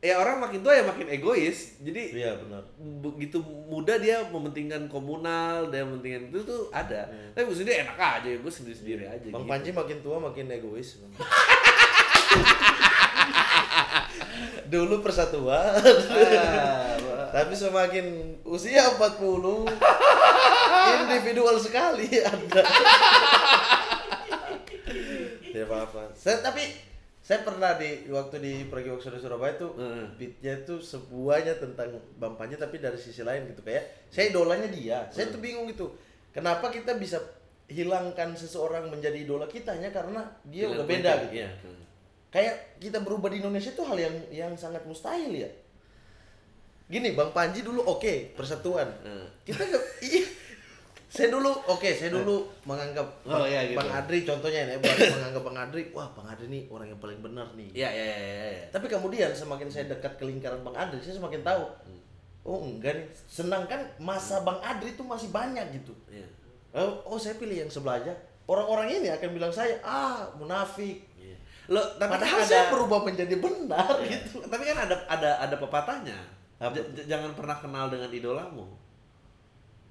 ya 0.05 0.21
orang 0.21 0.37
makin 0.37 0.61
tua 0.61 0.77
ya 0.77 0.85
makin 0.85 1.09
egois. 1.09 1.81
Jadi 1.81 2.13
Iya 2.13 2.37
benar. 2.37 2.61
begitu 3.01 3.41
muda 3.41 3.97
dia 3.97 4.21
mementingkan 4.29 4.85
komunal, 4.87 5.73
dia 5.73 5.81
mementingkan 5.81 6.29
itu 6.29 6.45
tuh 6.45 6.69
ada. 6.69 7.09
Tapi 7.33 7.49
maksudnya 7.49 7.81
enak 7.83 7.97
aja, 7.97 8.29
gue 8.29 8.53
sendiri-sendiri 8.53 9.09
aja. 9.09 9.25
Iya. 9.25 9.33
Bang 9.33 9.49
gitu. 9.49 9.51
Panji 9.51 9.71
makin 9.73 9.99
tua 9.99 10.21
makin 10.21 10.53
egois. 10.53 11.01
Dulu 14.65 15.01
persatuan. 15.01 15.81
Ah, 15.81 16.97
Tapi 17.31 17.53
semakin 17.53 18.07
usia 18.45 18.95
40 18.95 19.67
individual 21.01 21.57
sekali 21.57 22.07
Anda. 22.21 22.63
Tidak 25.43 25.67
apa-apa. 25.69 26.11
Saya 26.15 26.39
tapi 26.41 26.63
saya 27.25 27.41
pernah 27.41 27.73
di 27.81 28.05
waktu 28.13 28.37
di 28.37 28.53
Pergi 28.69 28.93
Workshop 28.93 29.17
di 29.17 29.25
Surabaya 29.25 29.57
tuh 29.57 29.73
Heeh. 29.81 30.05
beatnya 30.21 30.61
tuh 30.69 30.77
semuanya 30.77 31.57
tentang 31.57 31.97
Bang 32.21 32.37
Panji 32.37 32.61
tapi 32.61 32.77
dari 32.85 33.01
sisi 33.01 33.25
lain 33.25 33.49
gitu 33.49 33.65
kayak 33.65 34.13
saya 34.13 34.29
idolanya 34.29 34.69
dia. 34.69 35.09
Saya 35.09 35.33
tuh 35.33 35.41
bingung 35.41 35.65
gitu. 35.73 35.89
Kenapa 36.37 36.69
kita 36.69 37.01
bisa 37.01 37.17
hilangkan 37.65 38.37
seseorang 38.37 38.93
menjadi 38.93 39.25
idola 39.25 39.49
kita 39.49 39.73
hanya 39.73 39.89
karena 39.89 40.21
dia 40.45 40.69
udah 40.69 40.85
beda 40.85 41.11
gitu. 41.25 41.41
Iya. 41.41 41.49
Kayak 42.29 42.77
kita 42.77 43.01
berubah 43.01 43.33
di 43.33 43.41
Indonesia 43.41 43.73
itu 43.73 43.83
hal 43.89 43.97
yang 43.97 44.17
yang 44.29 44.53
sangat 44.53 44.85
mustahil 44.85 45.33
ya. 45.33 45.49
Gini, 46.85 47.17
Bang 47.17 47.33
Panji 47.33 47.65
dulu 47.65 47.81
oke, 47.89 48.37
persatuan. 48.37 48.85
Heeh. 49.01 49.27
Kita 49.49 49.65
nggak 49.65 49.85
iya. 50.13 50.25
Saya 51.15 51.31
dulu 51.31 51.47
oke, 51.47 51.87
saya 51.95 52.11
dulu 52.11 52.43
menganggap 52.67 53.07
Oh, 53.23 53.39
Bang, 53.39 53.47
iya, 53.47 53.63
gitu. 53.65 53.79
Bang 53.79 53.87
Adri 53.89 54.27
contohnya 54.27 54.67
ini, 54.67 54.75
Bang, 54.77 54.99
menganggap 54.99 55.43
Bang 55.47 55.59
Adri, 55.61 55.83
wah 55.95 56.11
Bang 56.11 56.27
Adri 56.27 56.51
nih 56.51 56.67
orang 56.67 56.91
yang 56.91 56.99
paling 56.99 57.23
benar 57.23 57.47
nih. 57.55 57.71
Iya, 57.71 57.87
iya, 57.89 58.05
iya, 58.11 58.19
iya. 58.51 58.65
Tapi 58.69 58.91
kemudian 58.91 59.31
semakin 59.31 59.71
saya 59.71 59.87
dekat 59.87 60.19
ke 60.19 60.27
lingkaran 60.27 60.59
Bang 60.61 60.75
Adri, 60.75 60.99
saya 60.99 61.15
semakin 61.15 61.41
tahu. 61.41 61.63
Oh 62.43 62.61
enggak 62.61 62.99
nih, 62.99 63.07
senang 63.25 63.65
kan 63.65 63.79
masa 63.97 64.43
Bang 64.43 64.59
Adri 64.59 64.91
itu 64.91 65.01
masih 65.01 65.31
banyak 65.31 65.63
gitu. 65.73 65.95
Iya. 66.11 66.27
Oh, 66.75 67.07
oh 67.07 67.17
saya 67.17 67.39
pilih 67.39 67.57
yang 67.57 67.71
sebelah 67.71 67.97
aja. 67.97 68.11
Orang-orang 68.45 68.91
ini 68.93 69.09
akan 69.09 69.31
bilang 69.33 69.49
saya, 69.49 69.79
ah 69.81 70.27
munafik. 70.35 70.99
Iya. 71.15 71.39
Lo 71.71 71.81
tapi 71.95 72.11
Padahal 72.13 72.43
kan 72.43 72.45
saya 72.45 72.67
ada- 72.67 72.73
berubah 72.75 73.01
menjadi 73.01 73.39
benar 73.39 73.87
Iya. 73.97 74.19
gitu. 74.19 74.43
Tapi 74.43 74.63
kan 74.67 74.79
ada 74.83 74.99
ada 75.07 75.31
ada 75.41 75.57
pepatahnya. 75.57 76.19
J- 76.61 77.07
jangan 77.07 77.33
pernah 77.33 77.55
kenal 77.55 77.87
dengan 77.87 78.11
idolamu. 78.11 78.67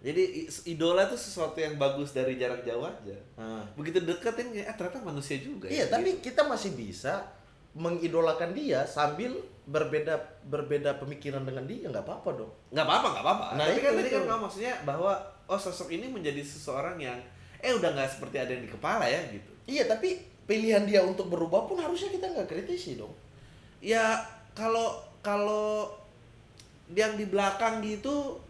Jadi 0.03 0.51
idola 0.67 1.07
itu 1.07 1.15
sesuatu 1.15 1.55
yang 1.63 1.79
bagus 1.79 2.11
dari 2.11 2.35
jarak 2.35 2.67
jauh 2.67 2.83
aja. 2.83 3.15
Ah. 3.39 3.63
Begitu 3.79 4.03
deketin 4.03 4.51
eh 4.51 4.67
ternyata 4.75 4.99
manusia 4.99 5.39
juga. 5.39 5.71
Iya, 5.71 5.87
ya. 5.87 5.95
tapi 5.95 6.19
kita 6.19 6.43
masih 6.43 6.75
bisa 6.75 7.23
mengidolakan 7.71 8.51
dia 8.51 8.83
sambil 8.83 9.31
berbeda 9.63 10.19
berbeda 10.43 10.99
pemikiran 10.99 11.47
dengan 11.47 11.63
dia 11.63 11.87
nggak 11.87 12.03
apa-apa 12.03 12.29
dong. 12.35 12.51
nggak 12.75 12.83
apa-apa 12.83 13.07
nggak 13.15 13.23
apa-apa. 13.23 13.45
Nah, 13.55 13.65
tapi 13.71 13.79
kan 13.79 13.91
itu, 13.95 13.99
tadi 14.03 14.09
kan 14.11 14.39
maksudnya 14.43 14.73
bahwa 14.83 15.13
oh 15.47 15.59
sosok 15.59 15.87
ini 15.95 16.11
menjadi 16.11 16.43
seseorang 16.43 16.99
yang 16.99 17.17
eh 17.63 17.71
udah 17.71 17.95
nggak 17.95 18.11
seperti 18.11 18.43
ada 18.43 18.51
yang 18.51 18.67
di 18.67 18.71
kepala 18.75 19.07
ya 19.07 19.23
gitu. 19.31 19.51
Iya, 19.71 19.87
tapi 19.87 20.19
pilihan 20.43 20.83
dia 20.83 20.99
untuk 20.99 21.31
berubah 21.31 21.63
pun 21.63 21.79
harusnya 21.79 22.11
kita 22.11 22.27
nggak 22.27 22.51
kritisi 22.51 22.99
dong. 22.99 23.15
Ya 23.79 24.19
kalau 24.51 24.99
kalau 25.23 25.87
yang 26.91 27.15
di 27.15 27.23
belakang 27.23 27.79
gitu 27.79 28.42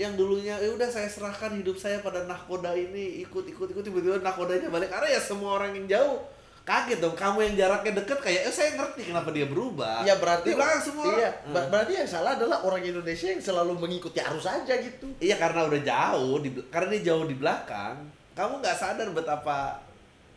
yang 0.00 0.16
dulunya 0.16 0.56
ya 0.56 0.70
udah 0.70 0.88
saya 0.88 1.04
serahkan 1.06 1.52
hidup 1.54 1.76
saya 1.76 2.00
pada 2.00 2.24
nahkoda 2.24 2.72
ini 2.72 3.20
ikut 3.20 3.44
ikut 3.46 3.68
ikut 3.68 3.82
tiba-tiba 3.82 4.16
nahkodanya 4.18 4.66
balik 4.66 4.88
karena 4.88 5.08
ya 5.10 5.20
semua 5.20 5.54
orang 5.54 5.74
yang 5.74 5.86
jauh 5.86 6.24
kaget 6.62 6.98
dong 6.98 7.12
kamu 7.14 7.38
yang 7.42 7.54
jaraknya 7.58 7.92
deket 7.98 8.18
kayak 8.18 8.40
eh 8.42 8.54
saya 8.54 8.70
ngerti 8.74 9.02
kenapa 9.06 9.28
dia 9.28 9.44
berubah 9.44 10.00
Iya 10.00 10.16
berarti 10.16 10.46
di 10.46 10.54
belakang 10.54 10.80
semua 10.82 11.04
Iya, 11.10 11.30
Hmm. 11.42 11.52
ber- 11.52 11.68
berarti 11.68 11.92
yang 11.94 12.08
salah 12.08 12.32
adalah 12.32 12.58
orang 12.62 12.80
Indonesia 12.82 13.28
yang 13.28 13.42
selalu 13.42 13.72
mengikuti 13.76 14.18
arus 14.18 14.46
aja 14.46 14.72
gitu. 14.74 15.04
iya 15.18 15.36
karena 15.36 15.66
udah 15.66 15.80
jauh 15.82 16.36
di 16.38 16.48
karena 16.66 16.88
dia 16.90 17.02
jauh 17.06 17.24
di 17.24 17.34
belakang 17.34 17.96
kamu 18.32 18.52
nggak 18.58 18.76
sadar 18.76 19.08
betapa 19.10 19.84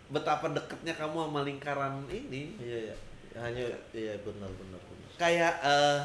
betapa 0.08 0.46
deketnya 0.50 0.94
kamu 0.94 1.16
sama 1.24 1.40
lingkaran 1.42 2.04
ini 2.08 2.56
Iya, 2.58 2.80
iya. 2.84 2.96
Hanya 3.34 3.64
iya 3.92 4.14
benar 4.20 4.50
benar 4.52 4.80
benar. 4.82 5.10
kayak 5.16 5.54
eh 5.62 6.00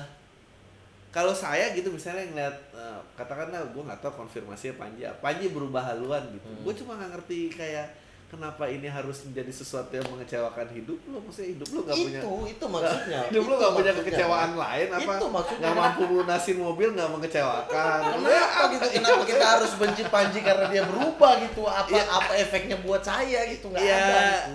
kalau 1.08 1.32
saya 1.32 1.72
gitu 1.72 1.88
misalnya 1.88 2.24
ngeliat 2.26 2.56
eh, 2.70 2.98
katakanlah 3.14 3.64
gue 3.66 3.82
nggak 3.82 3.98
tahu 3.98 4.12
konfirmasinya 4.18 4.76
Panji. 4.76 5.02
Panji 5.18 5.46
berubah 5.48 5.82
haluan 5.86 6.22
gitu 6.28 6.44
Hmm. 6.44 6.62
gue 6.62 6.74
cuma 6.76 6.92
nggak 6.94 7.10
ngerti 7.14 7.40
kayak 7.50 7.88
kenapa 8.28 8.68
ini 8.68 8.84
harus 8.86 9.24
menjadi 9.24 9.48
sesuatu 9.50 9.88
yang 9.90 10.04
mengecewakan 10.06 10.68
hidup 10.68 11.00
lo 11.06 11.16
maksudnya 11.18 11.48
hidup 11.50 11.68
lo 11.70 11.80
nggak 11.82 11.96
punya 11.96 12.20
Itu 12.20 12.32
itu 12.52 12.64
maksudnya. 12.68 13.20
hidup 13.24 13.40
lo 13.42 13.54
nggak 13.56 13.72
punya 13.72 13.92
kekecewaan 13.94 14.50
lain 14.54 14.88
apa 14.90 15.00
Itu 15.10 15.26
maksudnya. 15.28 15.60
nggak 15.64 15.74
mampu 15.74 16.02
lunasin 16.06 16.56
mobil 16.58 16.88
nggak 16.92 17.08
mengecewakan 17.10 18.00
Kenapa 18.04 18.62
gitu? 18.68 18.86
Kenapa 18.94 19.22
kita 19.24 19.44
harus 19.48 19.72
benci 19.74 20.02
Panji 20.06 20.38
karena 20.40 20.66
dia 20.68 20.82
berubah 20.84 21.32
gitu? 21.40 21.62
Apa 21.64 21.88
Iya. 21.88 22.04
apa 22.04 22.32
efeknya 22.36 22.76
buat 22.78 23.00
saya 23.00 23.48
gitu? 23.48 23.72
Nggak 23.72 23.80
Iya. 23.80 23.96
ada. 23.96 24.20
Gitu. 24.20 24.54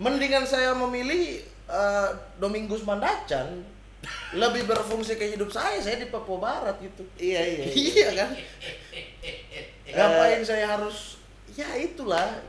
Mendingan 0.00 0.44
saya 0.44 0.74
memilih 0.74 1.46
eh, 1.68 2.08
Domingus 2.36 2.82
Mandacan 2.82 3.62
lebih 4.32 4.64
berfungsi 4.64 5.20
ke 5.20 5.36
hidup 5.36 5.52
saya. 5.52 5.76
Saya 5.82 6.00
di 6.00 6.08
Papua 6.08 6.38
Barat 6.40 6.76
gitu. 6.80 7.04
iya 7.20 7.40
iya, 7.44 7.64
iya. 7.68 7.74
Iya 7.74 8.08
kan? 8.16 8.30
Ngapain 9.90 10.42
saya 10.46 10.66
harus? 10.78 11.20
Ya 11.52 11.68
itulah 11.76 12.40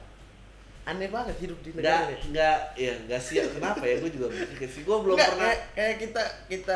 aneh 0.82 1.10
banget 1.14 1.38
hidup 1.38 1.60
di 1.62 1.78
negara 1.78 2.10
ini. 2.10 2.34
nggak 2.34 2.58
ya 2.74 2.94
nggak 3.06 3.22
siap 3.22 3.54
kenapa 3.54 3.86
ya 3.86 4.02
gue 4.02 4.12
juga 4.18 4.34
mikir 4.34 4.66
sih 4.66 4.82
gue 4.82 4.98
belum 4.98 5.14
Nggak, 5.14 5.30
pernah 5.30 5.46
kayak, 5.46 5.62
kayak 5.78 5.96
kita 6.02 6.24
kita 6.50 6.76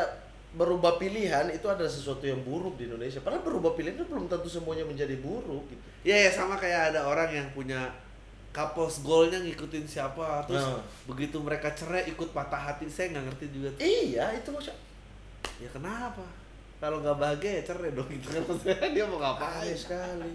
berubah 0.56 0.96
pilihan 0.96 1.50
itu 1.52 1.66
adalah 1.68 1.90
sesuatu 1.90 2.24
yang 2.24 2.40
buruk 2.40 2.80
di 2.80 2.88
Indonesia. 2.88 3.20
Padahal 3.20 3.44
berubah 3.44 3.76
pilihan 3.76 3.92
itu 3.98 4.08
belum 4.08 4.24
tentu 4.24 4.48
semuanya 4.48 4.88
menjadi 4.88 5.12
buruk 5.20 5.68
gitu. 5.68 5.82
Iya 6.06 6.16
ya 6.26 6.30
sama 6.32 6.56
kayak 6.56 6.94
ada 6.96 7.04
orang 7.04 7.28
yang 7.28 7.48
punya 7.52 7.92
kapos 8.56 9.04
golnya 9.04 9.36
ngikutin 9.36 9.84
siapa 9.84 10.40
terus 10.44 10.64
Nah. 10.64 10.80
begitu 11.04 11.36
mereka 11.36 11.68
cerai 11.70 12.08
ikut 12.08 12.32
patah 12.32 12.56
hati 12.66 12.88
saya 12.88 13.12
nggak 13.12 13.24
ngerti 13.28 13.46
juga 13.52 13.68
tuh. 13.70 13.80
Iya, 13.80 14.32
itu 14.32 14.48
maksudnya 14.48 14.80
ya 15.56 15.68
kenapa 15.68 16.24
kalau 16.76 17.00
nggak 17.00 17.16
bahagia 17.16 17.52
ya 17.54 17.62
cerai 17.66 17.92
dong 17.92 18.08
gitu 18.08 18.28
kan 18.30 18.42
maksudnya 18.42 18.88
dia 18.88 19.04
mau 19.04 19.18
ngapain 19.18 19.76
sekali. 19.76 20.32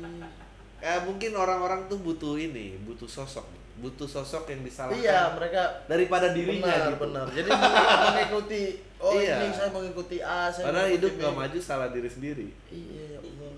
ya 0.77 1.01
mungkin 1.01 1.31
orang-orang 1.33 1.85
tuh 1.85 1.97
butuh 1.97 2.37
ini 2.37 2.77
butuh 2.79 3.05
sosok 3.05 3.45
butuh 3.77 4.05
sosok 4.05 4.45
yang 4.47 4.61
disalahkan 4.61 4.97
Iya, 4.99 5.33
mereka 5.33 5.61
daripada 5.85 6.29
dirinya 6.29 6.65
benar, 6.67 6.85
gitu 6.87 6.97
benar. 7.01 7.25
Jadi 7.31 7.49
meng- 7.49 7.77
mengikuti 8.05 8.61
oh 8.97 9.13
Iya. 9.15 9.35
ini 9.39 9.47
saya 9.49 9.69
mengikuti 9.69 10.17
A, 10.19 10.45
saya 10.47 10.69
mengikuti 10.69 10.93
hidup 10.93 11.11
nggak 11.17 11.33
maju 11.35 11.57
salah 11.59 11.89
diri 11.89 12.05
sendiri 12.05 12.47
Iya, 12.69 13.03
ya 13.07 13.19
Allah. 13.19 13.53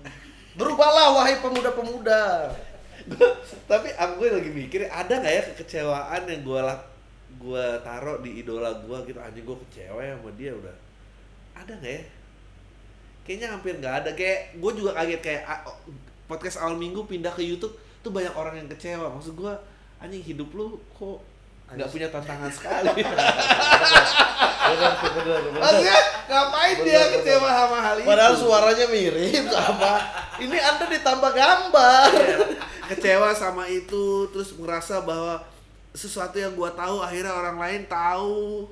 Berubahlah 0.54 1.06
wahai 1.12 1.36
pemuda-pemuda. 1.38 2.48
Tapi 3.70 3.88
aku 3.92 4.24
lagi 4.28 4.50
mikir 4.50 4.88
ada 4.88 5.20
nggak 5.20 5.34
ya 5.34 5.42
kekecewaan 5.52 6.24
yang 6.24 6.40
gue 6.40 6.60
lah 6.60 6.78
gue 7.34 7.64
taruh 7.84 8.22
di 8.24 8.40
idola 8.40 8.72
gue 8.80 8.98
gitu? 9.10 9.18
Anjing 9.20 9.44
gue 9.44 9.56
kecewa 9.68 10.00
ya 10.00 10.14
sama 10.16 10.30
dia 10.38 10.50
udah. 10.54 10.76
Ada 11.54 11.72
nggak 11.76 11.92
ya? 11.92 12.02
Kayaknya 13.24 13.48
hampir 13.52 13.72
nggak 13.80 13.94
ada. 14.04 14.10
Kayak 14.16 14.56
gue 14.56 14.70
juga 14.76 14.90
kaget 14.96 15.20
kayak 15.20 15.42
podcast 16.24 16.56
awal 16.64 16.80
minggu 16.80 17.04
pindah 17.04 17.32
ke 17.34 17.44
YouTube 17.44 17.74
tuh 18.00 18.12
banyak 18.12 18.32
orang 18.32 18.64
yang 18.64 18.68
kecewa. 18.70 19.12
Maksud 19.12 19.34
gue 19.36 19.52
anjing 20.00 20.24
hidup 20.24 20.48
lu 20.56 20.80
kok 20.96 21.20
nggak 21.74 21.88
punya 21.90 22.08
tantangan 22.12 22.50
sekali? 22.52 22.92
Maksudnya 24.64 25.98
ngapain 26.24 26.76
dia 26.84 27.02
kecewa 27.12 27.48
sama 27.52 27.78
hal 27.84 27.96
itu? 28.00 28.08
Padahal 28.08 28.34
suaranya 28.36 28.86
mirip 28.88 29.44
sama. 29.52 30.00
Ini 30.40 30.56
Anda 30.56 30.84
ditambah 30.88 31.30
gambar. 31.36 32.10
Iya. 32.94 32.96
kecewa 32.96 33.30
sama 33.32 33.64
itu 33.66 34.04
terus 34.28 34.54
merasa 34.54 35.00
bahwa 35.00 35.42
sesuatu 35.90 36.34
yang 36.34 36.52
gua 36.52 36.70
tahu 36.70 36.98
akhirnya 36.98 37.30
orang 37.30 37.56
lain 37.56 37.82
tahu 37.84 38.66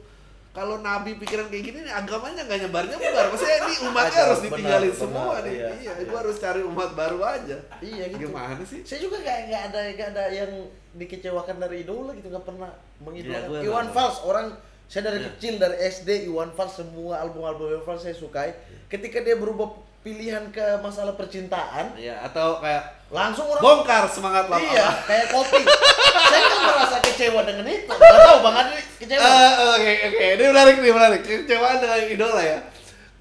kalau 0.53 0.79
nabi 0.79 1.17
pikiran 1.17 1.49
kayak 1.49 1.65
gini 1.65 1.79
nih 1.81 1.91
agamanya 1.91 2.45
nggak 2.45 2.61
nyebar 2.61 2.85
nyebar 2.85 3.25
maksudnya 3.27 3.57
ini 3.63 3.75
umatnya 3.83 4.21
harus 4.23 4.39
benar, 4.39 4.49
ditinggalin 4.51 4.85
benar, 4.87 5.01
semua 5.01 5.35
nih 5.41 5.55
iya. 5.55 5.69
iya 5.81 5.93
gua 6.05 6.19
harus 6.21 6.37
cari 6.37 6.61
umat 6.61 6.91
baru 6.93 7.19
aja 7.21 7.57
Iya 7.81 8.05
gitu. 8.11 8.29
gimana 8.29 8.61
sih 8.63 8.81
Saya 8.83 9.01
juga 9.01 9.17
nggak 9.19 9.39
nggak 9.49 9.63
ada 9.69 9.81
nggak 9.91 10.09
ada 10.13 10.25
yang 10.29 10.53
dikecewakan 10.93 11.57
dari 11.59 11.77
idola 11.83 12.13
gitu 12.13 12.29
nggak 12.29 12.45
pernah 12.45 12.69
Iya, 12.69 13.01
mengidolakan. 13.01 13.49
gua 13.49 13.61
Iwan 13.65 13.89
Fals 13.91 14.17
orang 14.23 14.47
saya 14.85 15.09
dari 15.09 15.19
Iya. 15.19 15.27
kecil 15.33 15.55
dari 15.57 15.77
SD 15.81 16.09
Iwan 16.29 16.53
Fals 16.53 16.75
semua 16.77 17.17
album-album 17.19 17.65
Iwan 17.73 17.83
Fals 17.83 18.03
saya 18.03 18.13
sukai. 18.13 18.53
Ketika 18.87 19.25
dia 19.25 19.41
berubah 19.41 19.73
pilihan 20.03 20.51
ke 20.51 20.83
masalah 20.83 21.15
percintaan, 21.15 21.95
ya 21.95 22.19
atau 22.27 22.59
kayak 22.59 23.07
langsung 23.09 23.47
orang 23.47 23.63
bongkar 23.63 24.05
semangat 24.11 24.51
lama 24.51 24.59
Iya, 24.59 24.87
kayak 25.07 25.27
kopi. 25.31 25.63
saya 26.33 26.43
nggak 26.43 26.63
merasa 26.75 26.99
kecewa 26.99 27.41
dengan 27.47 27.67
itu. 27.71 27.87
Gak 27.95 28.21
tahu 28.27 28.39
Bang 28.43 28.57
Adri 28.59 28.83
kecewa. 28.99 29.23
Eh, 29.23 29.53
Oke 29.79 29.93
oke, 30.11 30.27
ini 30.35 30.45
menarik 30.51 30.77
nih 30.83 30.93
menarik. 30.93 31.21
Kecewaan 31.23 31.79
dengan 31.79 31.99
idola 32.03 32.43
ya. 32.43 32.59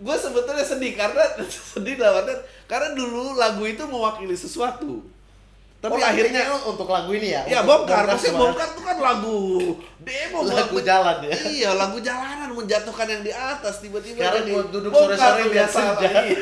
Gue 0.01 0.15
sebetulnya 0.17 0.65
sedih 0.65 0.97
karena 0.97 1.21
sedih 1.73 1.95
dalam 2.01 2.25
artian 2.25 2.41
karena 2.65 2.97
dulu 2.97 3.37
lagu 3.37 3.61
itu 3.69 3.83
mewakili 3.85 4.33
sesuatu. 4.33 5.05
Tapi 5.81 5.97
Oh, 5.97 6.05
akhirnya 6.05 6.41
untuk 6.61 6.85
lagu 6.85 7.09
ini 7.09 7.33
ya? 7.33 7.41
ya 7.43 7.59
bongkar, 7.61 8.05
semua- 8.13 8.53
bongkar 8.53 8.69
itu 8.69 8.81
kan 8.81 8.97
lagu 8.97 9.37
demo 9.97 10.45
Lagu 10.45 10.77
men- 10.77 10.85
jalan 10.85 11.17
ya? 11.25 11.33
Iya, 11.41 11.69
lagu 11.73 11.97
jalanan 11.99 12.53
menjatuhkan 12.53 13.07
yang 13.09 13.21
di 13.21 13.33
atas 13.33 13.81
tiba-tiba 13.81 14.21
Sekarang 14.21 14.45
jadi 14.45 14.53
duduk 14.69 14.91
sore-sore 14.91 15.17
tuh 15.41 15.49
lihat 15.49 15.55
biasa. 15.65 15.79
senja. 15.81 16.09
Iya. 16.21 16.37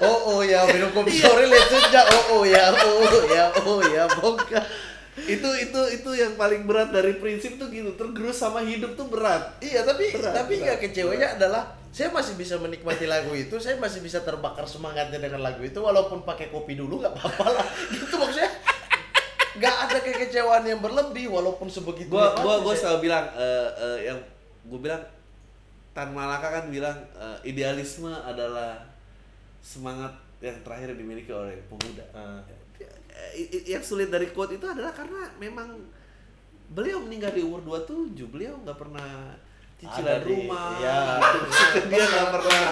Oh 0.00 0.18
oh 0.30 0.40
ya 0.40 0.64
minum 0.64 0.88
kopi 0.90 1.12
sore 1.12 1.44
lihat 1.44 1.68
senja. 1.68 2.00
Oh 2.08 2.40
oh 2.40 2.42
ya 2.42 2.72
oh 2.72 3.04
oh, 3.04 3.22
ya 3.28 3.44
oh 3.60 3.80
ya 3.84 4.08
bongkar. 4.10 4.64
itu 5.20 5.44
itu 5.60 5.80
itu 5.92 6.10
yang 6.14 6.32
paling 6.34 6.64
berat 6.64 6.88
dari 6.88 7.12
prinsip 7.14 7.60
tuh 7.60 7.68
gitu 7.68 7.92
tergerus 7.92 8.32
sama 8.34 8.64
hidup 8.64 8.96
tuh 8.96 9.04
berat 9.04 9.60
Iya 9.60 9.84
tapi 9.84 10.08
Berat, 10.08 10.32
tapi 10.32 10.56
berat, 10.56 10.64
nggak 10.64 10.78
kecewanya 10.80 11.28
adalah 11.36 11.68
saya 11.90 12.08
masih 12.14 12.38
bisa 12.38 12.54
menikmati 12.54 13.10
lagu 13.10 13.34
itu, 13.34 13.58
saya 13.58 13.74
masih 13.74 13.98
bisa 13.98 14.22
terbakar 14.22 14.62
semangatnya 14.62 15.18
dengan 15.18 15.42
lagu 15.42 15.58
itu 15.66 15.82
walaupun 15.82 16.22
pakai 16.22 16.46
kopi 16.54 16.78
dulu 16.78 17.02
nggak 17.02 17.18
apa-apa 17.18 17.46
lah. 17.50 17.66
Gitu 17.94 18.14
maksudnya. 18.14 18.50
Nggak 19.58 19.76
ada 19.90 19.98
kekecewaan 19.98 20.62
yang 20.62 20.78
berlebih 20.78 21.26
walaupun 21.26 21.66
sebegitu. 21.66 22.14
gua 22.14 22.38
gua 22.38 22.62
gua 22.62 22.74
selalu 22.78 23.10
bilang 23.10 23.26
eh, 23.34 23.68
eh, 23.74 23.98
yang 24.06 24.18
gua 24.70 24.78
bilang 24.78 25.02
Tan 25.90 26.14
Malaka 26.14 26.62
kan 26.62 26.64
bilang 26.70 26.94
eh, 27.18 27.38
idealisme 27.50 28.14
adalah 28.14 28.78
semangat 29.58 30.14
yang 30.38 30.54
terakhir 30.62 30.94
dimiliki 30.94 31.34
oleh 31.34 31.58
pemuda. 31.66 32.06
I- 33.34 33.66
yang 33.76 33.82
sulit 33.82 34.08
dari 34.08 34.30
quote 34.30 34.56
itu 34.56 34.64
adalah 34.64 34.94
karena 34.94 35.28
memang 35.36 35.74
beliau 36.70 37.02
meninggal 37.02 37.34
di 37.34 37.42
umur 37.42 37.60
27, 37.66 38.14
beliau 38.30 38.54
nggak 38.62 38.78
pernah 38.78 39.34
cicilan 39.80 40.20
rumah, 40.28 40.76
iya. 40.76 41.00
gitu. 41.16 41.38
dia 41.88 42.04
nggak 42.04 42.28
pernah, 42.36 42.64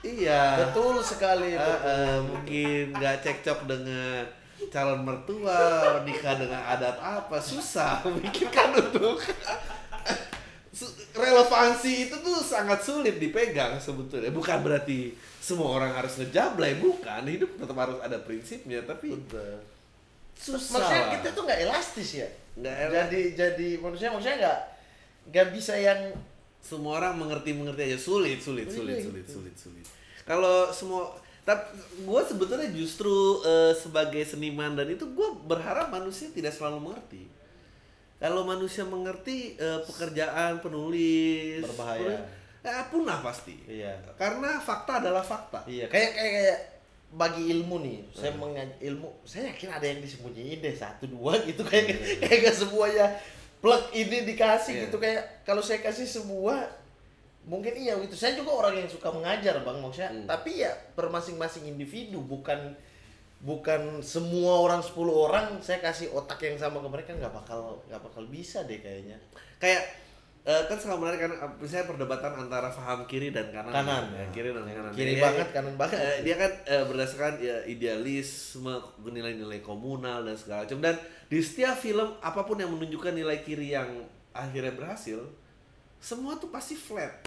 iya, 0.00 0.44
Betul 0.64 1.04
sekali. 1.04 1.52
Betul. 1.52 1.76
eh, 1.84 2.18
mungkin 2.24 2.84
nggak 2.96 3.16
cekcok 3.20 3.58
dengan 3.68 4.24
calon 4.72 5.00
mertua, 5.04 5.60
nikah 6.08 6.34
dengan 6.40 6.62
adat 6.64 6.96
apa, 6.96 7.36
susah 7.36 8.00
memikirkan 8.08 8.72
untuk 8.80 9.20
relevansi 11.12 12.08
itu 12.08 12.16
tuh 12.24 12.40
sangat 12.40 12.80
sulit 12.80 13.20
dipegang 13.20 13.76
sebetulnya. 13.76 14.32
Bukan 14.32 14.64
berarti 14.64 15.12
semua 15.38 15.76
orang 15.76 15.92
harus 15.92 16.16
ngejablay, 16.16 16.80
bukan. 16.80 17.22
Hidup 17.28 17.60
tetap 17.60 17.76
harus 17.76 17.98
ada 18.00 18.16
prinsipnya, 18.24 18.80
tapi 18.82 19.12
Betul. 19.12 19.60
susah. 20.32 20.80
Maksudnya 20.80 21.02
kita 21.20 21.28
tuh 21.36 21.42
nggak 21.44 21.60
elastis 21.68 22.10
ya. 22.24 22.28
Nggak 22.56 22.76
elastis. 22.88 22.96
Jadi 22.96 23.20
jadi 23.36 23.68
manusia 23.78 24.08
maksudnya 24.08 24.36
nggak 24.48 24.58
nggak 25.28 25.48
bisa 25.54 25.76
yang 25.78 26.16
semua 26.62 27.02
orang 27.02 27.18
mengerti 27.18 27.50
mengerti 27.52 27.92
aja. 27.92 27.98
Sulit 27.98 28.38
sulit 28.42 28.70
sulit 28.70 29.02
gitu. 29.02 29.10
sulit. 29.10 29.26
sulit 29.26 29.56
sulit 29.58 29.86
kalau 30.22 30.70
semua 30.70 31.10
tapi 31.42 31.74
gue 32.06 32.20
sebetulnya 32.22 32.70
justru 32.70 33.42
eh, 33.42 33.74
sebagai 33.74 34.22
seniman 34.22 34.78
dan 34.78 34.86
itu 34.86 35.02
gue 35.10 35.28
berharap 35.50 35.90
manusia 35.90 36.30
tidak 36.30 36.54
selalu 36.54 36.90
mengerti. 36.90 37.26
Kalau 38.22 38.46
manusia 38.46 38.86
mengerti 38.86 39.58
eh, 39.58 39.82
pekerjaan 39.82 40.62
penulis 40.62 41.66
Berbahaya. 41.66 41.98
penulis, 41.98 42.22
ya, 42.62 42.86
punah 42.86 43.18
pasti. 43.26 43.58
Iya. 43.66 43.98
karena 44.14 44.62
fakta 44.62 45.02
adalah 45.02 45.26
fakta. 45.26 45.66
Iya, 45.66 45.90
kayak 45.90 46.10
kayak 46.14 46.32
kayak 46.38 46.58
bagi 47.12 47.50
ilmu 47.50 47.82
nih, 47.82 47.98
saya 48.14 48.32
mengaj 48.38 48.72
ilmu, 48.78 49.10
saya 49.26 49.50
yakin 49.52 49.68
ada 49.68 49.84
yang 49.84 50.00
disembunyiin 50.00 50.62
deh 50.62 50.72
satu 50.78 51.10
dua 51.10 51.42
gitu. 51.42 51.66
Kayak 51.66 51.98
kayak 52.22 52.38
gak 52.46 52.56
semuanya 52.56 53.18
plug 53.62 53.94
ini 53.94 54.26
dikasih 54.26 54.74
Iya. 54.74 54.82
gitu 54.84 54.96
kayak 54.98 55.46
kalau 55.46 55.62
saya 55.62 55.78
kasih 55.78 56.04
semua 56.04 56.66
mungkin 57.42 57.74
iya 57.74 57.94
gitu. 57.98 58.14
Saya 58.14 58.34
juga 58.34 58.54
orang 58.54 58.74
yang 58.76 58.86
suka 58.86 59.08
mengajar 59.08 59.62
bang 59.62 59.78
maksudnya, 59.78 60.10
Hmm. 60.10 60.26
tapi 60.26 60.62
ya 60.62 60.70
per 60.94 61.06
masing-masing 61.08 61.66
individu 61.66 62.18
bukan 62.20 62.74
bukan 63.42 63.98
semua 63.98 64.62
orang 64.62 64.78
10 64.78 65.10
orang 65.10 65.58
saya 65.58 65.78
kasih 65.78 66.14
otak 66.14 66.38
yang 66.38 66.54
sama 66.54 66.78
ke 66.78 66.86
mereka 66.86 67.10
nggak 67.10 67.34
bakal 67.34 67.82
nggak 67.86 67.98
bakal 67.98 68.22
bisa 68.26 68.62
deh 68.62 68.78
kayaknya. 68.78 69.18
kayak 69.58 69.82
eh, 70.42 70.62
kan 70.66 70.74
sangat 70.74 70.98
menarik 70.98 71.20
kan 71.20 71.32
eh, 71.32 71.50
misalnya 71.56 71.86
perdebatan 71.86 72.32
antara 72.36 72.66
paham 72.66 73.06
kiri 73.06 73.30
dan 73.30 73.46
kanan 73.48 73.70
Kanan. 73.70 74.04
Ya, 74.10 74.24
kiri 74.30 74.50
dan 74.50 74.64
kanan 74.64 74.90
Kiri 74.90 75.14
Ya, 75.14 75.22
banget, 75.22 75.46
ya, 75.46 75.54
kanan 75.54 75.74
banget. 75.76 75.98
eh, 75.98 76.16
dia 76.22 76.34
kan 76.34 76.52
eh, 76.64 76.82
berdasarkan 76.82 77.32
ya 77.38 77.56
idealisme 77.64 78.74
nilai-nilai 79.00 79.60
komunal 79.60 80.22
dan 80.22 80.34
segala 80.34 80.64
macam 80.64 80.80
dan 80.80 80.94
di 81.26 81.38
setiap 81.38 81.74
film 81.74 82.08
apa 82.18 82.42
pun 82.42 82.56
yang 82.56 82.68
menunjukkan 82.68 83.12
nilai 83.12 83.40
kiri 83.40 83.70
yang 83.70 83.88
akhirnya 84.32 84.72
berhasil 84.72 85.22
semua 85.96 86.34
tuh 86.34 86.48
pasti 86.48 86.74
flat 86.74 87.22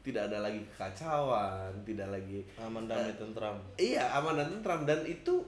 tidak 0.00 0.30
ada 0.30 0.40
lagi 0.40 0.62
kekacauan 0.70 1.74
tidak 1.82 2.08
lagi 2.08 2.40
Aman 2.56 2.86
damai 2.86 3.12
tentram. 3.12 3.56
Iya, 3.74 4.14
aman 4.14 4.32
dan 4.34 4.48
tentram 4.50 4.80
dan 4.84 5.04
itu 5.04 5.44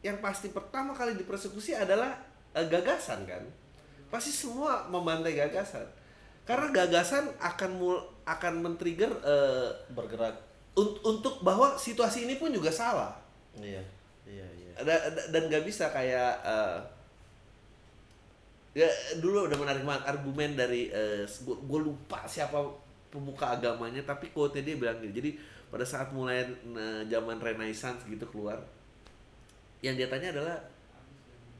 yang 0.00 0.18
pasti 0.18 0.50
pertama 0.50 0.90
kali 0.90 1.14
dipersekusi 1.14 1.76
adalah 1.76 2.10
eh, 2.50 2.66
gagasan 2.66 3.22
kan. 3.22 3.42
Pasti 4.08 4.28
semua 4.28 4.90
membantai 4.90 5.32
gagasan. 5.32 5.86
Karena 6.42 6.68
gagasan 6.74 7.30
akan 7.38 7.70
mul 7.78 7.96
akan 8.26 8.52
men-trigger 8.62 9.10
eh, 9.22 9.68
Bergerak. 9.94 10.34
un- 10.72 10.98
untuk 11.04 11.44
bahwa 11.44 11.76
situasi 11.76 12.24
ini 12.24 12.40
pun 12.40 12.48
juga 12.48 12.72
salah. 12.72 13.12
Iya. 13.54 13.82
Iya, 14.24 14.46
iya. 14.56 14.72
Da- 14.80 15.04
da- 15.12 15.28
dan 15.28 15.42
nggak 15.52 15.64
bisa 15.68 15.92
kayak 15.92 16.32
eh, 16.42 16.78
ya 18.72 18.88
dulu 19.20 19.44
udah 19.52 19.58
menarik 19.60 19.84
banget 19.84 20.04
argumen 20.08 20.56
dari 20.56 20.88
gue 21.44 21.80
lupa 21.82 22.24
siapa 22.24 22.56
pemuka 23.12 23.52
agamanya 23.52 24.00
tapi 24.00 24.32
quote 24.32 24.64
dia 24.64 24.80
bilang 24.80 24.96
gini 24.96 25.12
jadi 25.12 25.30
pada 25.68 25.84
saat 25.84 26.08
mulai 26.16 26.40
eh, 26.48 27.02
zaman 27.04 27.36
renaissance 27.36 28.00
gitu 28.08 28.24
keluar 28.32 28.56
yang 29.84 29.92
dia 29.92 30.08
tanya 30.08 30.32
adalah 30.32 30.56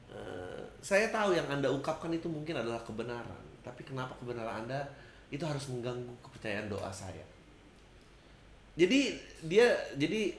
eh, 0.09 0.63
saya 0.81 1.13
tahu 1.13 1.37
yang 1.37 1.45
anda 1.45 1.69
ungkapkan 1.69 2.09
itu 2.09 2.25
mungkin 2.25 2.57
adalah 2.57 2.81
kebenaran 2.81 3.42
tapi 3.63 3.81
kenapa 3.87 4.13
kebenaran 4.19 4.67
anda? 4.67 4.83
Itu 5.31 5.47
harus 5.47 5.65
mengganggu 5.71 6.13
kepercayaan 6.21 6.69
doa 6.69 6.91
saya. 6.93 7.25
Jadi 8.77 9.15
dia 9.47 9.73
jadi 9.97 10.35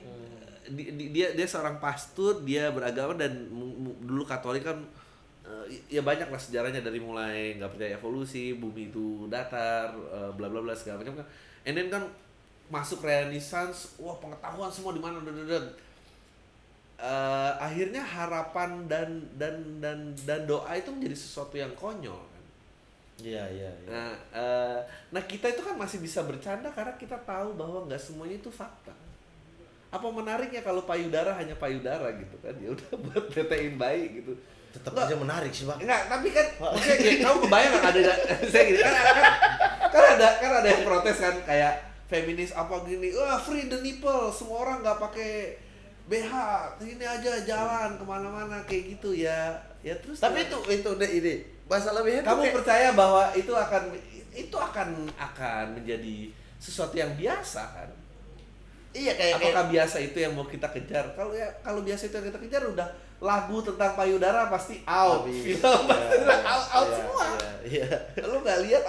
di- 0.71 0.93
di- 0.97 1.11
dia 1.13 1.35
dia 1.35 1.47
seorang 1.47 1.77
pastor 1.83 2.45
dia 2.45 2.71
beragama 2.71 3.15
dan 3.19 3.47
dulu 4.01 4.25
Katolik 4.25 4.65
kan 4.65 4.79
eh, 5.45 5.81
ya 5.93 6.01
banyak 6.01 6.29
lah 6.31 6.41
sejarahnya 6.41 6.81
dari 6.81 6.99
mulai 6.99 7.59
nggak 7.61 7.75
percaya 7.77 7.97
evolusi 7.99 8.57
bumi 8.57 8.89
itu 8.93 9.27
datar 9.29 9.93
eh, 9.93 10.31
bla 10.35 10.47
bla 10.51 10.61
bla 10.63 10.75
segala 10.77 11.03
macam 11.03 11.21
kan. 11.21 11.27
And 11.65 11.75
then 11.79 11.89
kan 11.89 12.05
masuk 12.73 13.05
renaissance 13.05 13.97
wah 14.01 14.17
pengetahuan 14.21 14.73
semua 14.73 14.97
di 14.97 15.03
mana. 15.03 15.21
Eh, 16.95 17.53
akhirnya 17.61 18.01
harapan 18.01 18.87
dan 18.87 19.11
dan 19.35 19.83
dan 19.83 20.15
dan 20.25 20.47
doa 20.47 20.71
itu 20.79 20.89
menjadi 20.95 21.17
sesuatu 21.19 21.59
yang 21.59 21.75
konyol 21.75 22.34
Iya, 23.17 23.45
iya, 23.47 23.71
iya. 23.71 23.89
Nah, 23.89 24.11
eh, 24.35 24.79
nah 25.09 25.23
kita 25.23 25.47
itu 25.47 25.63
kan 25.63 25.79
masih 25.79 26.03
bisa 26.03 26.27
bercanda 26.27 26.67
karena 26.69 26.99
kita 26.99 27.15
tahu 27.23 27.55
bahwa 27.55 27.87
nggak 27.87 28.01
semuanya 28.01 28.37
itu 28.37 28.51
fakta. 28.51 28.91
Apa 29.89 30.11
menariknya 30.11 30.67
kalau 30.67 30.83
payudara 30.83 31.31
hanya 31.39 31.55
payudara 31.55 32.11
gitu 32.19 32.35
kan? 32.43 32.51
Ya 32.59 32.75
udah 32.75 32.91
buat 33.07 33.25
tetein 33.31 33.79
bayi 33.79 34.19
gitu. 34.19 34.35
Tetap 34.75 34.91
Nggak. 34.91 35.07
aja 35.07 35.17
menarik 35.17 35.53
sih, 35.55 35.63
Bang. 35.71 35.79
Enggak, 35.79 36.11
tapi 36.11 36.29
kan 36.35 36.47
maksudnya 36.59 36.97
gini, 36.99 37.17
kamu 37.23 37.39
kebayang 37.47 37.73
nggak 37.79 37.93
ada 37.95 38.15
saya 38.53 38.63
gini 38.67 38.79
kan, 38.83 38.93
kan 38.99 39.25
kan 39.95 40.05
ada 40.19 40.29
kan 40.43 40.51
ada 40.59 40.69
yang 40.75 40.83
protes 40.83 41.17
kan 41.23 41.35
kayak 41.47 41.73
feminis 42.11 42.51
apa 42.51 42.83
gini, 42.83 43.15
wah 43.15 43.39
free 43.39 43.71
the 43.71 43.79
nipple, 43.79 44.35
semua 44.35 44.67
orang 44.67 44.83
nggak 44.83 44.99
pakai 44.99 45.55
BH, 46.05 46.33
ini 46.83 47.07
aja 47.07 47.33
jalan 47.47 47.95
ke 47.95 48.05
mana-mana 48.05 48.59
kayak 48.67 48.99
gitu 48.99 49.15
ya, 49.15 49.55
ya 49.81 49.95
terus. 50.03 50.19
Tapi 50.19 50.43
ya- 50.43 50.51
itu 50.51 50.59
itu 50.75 50.89
udah 50.91 51.07
ini. 51.09 51.35
Masalah 51.65 52.01
BH 52.01 52.17
itu 52.17 52.27
kamu 52.27 52.43
kayak- 52.43 52.55
percaya 52.55 52.89
bahwa 52.93 53.23
itu 53.33 53.53
akan 53.53 53.83
itu 54.31 54.57
akan 54.59 54.89
akan 55.11 55.65
menjadi 55.73 56.17
sesuatu 56.57 56.95
yang 56.95 57.13
biasa 57.15 57.63
kan? 57.73 57.89
Iya 58.91 59.13
kayak 59.13 59.33
kayak 59.37 59.51
Apakah 59.51 59.65
biasa 59.69 59.97
itu 60.01 60.19
yang 60.19 60.33
mau 60.33 60.45
kita 60.45 60.69
kejar? 60.71 61.05
Kalau 61.13 61.33
ya 61.33 61.49
kalau 61.61 61.83
biasa 61.83 62.07
itu 62.07 62.15
yang 62.15 62.27
kita 62.29 62.41
kejar 62.41 62.63
udah 62.65 62.89
lagu 63.19 63.59
tentang 63.59 63.95
payudara 63.95 64.47
pasti 64.47 64.85
out, 64.85 65.25
Habis. 65.25 65.57
film 65.57 65.81
pasti 65.91 66.15
Iya, 66.15 66.23
udah 66.23 66.41
out, 66.45 66.67
out 66.69 66.87
iya, 66.87 66.95
semua. 66.95 67.25
Iya. 67.65 67.87
iya. 68.15 68.23
Lu 68.23 68.37
nggak 68.39 68.59
lihat 68.63 68.83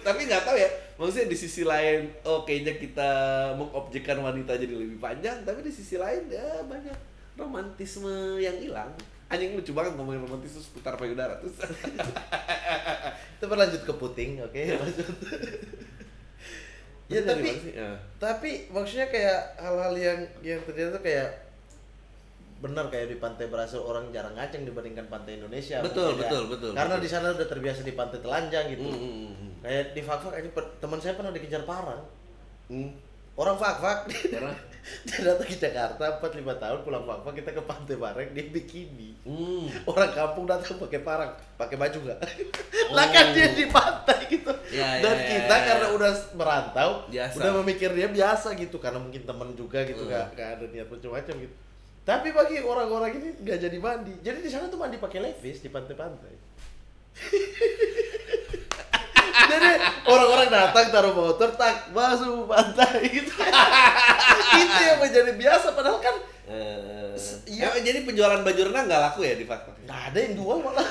tapi 0.00 0.20
nggak 0.24 0.42
tahu 0.42 0.56
ya. 0.56 0.68
Maksudnya 0.96 1.26
di 1.26 1.36
sisi 1.36 1.62
lain, 1.62 2.00
oh 2.22 2.46
kayaknya 2.46 2.78
kita 2.78 3.10
mengobjekkan 3.52 4.16
wanita 4.16 4.54
jadi 4.54 4.72
lebih 4.72 4.96
panjang, 4.96 5.42
tapi 5.42 5.60
di 5.60 5.68
sisi 5.68 5.96
lain 5.96 6.30
ya 6.30 6.62
banyak 6.64 6.94
romantisme 7.36 8.08
yang 8.38 8.54
hilang. 8.54 8.88
Anjing 9.32 9.56
lucu 9.56 9.72
banget 9.72 9.96
ngomongin 9.96 10.20
romantisme 10.20 10.60
seputar 10.60 10.92
payudara 10.94 11.40
terus. 11.40 11.56
Itu 13.36 13.48
berlanjut 13.48 13.82
ke 13.82 13.92
puting, 13.92 14.36
oke? 14.38 14.60
lanjut. 14.76 15.08
ya 17.08 17.20
Dari 17.20 17.28
tapi? 17.28 17.50
Ya. 17.72 17.90
tapi 18.16 18.50
maksudnya 18.68 19.08
kayak 19.08 19.56
hal-hal 19.56 19.92
yang 19.92 20.18
yang 20.40 20.60
terjadi 20.62 20.92
tuh 20.92 21.02
kayak 21.02 21.28
benar 22.56 22.88
kayak 22.88 23.10
di 23.10 23.18
pantai 23.18 23.50
Brasil 23.50 23.82
orang 23.82 24.08
jarang 24.08 24.32
ngaceng 24.32 24.62
dibandingkan 24.62 25.10
pantai 25.10 25.34
Indonesia 25.34 25.82
Betul, 25.82 26.14
mungkin 26.14 26.16
ya. 26.16 26.22
betul, 26.24 26.42
betul, 26.46 26.70
karena 26.72 26.94
betul. 26.94 27.04
di 27.04 27.10
sana 27.10 27.26
udah 27.34 27.48
terbiasa 27.50 27.80
di 27.82 27.92
pantai 27.92 28.18
telanjang 28.22 28.64
gitu 28.70 28.86
Hmm, 28.86 28.96
hmm, 28.96 29.28
hmm, 29.34 29.50
kayak 29.60 29.84
di 29.92 30.00
Fakfak 30.00 30.34
ini 30.38 30.48
per- 30.48 30.72
teman 30.78 30.96
saya 30.96 31.12
pernah 31.12 31.34
dikejar 31.34 31.66
parang 31.66 32.00
hmm. 32.70 32.90
orang 33.34 33.56
fak-fak 33.56 33.98
Orang- 34.32 34.60
dia 35.06 35.18
datang 35.22 35.44
ke 35.44 35.54
Jakarta 35.54 36.04
4 36.18 36.42
5 36.42 36.42
tahun 36.58 36.78
pulang 36.82 37.04
fak-fak 37.04 37.34
kita 37.38 37.50
ke 37.52 37.62
Pantai 37.62 37.96
Bareng 37.96 38.30
dia 38.30 38.44
bikini 38.44 39.10
Hmm. 39.22 39.70
orang 39.86 40.10
kampung 40.10 40.44
datang 40.44 40.74
pakai 40.76 40.98
parang 41.00 41.30
pakai 41.54 41.78
baju 41.78 41.94
nggak 42.02 42.18
lah 42.90 43.06
kan 43.06 43.30
dia 43.30 43.54
di 43.54 43.70
pantai 43.70 44.18
gitu 44.26 44.50
Ya, 44.68 44.98
ya, 44.98 45.00
dan 45.00 45.14
ya, 45.14 45.26
kita 45.28 45.54
ya, 45.54 45.64
karena 45.64 45.86
ya. 45.86 45.92
udah 45.92 46.10
merantau 46.32 46.90
Biasa. 47.06 47.36
udah 47.36 47.50
memikir 47.60 47.90
dia 47.92 48.08
biasa 48.08 48.48
gitu 48.52 48.76
karena 48.76 48.98
mungkin 48.98 49.22
temen 49.22 49.54
juga 49.54 49.78
gitu 49.84 50.02
Hmm. 50.02 50.10
nggak 50.10 50.26
nggak 50.34 50.48
ada 50.50 50.64
niat 50.66 50.88
macam-macam 50.88 51.34
gitu 51.38 51.54
tapi 52.02 52.28
bagi 52.28 52.56
orang-orang 52.58 53.10
ini 53.14 53.28
nggak 53.38 53.58
jadi 53.60 53.78
mandi 53.78 54.12
jadi 54.18 54.38
di 54.38 54.50
sana 54.50 54.66
tuh 54.66 54.74
mandi 54.76 54.98
pakai 54.98 55.22
levis 55.22 55.60
di 55.60 55.70
pantai-pantai 55.70 56.34
jadi 59.44 59.70
orang-orang 60.12 60.48
datang 60.48 60.86
taruh 60.88 61.12
motor 61.12 61.48
tak 61.52 61.88
masuk 61.90 62.44
pantai 62.44 63.08
gitu 63.08 63.32
itu 64.62 64.80
yang 64.82 64.98
menjadi 64.98 65.32
biasa 65.32 65.66
padahal 65.72 65.98
kan 65.98 66.16
Iya. 67.42 67.68
emang 67.68 67.84
jadi 67.84 67.98
penjualan 68.02 68.40
baju 68.40 68.60
renang 68.68 68.84
nggak 68.84 69.02
laku 69.02 69.20
ya 69.22 69.34
di 69.36 69.44
Fakfak? 69.44 69.74
nggak 69.84 70.00
ada 70.10 70.18
yang 70.18 70.32
jual 70.34 70.56
malah 70.58 70.88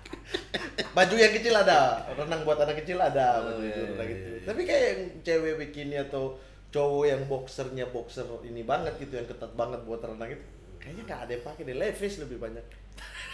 baju 0.96 1.14
yang 1.14 1.32
kecil 1.32 1.54
ada 1.54 1.78
renang 2.10 2.40
buat 2.42 2.58
anak 2.58 2.82
kecil 2.82 2.96
ada 2.96 3.38
Oh, 3.38 3.54
baju 3.54 3.64
iya, 3.64 3.86
renang 3.86 4.08
iya, 4.08 4.12
gitu 4.12 4.28
iya. 4.28 4.40
tapi 4.44 4.60
kayak 4.64 4.82
yang 4.84 5.00
cewek 5.22 5.54
bikini 5.58 5.96
atau 6.00 6.36
cowok 6.68 7.04
yang 7.06 7.22
boxernya 7.24 7.84
boxer 7.88 8.26
ini 8.42 8.60
banget 8.60 8.92
gitu 8.98 9.14
yang 9.14 9.24
ketat 9.24 9.52
banget 9.54 9.80
buat 9.84 10.00
renang 10.00 10.32
itu 10.32 10.44
kayaknya 10.76 11.02
nggak 11.06 11.20
ada 11.24 11.30
yang 11.32 11.44
pakai 11.44 11.62
deh 11.64 11.76
levis 11.76 12.14
lebih 12.18 12.36
banyak 12.36 12.64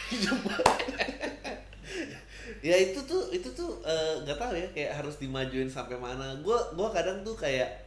ya 2.60 2.76
itu 2.76 3.00
tuh 3.04 3.32
itu 3.32 3.48
tuh 3.52 3.80
eh, 3.84 4.20
nggak 4.24 4.36
tahu 4.36 4.52
ya 4.56 4.68
kayak 4.72 4.92
harus 5.00 5.16
dimajuin 5.20 5.68
sampai 5.68 5.96
mana. 5.96 6.36
Gua 6.44 6.58
gua 6.76 6.88
kadang 6.92 7.24
tuh 7.24 7.36
kayak 7.36 7.84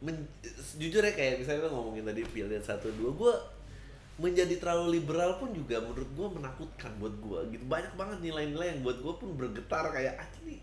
men- 0.00 0.28
jujur 0.80 1.04
ya 1.04 1.12
kayak 1.12 1.44
misalnya 1.44 1.68
ngomongin 1.68 2.04
tadi 2.08 2.24
pilihan 2.24 2.64
satu 2.64 2.88
dua 2.96 3.10
gua 3.12 3.34
menjadi 4.20 4.60
terlalu 4.60 5.00
liberal 5.00 5.40
pun 5.40 5.52
juga 5.56 5.80
menurut 5.80 6.08
gua 6.12 6.28
menakutkan 6.28 6.92
buat 7.00 7.14
gua 7.24 7.40
gitu. 7.48 7.64
Banyak 7.64 7.96
banget 7.96 8.18
nilai-nilai 8.20 8.76
yang 8.76 8.80
buat 8.84 9.00
gua 9.00 9.16
pun 9.16 9.32
bergetar 9.36 9.88
kayak 9.92 10.16
ah 10.20 10.28
ini 10.44 10.60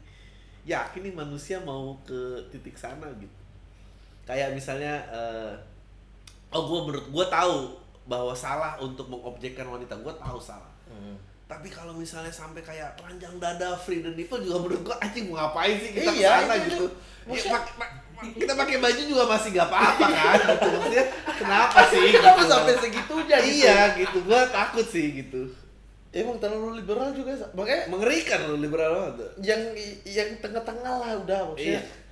yakin 0.68 1.02
nih 1.08 1.14
manusia 1.16 1.58
mau 1.62 1.98
ke 2.06 2.42
titik 2.54 2.78
sana 2.78 3.10
gitu. 3.18 3.38
Kayak 4.28 4.54
misalnya 4.54 5.02
eh, 5.10 5.54
oh 6.54 6.64
gua 6.70 6.80
menurut 6.86 7.08
gua 7.10 7.26
tahu 7.30 7.78
bahwa 8.08 8.32
salah 8.32 8.80
untuk 8.80 9.10
mengobjekkan 9.12 9.68
wanita 9.68 9.98
gua 10.00 10.16
tahu 10.16 10.40
salah 10.40 10.72
tapi 11.48 11.68
kalau 11.68 11.92
misalnya 11.92 12.30
sampai 12.30 12.60
kayak 12.60 12.94
telanjang 12.94 13.32
dada 13.38 13.72
free 13.74 14.00
the 14.00 14.12
nipple 14.12 14.38
juga 14.38 14.60
menurut 14.60 14.82
gua 14.84 14.98
anjing 15.00 15.26
mau 15.26 15.40
ngapain 15.40 15.76
sih 15.78 15.90
kita 15.92 16.12
Iya, 16.12 16.28
ke 16.30 16.44
sana 16.44 16.54
itu- 16.54 16.66
gitu? 16.66 16.76
itu- 16.78 16.92
Ya, 16.92 17.26
maksudnya- 17.26 17.54
pak- 17.56 17.76
pak- 17.76 17.96
kita 18.34 18.54
pakai 18.54 18.78
baju 18.78 19.02
juga 19.04 19.24
masih 19.26 19.50
gak 19.52 19.68
apa-apa 19.68 20.06
kan 20.08 20.36
gitu. 20.40 20.68
Maksudnya 20.74 21.06
kenapa 21.38 21.80
sih 21.86 22.02
kenapa 22.10 22.40
gitu. 22.40 22.50
sampai 22.50 22.74
segitunya 22.78 23.38
gitu? 23.38 23.52
Iya 23.58 23.80
gitu. 23.96 24.18
Gua 24.24 24.42
takut 24.48 24.86
sih 24.86 25.08
gitu. 25.16 25.42
Emang 26.10 26.36
terlalu 26.38 26.80
liberal 26.80 27.12
juga 27.12 27.32
makanya 27.54 27.84
mengerikan 27.88 28.40
loh 28.44 28.58
liberal 28.58 28.90
banget. 28.92 29.16
Yang 29.40 29.62
yang 30.04 30.30
tengah-tengah 30.40 30.94
lah 30.98 31.12
udah 31.16 31.40
maksudnya. 31.48 31.78
Iya. 31.78 32.06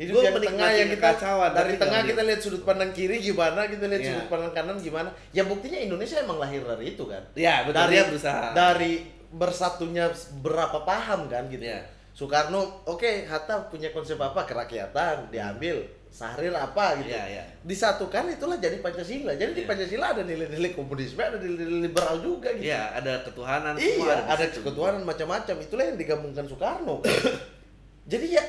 Hidup 0.00 0.16
Gua 0.16 0.24
yang 0.24 0.36
tengah 0.40 0.70
yang 0.72 0.88
kita 0.88 1.12
kekacauan, 1.12 1.50
dari 1.52 1.74
tengah 1.76 2.00
kita 2.02 2.22
lihat 2.24 2.40
sudut 2.40 2.62
pandang 2.62 2.90
kiri 2.90 3.20
gimana 3.20 3.68
kita 3.68 3.84
lihat 3.84 4.00
Iya. 4.00 4.08
sudut 4.10 4.26
pandang 4.28 4.52
kanan 4.52 4.76
gimana 4.76 5.08
ya 5.30 5.44
buktinya 5.44 5.76
Indonesia 5.78 6.16
emang 6.18 6.38
lahir 6.38 6.64
dari 6.64 6.84
itu 6.90 7.04
kan 7.04 7.20
Iya, 7.34 7.54
betul, 7.62 7.76
dari 7.78 7.92
dia 7.92 8.02
berusaha. 8.08 8.46
dari 8.50 8.92
bersatunya 9.30 10.08
berapa 10.40 10.78
paham 10.82 11.28
kan 11.28 11.44
gitu 11.46 11.60
Iya. 11.62 11.84
Soekarno 12.10 12.58
oke 12.84 13.06
Hatta 13.24 13.68
punya 13.68 13.88
konsep 13.90 14.16
apa 14.16 14.42
kerakyatan 14.42 15.28
diambil 15.28 15.78
Sahrir 16.10 16.50
apa 16.50 16.98
gitu 16.98 17.06
Iya, 17.06 17.24
iya. 17.30 17.44
disatukan 17.62 18.26
itulah 18.26 18.56
jadi 18.56 18.80
Pancasila 18.80 19.30
jadi 19.32 19.52
di 19.52 19.62
Iya. 19.62 19.68
Pancasila 19.68 20.06
ada 20.10 20.22
nilai-nilai 20.24 20.72
komunisme 20.72 21.20
ada 21.20 21.36
nilai-nilai 21.36 21.86
liberal 21.86 22.18
juga 22.18 22.50
gitu 22.50 22.66
Iya, 22.66 22.96
ada 22.96 23.22
ketuhanan 23.22 23.76
semua 23.76 24.10
Iya, 24.10 24.16
ada 24.26 24.44
situ. 24.44 24.64
ketuhanan 24.64 25.02
macam-macam. 25.04 25.54
Itulah 25.60 25.84
yang 25.86 25.94
digabungkan 25.94 26.44
Soekarno. 26.44 26.98
Jadi 28.10 28.26
ya 28.26 28.39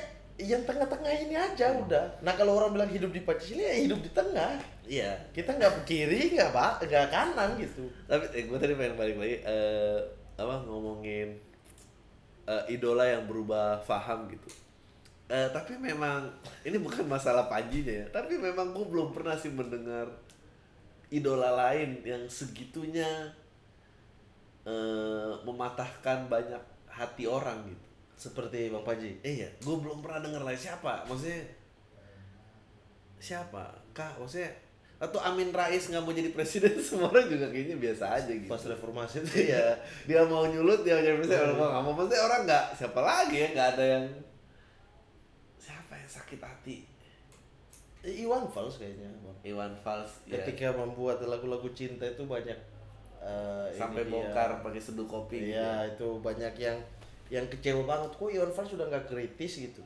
yang 0.52 0.64
tengah-tengah 0.68 1.14
ini 1.24 1.36
aja 1.40 1.72
udah. 1.80 2.20
Nah 2.20 2.36
kalau 2.36 2.60
orang 2.60 2.76
bilang 2.76 2.92
hidup 2.92 3.16
di 3.16 3.24
Pancasila 3.24 3.64
ya 3.64 3.76
hidup 3.88 4.00
di 4.04 4.12
tengah. 4.12 4.60
Iya. 4.84 5.12
Kita 5.32 5.56
nggak 5.56 5.88
kiri, 5.88 6.36
nggak 6.36 6.52
ba- 6.52 6.78
nggak 6.84 7.08
kanan 7.08 7.56
gitu. 7.56 7.88
Tapi 8.06 8.28
eh, 8.36 8.44
gue 8.44 8.58
tadi 8.60 8.74
pengen 8.76 9.00
balik 9.00 9.16
lagi 9.16 9.38
eh 9.48 10.00
apa 10.36 10.68
ngomongin 10.68 11.40
eh, 12.46 12.64
idola 12.68 13.08
yang 13.08 13.24
berubah 13.24 13.80
faham 13.88 14.28
gitu. 14.28 14.52
Eh, 15.32 15.48
tapi 15.56 15.80
memang 15.80 16.28
ini 16.68 16.76
bukan 16.76 17.08
masalah 17.08 17.48
Panjinya 17.48 18.04
ya, 18.04 18.06
tapi 18.12 18.36
memang 18.36 18.76
gue 18.76 18.84
belum 18.84 19.16
pernah 19.16 19.40
sih 19.40 19.48
mendengar 19.48 20.12
idola 21.08 21.56
lain 21.56 22.04
yang 22.04 22.28
segitunya 22.28 23.32
eh 24.68 25.32
mematahkan 25.48 26.28
banyak 26.28 26.60
hati 26.92 27.24
orang 27.26 27.64
gitu. 27.72 27.91
Seperti 28.22 28.70
Bang 28.70 28.86
Panji. 28.86 29.18
Eh, 29.26 29.42
iya, 29.42 29.50
gue 29.58 29.76
belum 29.82 30.06
pernah 30.06 30.22
dengar 30.22 30.46
lagi 30.46 30.70
siapa, 30.70 31.02
maksudnya 31.10 31.42
siapa? 33.18 33.74
Kak, 33.98 34.22
maksudnya 34.22 34.54
atau 35.02 35.18
Amin 35.26 35.50
Rais 35.50 35.90
nggak 35.90 36.06
mau 36.06 36.14
jadi 36.14 36.30
presiden 36.30 36.78
semua 36.86 37.10
orang 37.10 37.26
juga 37.26 37.50
kayaknya 37.50 37.82
biasa 37.82 38.22
aja 38.22 38.30
gitu. 38.30 38.46
Pas 38.46 38.62
reformasi 38.62 39.26
itu 39.26 39.50
ya. 39.50 39.58
Iya, 39.58 39.66
dia 40.06 40.22
mau 40.30 40.46
nyulut 40.46 40.86
dia 40.86 40.94
mau 40.94 41.02
jadi 41.02 41.18
presiden 41.18 41.42
orang 41.42 41.58
nggak 41.58 41.82
mau 41.82 41.94
maksudnya 41.98 42.22
orang 42.22 42.42
nggak 42.46 42.66
siapa 42.78 43.00
lagi 43.02 43.36
ya 43.42 43.48
nggak 43.58 43.68
ada 43.74 43.86
yang 43.98 44.06
siapa 45.58 45.94
yang 45.98 46.10
sakit 46.14 46.40
hati 46.46 46.78
Iwan 48.02 48.46
Fals 48.50 48.82
kayaknya. 48.82 49.10
Iwan 49.46 49.74
Fals 49.82 50.26
ya 50.26 50.42
Ketika 50.42 50.74
membuat 50.74 51.22
lagu-lagu 51.22 51.70
cinta 51.74 52.06
itu 52.06 52.26
banyak 52.26 52.58
eh, 53.22 53.66
sampai 53.78 54.06
bongkar 54.10 54.62
pakai 54.62 54.82
seduh 54.82 55.06
kopi 55.06 55.50
gitu. 55.50 55.58
Iya, 55.58 55.98
itu 55.98 56.08
banyak 56.22 56.54
yang 56.58 56.78
yang 57.32 57.48
kecewa 57.48 57.88
banget. 57.88 58.12
Kok 58.12 58.28
Iwan 58.28 58.52
Fals 58.52 58.68
sudah 58.68 58.86
nggak 58.92 59.08
kritis 59.08 59.64
gitu? 59.64 59.82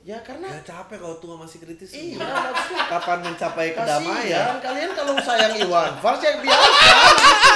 Ya 0.00 0.16
karena 0.24 0.48
Gak 0.48 0.64
capek 0.64 0.96
kalau 0.96 1.20
tua 1.20 1.36
masih 1.36 1.60
kritis 1.60 1.92
Iya, 1.92 2.24
maksudnya 2.24 2.88
kapan 2.96 3.20
mencapai 3.20 3.76
kedamaian 3.76 4.56
kalian 4.56 4.96
kalau 4.96 5.12
sayang 5.20 5.60
Iwan 5.60 5.92
Fals 6.00 6.24
yang 6.24 6.40
biasa 6.40 6.68
gitu. 6.72 7.52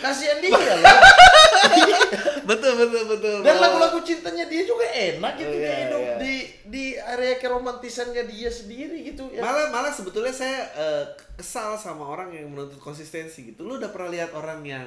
Kasihan 0.00 0.38
dia 0.40 0.52
loh. 0.52 0.80
betul 2.48 2.72
betul 2.76 3.02
betul 3.08 3.36
Dan 3.44 3.56
lagu-lagu 3.56 4.00
cintanya 4.00 4.48
dia 4.48 4.64
juga 4.64 4.84
enak 4.84 5.32
gitu 5.36 5.48
Oh, 5.48 5.60
dia 5.60 5.64
iya, 5.64 5.76
hidup 5.88 6.00
iya. 6.00 6.16
di 6.20 6.34
di 6.68 6.84
area 6.96 7.36
keromantisannya 7.36 8.24
dia 8.28 8.48
sendiri 8.52 8.96
gitu 9.12 9.28
ya. 9.32 9.40
malah 9.44 9.68
malah 9.68 9.92
sebetulnya 9.92 10.32
saya 10.32 10.68
eh, 10.72 11.04
kesal 11.36 11.76
sama 11.76 12.04
orang 12.04 12.32
yang 12.32 12.48
menuntut 12.48 12.80
konsistensi 12.80 13.52
gitu 13.52 13.64
lu 13.64 13.76
udah 13.80 13.88
pernah 13.92 14.12
lihat 14.12 14.32
orang 14.32 14.60
yang 14.64 14.84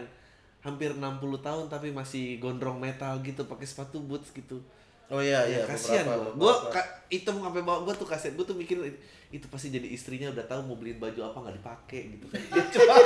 hampir 0.64 0.90
60 0.90 1.04
tahun 1.38 1.66
tapi 1.68 1.92
masih 1.92 2.40
gondrong 2.40 2.78
metal 2.78 3.20
gitu 3.20 3.44
pakai 3.44 3.64
sepatu 3.64 4.00
boots 4.00 4.32
gitu 4.32 4.64
Oh 5.08 5.20
iya 5.20 5.44
iya. 5.44 5.62
kasihan 5.64 6.08
beberapa- 6.08 6.34
gua 6.34 6.34
gua 6.34 6.54
beberapa. 6.64 6.74
ka, 6.74 6.82
hitam 7.08 7.36
sampai 7.38 7.62
bawah 7.62 7.80
gua 7.84 7.94
tuh 7.94 8.08
kasihan 8.08 8.34
gua 8.34 8.46
tuh 8.46 8.56
mikir 8.56 8.80
itu 9.30 9.46
pasti 9.46 9.68
jadi 9.70 9.86
istrinya 9.86 10.32
udah 10.32 10.42
tahu 10.42 10.64
mau 10.64 10.74
beliin 10.74 10.98
baju 10.98 11.20
apa 11.22 11.38
nggak 11.40 11.56
dipakai 11.60 12.02
gitu 12.14 12.26
kan 12.28 12.40
Dia 12.40 12.64
cuma 12.72 12.96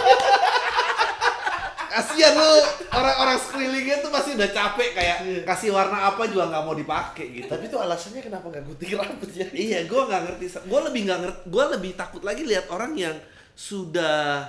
kasihan 1.89 2.33
lu 2.35 2.51
orang-orang 2.91 3.37
sekelilingnya 3.39 3.97
tuh 3.99 4.11
pasti 4.11 4.35
udah 4.35 4.49
capek 4.51 4.89
kayak 4.93 5.17
kasih 5.43 5.71
warna 5.71 5.97
apa 6.05 6.27
juga 6.27 6.45
nggak 6.45 6.63
mau 6.63 6.75
dipakai 6.75 7.25
gitu 7.33 7.47
Tapi 7.47 7.63
itu 7.65 7.75
alasannya 7.75 8.21
kenapa 8.21 8.45
nggak 8.45 8.63
gunting 8.63 8.91
rambut 8.93 9.29
ya? 9.31 9.47
iya 9.49 9.79
gue 9.81 10.01
nggak 10.03 10.21
ngerti 10.21 10.45
gue 10.61 10.79
lebih 10.83 11.01
nggak 11.07 11.19
ngerti 11.19 11.39
gue 11.47 11.63
lebih 11.73 11.91
takut 11.95 12.21
lagi 12.21 12.43
lihat 12.43 12.67
orang 12.69 12.91
yang 12.93 13.15
sudah 13.53 14.45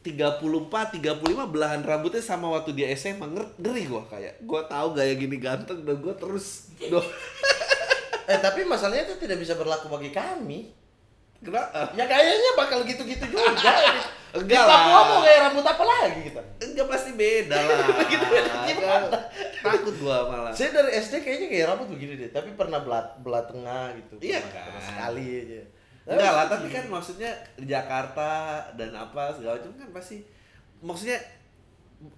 34, 0.00 0.70
35 0.94 1.02
belahan 1.44 1.80
rambutnya 1.80 2.20
sama 2.20 2.48
waktu 2.50 2.72
dia 2.72 2.86
SMA 2.92 3.26
Nger- 3.26 3.54
ngeri 3.56 3.84
gue 3.84 4.02
kayak 4.04 4.34
gue 4.40 4.60
tahu 4.64 4.88
gaya 4.92 5.12
gini 5.12 5.36
ganteng 5.36 5.82
dan 5.82 5.96
gue 5.96 6.14
terus 6.14 6.70
do 6.80 7.02
Eh 8.28 8.38
tapi 8.38 8.60
masalahnya 8.62 9.04
itu 9.04 9.16
tidak 9.16 9.38
bisa 9.38 9.54
berlaku 9.54 9.88
bagi 9.88 10.10
kami. 10.10 10.68
kenapa 11.38 11.88
Ya 11.94 12.04
kayaknya 12.04 12.50
bakal 12.54 12.84
gitu-gitu 12.84 13.24
juga. 13.26 13.48
Enggak 14.30 14.60
Di 14.60 14.68
Papua 14.68 14.92
lah. 14.92 15.04
mau 15.08 15.18
gaya 15.18 15.38
rambut 15.42 15.64
apa 15.64 15.80
lagi 15.82 16.20
kita? 16.22 16.42
enggak 16.60 16.86
pasti 16.86 17.16
beda 17.16 17.56
lah 17.56 17.78
Begitu 17.98 18.24
beda 18.28 18.52
gimana? 18.62 19.08
takut 19.58 19.94
gue 19.96 20.16
malah 20.28 20.52
Saya 20.52 20.68
dari 20.70 20.92
SD 20.94 21.14
kayaknya 21.18 21.46
gaya 21.48 21.64
rambut 21.66 21.88
begini 21.88 22.12
deh, 22.14 22.28
tapi 22.28 22.52
pernah 22.52 22.76
belah 22.78 23.16
belah 23.18 23.40
tengah 23.42 23.96
gitu. 23.96 24.20
Iya 24.20 24.44
kan? 24.44 24.68
pernah 24.68 24.84
sekali 24.84 25.24
aja. 25.40 25.60
Enggak 26.10 26.32
lah 26.32 26.46
tapi 26.46 26.66
kan 26.68 26.84
maksudnya 26.86 27.30
di 27.54 27.66
Jakarta 27.66 28.30
dan 28.72 28.90
apa 28.90 29.28
segala 29.30 29.54
macam 29.54 29.72
kan 29.76 29.88
pasti 29.92 30.24
maksudnya 30.80 31.18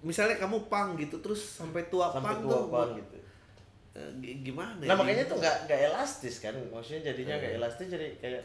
misalnya 0.01 0.37
kamu 0.37 0.57
pang 0.65 0.93
gitu 0.95 1.17
terus 1.19 1.41
sampai 1.57 1.83
tua 1.85 2.07
sampai 2.07 2.23
pang 2.31 2.39
tua 2.39 2.57
tuh 2.63 2.95
gitu. 2.95 3.15
eh, 3.91 4.09
gi- 4.19 4.39
gimana 4.43 4.77
Nah 4.79 4.87
ya? 4.87 4.95
makanya 4.95 5.23
tuh 5.25 5.35
nggak 5.35 5.55
nggak 5.65 5.79
elastis 5.85 6.39
kan, 6.39 6.55
maksudnya 6.65 7.11
jadinya 7.11 7.35
nggak 7.35 7.51
Hmm. 7.51 7.59
elastis 7.59 7.87
jadi 7.89 8.07
kayak, 8.15 8.43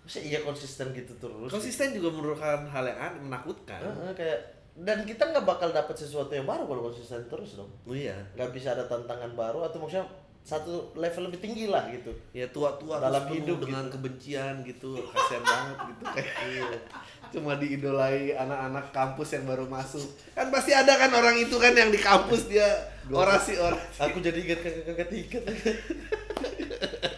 maksudnya 0.00 0.24
iya 0.26 0.38
konsisten 0.40 0.86
gitu 0.90 1.12
terus. 1.14 1.46
konsisten 1.48 1.92
juga 1.92 2.08
merupakan 2.10 2.66
hal 2.66 2.84
yang 2.84 2.98
aneh, 2.98 3.20
menakutkan 3.22 3.78
Heeh, 3.78 4.10
kayak 4.12 4.40
dan 4.76 5.02
kita 5.02 5.22
nggak 5.24 5.44
bakal 5.44 5.70
dapat 5.70 5.92
sesuatu 5.92 6.30
yang 6.30 6.42
baru 6.44 6.64
kalau 6.64 6.82
konsisten 6.84 7.22
terus 7.24 7.54
dong. 7.54 7.70
oh 7.84 7.92
iya 7.92 8.16
Nggak 8.34 8.50
bisa 8.50 8.72
ada 8.72 8.82
tantangan 8.84 9.30
baru 9.32 9.62
atau 9.62 9.78
maksudnya 9.78 10.08
satu 10.48 10.96
level 10.96 11.28
lebih 11.28 11.44
tinggi 11.44 11.68
lah 11.68 11.84
gitu. 11.92 12.08
Ya 12.32 12.48
tua-tua 12.48 12.96
Dalam 12.96 13.28
hidup 13.28 13.60
dengan 13.60 13.84
gitu. 13.84 14.00
kebencian 14.00 14.64
gitu 14.64 14.96
kasihan 15.12 15.44
banget 15.44 15.78
gitu. 15.92 16.02
Kayak 16.08 16.80
cuma 17.36 17.52
diidolai 17.60 18.32
anak-anak 18.32 18.88
kampus 18.88 19.36
yang 19.36 19.44
baru 19.44 19.68
masuk. 19.68 20.08
Kan 20.32 20.48
pasti 20.48 20.72
ada 20.72 20.96
kan 20.96 21.12
orang 21.12 21.36
itu 21.36 21.52
kan 21.60 21.76
yang 21.76 21.92
di 21.92 22.00
kampus 22.00 22.48
dia 22.48 22.64
orasi 23.12 23.60
orasi 23.60 24.00
aku 24.00 24.24
jadi 24.24 24.40
ingat 24.40 24.60
kakak-kakak 24.64 25.08
tingkat 25.12 25.42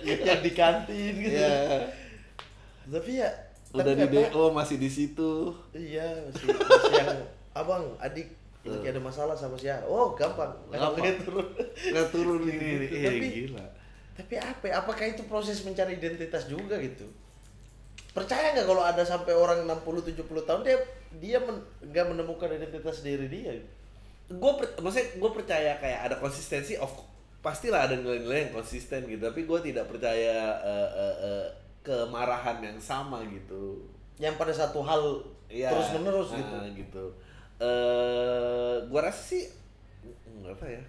yang 0.27 0.43
di 0.43 0.51
kantin 0.51 1.15
gitu. 1.23 1.39
Ya 1.39 1.87
tapi 2.91 3.23
ya 3.23 3.31
udah 3.71 3.95
tapi 3.95 4.11
di 4.11 4.21
do 4.35 4.51
masih 4.51 4.75
di 4.83 4.91
situ. 4.91 5.55
Iya 5.71 6.27
masih, 6.27 6.47
masih 6.51 6.95
yang 6.99 7.15
abang 7.55 7.95
adik 8.03 8.40
ini 8.61 8.77
kayak 8.77 8.93
ada 8.93 9.03
masalah 9.03 9.33
sama 9.33 9.57
si 9.57 9.67
A. 9.67 9.81
oh 9.83 10.13
gampang. 10.13 10.53
Gampang. 10.69 11.17
Turun. 11.19 11.47
Nggak 11.91 12.07
turun 12.11 12.41
ini 12.45 12.69
Gitu. 12.85 12.95
eh 12.95 13.05
Tapi- 13.07 13.31
gila. 13.35 13.65
tapi 14.13 14.35
apa 14.37 14.65
ya? 14.65 14.75
apakah 14.79 15.05
itu 15.07 15.23
proses 15.25 15.65
mencari 15.65 15.97
identitas 15.97 16.45
juga 16.45 16.77
gitu? 16.77 17.09
Percaya 18.11 18.53
nggak 18.53 18.67
kalau 18.67 18.83
ada 18.83 19.01
sampai 19.01 19.33
orang 19.33 19.65
60-70 19.65 20.13
tahun 20.43 20.61
dia 20.61 20.77
dia 21.17 21.39
men- 21.39 21.63
nggak 21.81 22.07
menemukan 22.09 22.51
identitas 22.51 23.01
diri 23.01 23.27
dia? 23.27 23.55
Gue 24.29 24.53
maksudnya 24.77 25.17
gue 25.17 25.31
percaya 25.33 25.73
kayak 25.77 26.01
ada 26.05 26.17
konsistensi 26.17 26.75
of 26.75 26.91
pastilah 27.41 27.89
ada 27.89 27.97
nilai-nilai 27.97 28.45
yang 28.45 28.55
konsisten 28.55 29.07
gitu. 29.07 29.23
Tapi 29.23 29.43
gue 29.43 29.59
tidak 29.65 29.87
percaya 29.87 30.37
eh, 30.61 30.91
eh, 30.93 31.17
eh, 31.23 31.47
kemarahan 31.81 32.61
yang 32.61 32.77
sama 32.77 33.23
gitu. 33.25 33.89
Yang 34.19 34.35
pada 34.37 34.53
satu 34.53 34.83
hal 34.83 35.03
Iya. 35.49 35.73
terus 35.73 35.89
menerus 35.97 36.29
Ah, 36.31 36.37
gitu. 36.37 36.57
gitu 36.77 37.05
eh 37.61 38.77
gua 38.89 39.01
rasa 39.07 39.23
sih 39.37 39.45
nggak 40.41 40.55
apa 40.57 40.67
ya? 40.67 40.83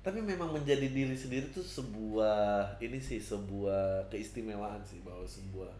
Tapi 0.00 0.24
memang 0.24 0.48
menjadi 0.56 0.88
diri 0.88 1.12
sendiri 1.12 1.52
tuh 1.52 1.60
sebuah 1.60 2.80
ini 2.80 2.96
sih 2.96 3.20
sebuah 3.20 4.08
keistimewaan 4.08 4.80
sih 4.86 5.04
bahwa 5.04 5.26
sebuah. 5.28 5.72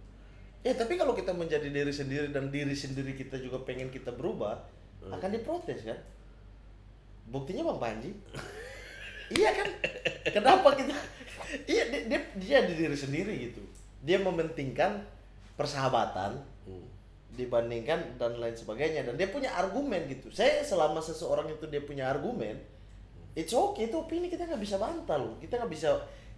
Ya 0.60 0.76
tapi 0.76 1.00
kalau 1.00 1.16
kita 1.16 1.32
menjadi 1.32 1.72
diri 1.72 1.88
sendiri 1.88 2.28
dan 2.28 2.52
diri 2.52 2.76
sendiri 2.76 3.16
kita 3.16 3.40
juga 3.40 3.64
pengen 3.64 3.88
kita 3.88 4.12
berubah 4.12 4.60
Hmm. 5.00 5.16
akan 5.16 5.32
diprotes 5.32 5.80
kan? 5.80 5.96
Buktinya 7.32 7.64
bang 7.72 7.80
Panji. 7.80 8.10
Iya 9.30 9.50
kan? 9.54 9.68
Kenapa 10.26 10.74
kita 10.74 10.90
iya 11.70 11.86
dia, 11.86 12.00
dia 12.10 12.20
dia 12.36 12.58
di 12.66 12.74
diri 12.76 12.96
sendiri 12.98 13.32
gitu. 13.48 13.62
Dia 14.02 14.18
mementingkan 14.20 15.00
persahabatan. 15.54 16.34
Dibandingkan 17.34 18.18
dan 18.18 18.38
lain 18.38 18.56
sebagainya. 18.56 19.06
Dan 19.06 19.14
dia 19.14 19.30
punya 19.30 19.54
argumen 19.54 20.06
gitu. 20.10 20.30
Saya 20.30 20.62
selama 20.62 20.98
seseorang 20.98 21.50
itu 21.50 21.66
dia 21.70 21.82
punya 21.82 22.10
argumen 22.10 22.58
it's 23.34 23.54
okay 23.54 23.86
itu 23.86 23.96
opini 23.98 24.26
kita 24.26 24.46
nggak 24.46 24.62
bisa 24.62 24.76
bantah 24.80 25.18
loh. 25.18 25.38
Kita 25.38 25.60
nggak 25.62 25.70
bisa 25.70 25.90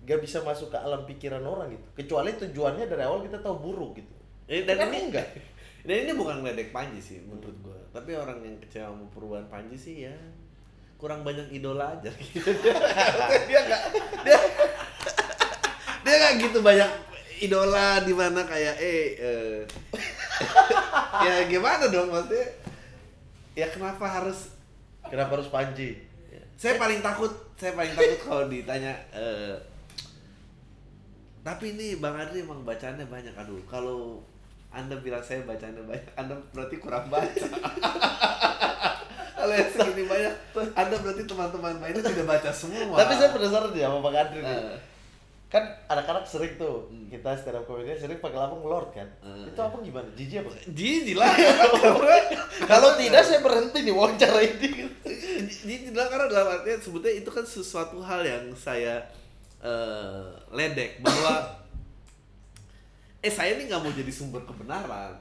nggak 0.03 0.21
bisa 0.21 0.39
masuk 0.43 0.69
ke 0.75 0.79
alam 0.79 1.03
pikiran 1.09 1.41
orang 1.45 1.73
gitu. 1.73 1.87
Kecuali 1.97 2.35
tujuannya 2.37 2.85
dari 2.89 3.03
awal 3.07 3.25
kita 3.25 3.41
tahu 3.41 3.57
buruk 3.63 4.03
gitu. 4.03 4.15
Eh, 4.51 4.67
dan 4.67 4.77
kan 4.77 4.89
ini 4.93 5.09
enggak? 5.09 5.29
dan 5.87 5.97
ini 6.05 6.13
bukan 6.13 6.45
ngeledek 6.45 6.75
Panji 6.75 7.01
sih 7.01 7.19
menurut 7.25 7.57
gua. 7.65 7.79
Tapi 7.95 8.17
orang 8.17 8.45
yang 8.45 8.57
kecewa 8.61 8.93
sama 8.93 9.07
perubahan 9.13 9.47
Panji 9.49 9.77
sih 9.79 10.07
ya 10.09 10.15
kurang 11.01 11.27
banyak 11.27 11.51
idola 11.51 11.99
aja. 11.99 12.11
Gitu 12.15 12.47
dia 13.51 13.61
nggak 13.67 13.83
dia 14.23 14.39
dia 16.07 16.15
nggak 16.19 16.35
gitu 16.47 16.59
banyak 16.63 16.91
idola 17.43 17.99
di 18.07 18.15
mana 18.15 18.47
kayak 18.47 18.79
eh 18.79 19.19
eh, 19.19 19.57
ya 21.27 21.35
gimana 21.51 21.91
dong 21.91 22.09
maksudnya? 22.15 22.47
Ya 23.59 23.67
kenapa 23.69 24.07
harus 24.07 24.55
kenapa 25.11 25.37
harus 25.37 25.51
Panji? 25.51 25.99
Saya 26.55 26.79
paling 26.79 27.03
takut 27.03 27.35
saya 27.59 27.75
paling 27.75 27.91
takut 27.91 28.19
kalau 28.23 28.47
ditanya 28.47 28.95
eh, 29.11 29.59
tapi 31.43 31.75
ini 31.75 31.99
bang 31.99 32.15
Adri 32.15 32.47
emang 32.47 32.63
bacaannya 32.63 33.03
banyak 33.11 33.35
aduh 33.35 33.59
kalau 33.67 34.23
anda 34.71 34.95
bilang 35.03 35.21
saya 35.21 35.43
bacaannya 35.43 35.83
banyak 35.83 36.07
anda 36.15 36.39
berarti 36.55 36.77
kurang 36.79 37.11
baca. 37.13 37.47
Kalau 39.43 39.59
yang 39.59 39.71
segini 39.75 40.07
banyak 40.07 40.35
anda 40.55 40.97
berarti 41.03 41.27
teman-teman 41.27 41.75
mainnya 41.83 41.99
tidak 41.99 42.31
baca 42.31 42.51
semua. 42.55 42.95
Tapi 42.95 43.13
saya 43.19 43.35
penasaran 43.35 43.75
deh 43.75 43.83
sama 43.83 43.99
Bang 43.99 44.15
Andri 44.15 44.39
nih. 44.39 44.55
Eh. 44.55 44.79
Kan 45.53 45.69
anak-anak 45.85 46.25
sering 46.25 46.57
tuh 46.57 46.89
kita 47.13 47.37
stand 47.37 47.61
up 47.61 47.69
comedy 47.69 47.93
sering 47.93 48.17
pakai 48.25 48.41
lambang 48.41 48.65
lord 48.65 48.89
kan? 48.97 49.05
Eh. 49.21 49.53
itu 49.53 49.61
apa 49.61 49.77
gimana? 49.85 50.09
Jijik 50.17 50.41
apa? 50.41 50.51
Jijik 50.73 51.17
lah 51.21 51.29
kalau 52.73 52.97
tidak 52.97 53.21
saya 53.21 53.45
berhenti 53.45 53.85
nih 53.85 53.93
wawancara 53.93 54.41
ini. 54.41 54.89
Jadi 55.45 55.93
bilang 55.93 56.09
karena 56.09 56.27
dalam 56.33 56.49
artian 56.57 56.81
sebetulnya 56.81 57.21
itu 57.21 57.29
kan 57.29 57.45
sesuatu 57.45 58.01
hal 58.01 58.25
yang 58.25 58.49
saya 58.57 59.05
eh, 59.61 60.33
ledek 60.57 61.05
bahwa 61.05 61.61
eh 63.27 63.29
saya 63.29 63.53
ini 63.53 63.69
nggak 63.69 63.85
mau 63.85 63.93
jadi 63.93 64.09
sumber 64.09 64.41
kebenaran. 64.49 65.21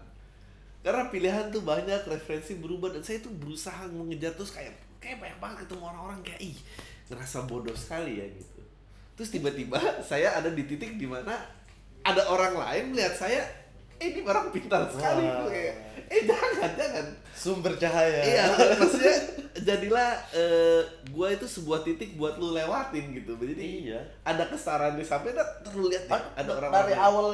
Karena 0.79 1.11
pilihan 1.11 1.51
tuh 1.51 1.61
banyak 1.61 2.07
referensi 2.07 2.55
berubah 2.55 2.95
dan 2.95 3.03
saya 3.03 3.19
tuh 3.19 3.35
berusaha 3.35 3.85
mengejar 3.91 4.31
terus 4.31 4.55
kayak 4.55 4.79
kayak 5.03 5.19
banyak 5.19 5.37
banget 5.43 5.57
ketemu 5.67 5.83
orang-orang 5.91 6.23
kayak 6.23 6.39
ih 6.39 6.57
ngerasa 7.11 7.43
bodoh 7.43 7.75
sekali 7.75 8.23
ya 8.23 8.25
gitu 8.31 8.60
terus 9.21 9.29
tiba-tiba 9.31 9.77
saya 10.01 10.33
ada 10.33 10.49
di 10.49 10.65
titik 10.65 10.97
di 10.97 11.05
mana 11.05 11.37
ada 12.01 12.25
orang 12.25 12.57
lain 12.57 12.89
melihat 12.89 13.13
saya 13.15 13.45
eh 13.95 14.09
ini 14.09 14.25
orang 14.25 14.49
pintar 14.49 14.89
sekali. 14.89 15.21
Gua 15.21 15.45
kayak 15.45 15.75
eh 16.09 16.25
jangan 16.25 16.71
jangan 16.73 17.05
sumber 17.31 17.77
cahaya 17.77 18.17
Iya, 18.19 18.43
maksudnya 18.73 19.15
jadilah 19.61 20.09
eh, 20.33 20.81
gua 21.13 21.29
itu 21.29 21.45
sebuah 21.45 21.85
titik 21.85 22.17
buat 22.17 22.41
lu 22.41 22.49
lewatin 22.51 23.13
gitu. 23.13 23.37
Jadi 23.37 23.85
Iya. 23.85 24.01
ada 24.25 24.49
kesaran 24.49 24.97
di 24.97 25.05
dan 25.05 25.21
terus 25.61 25.85
lihat 25.85 26.09
ya, 26.09 26.17
ada 26.33 26.51
orang 26.51 26.69
dari 26.73 26.97
orang- 26.97 27.05
awal 27.05 27.27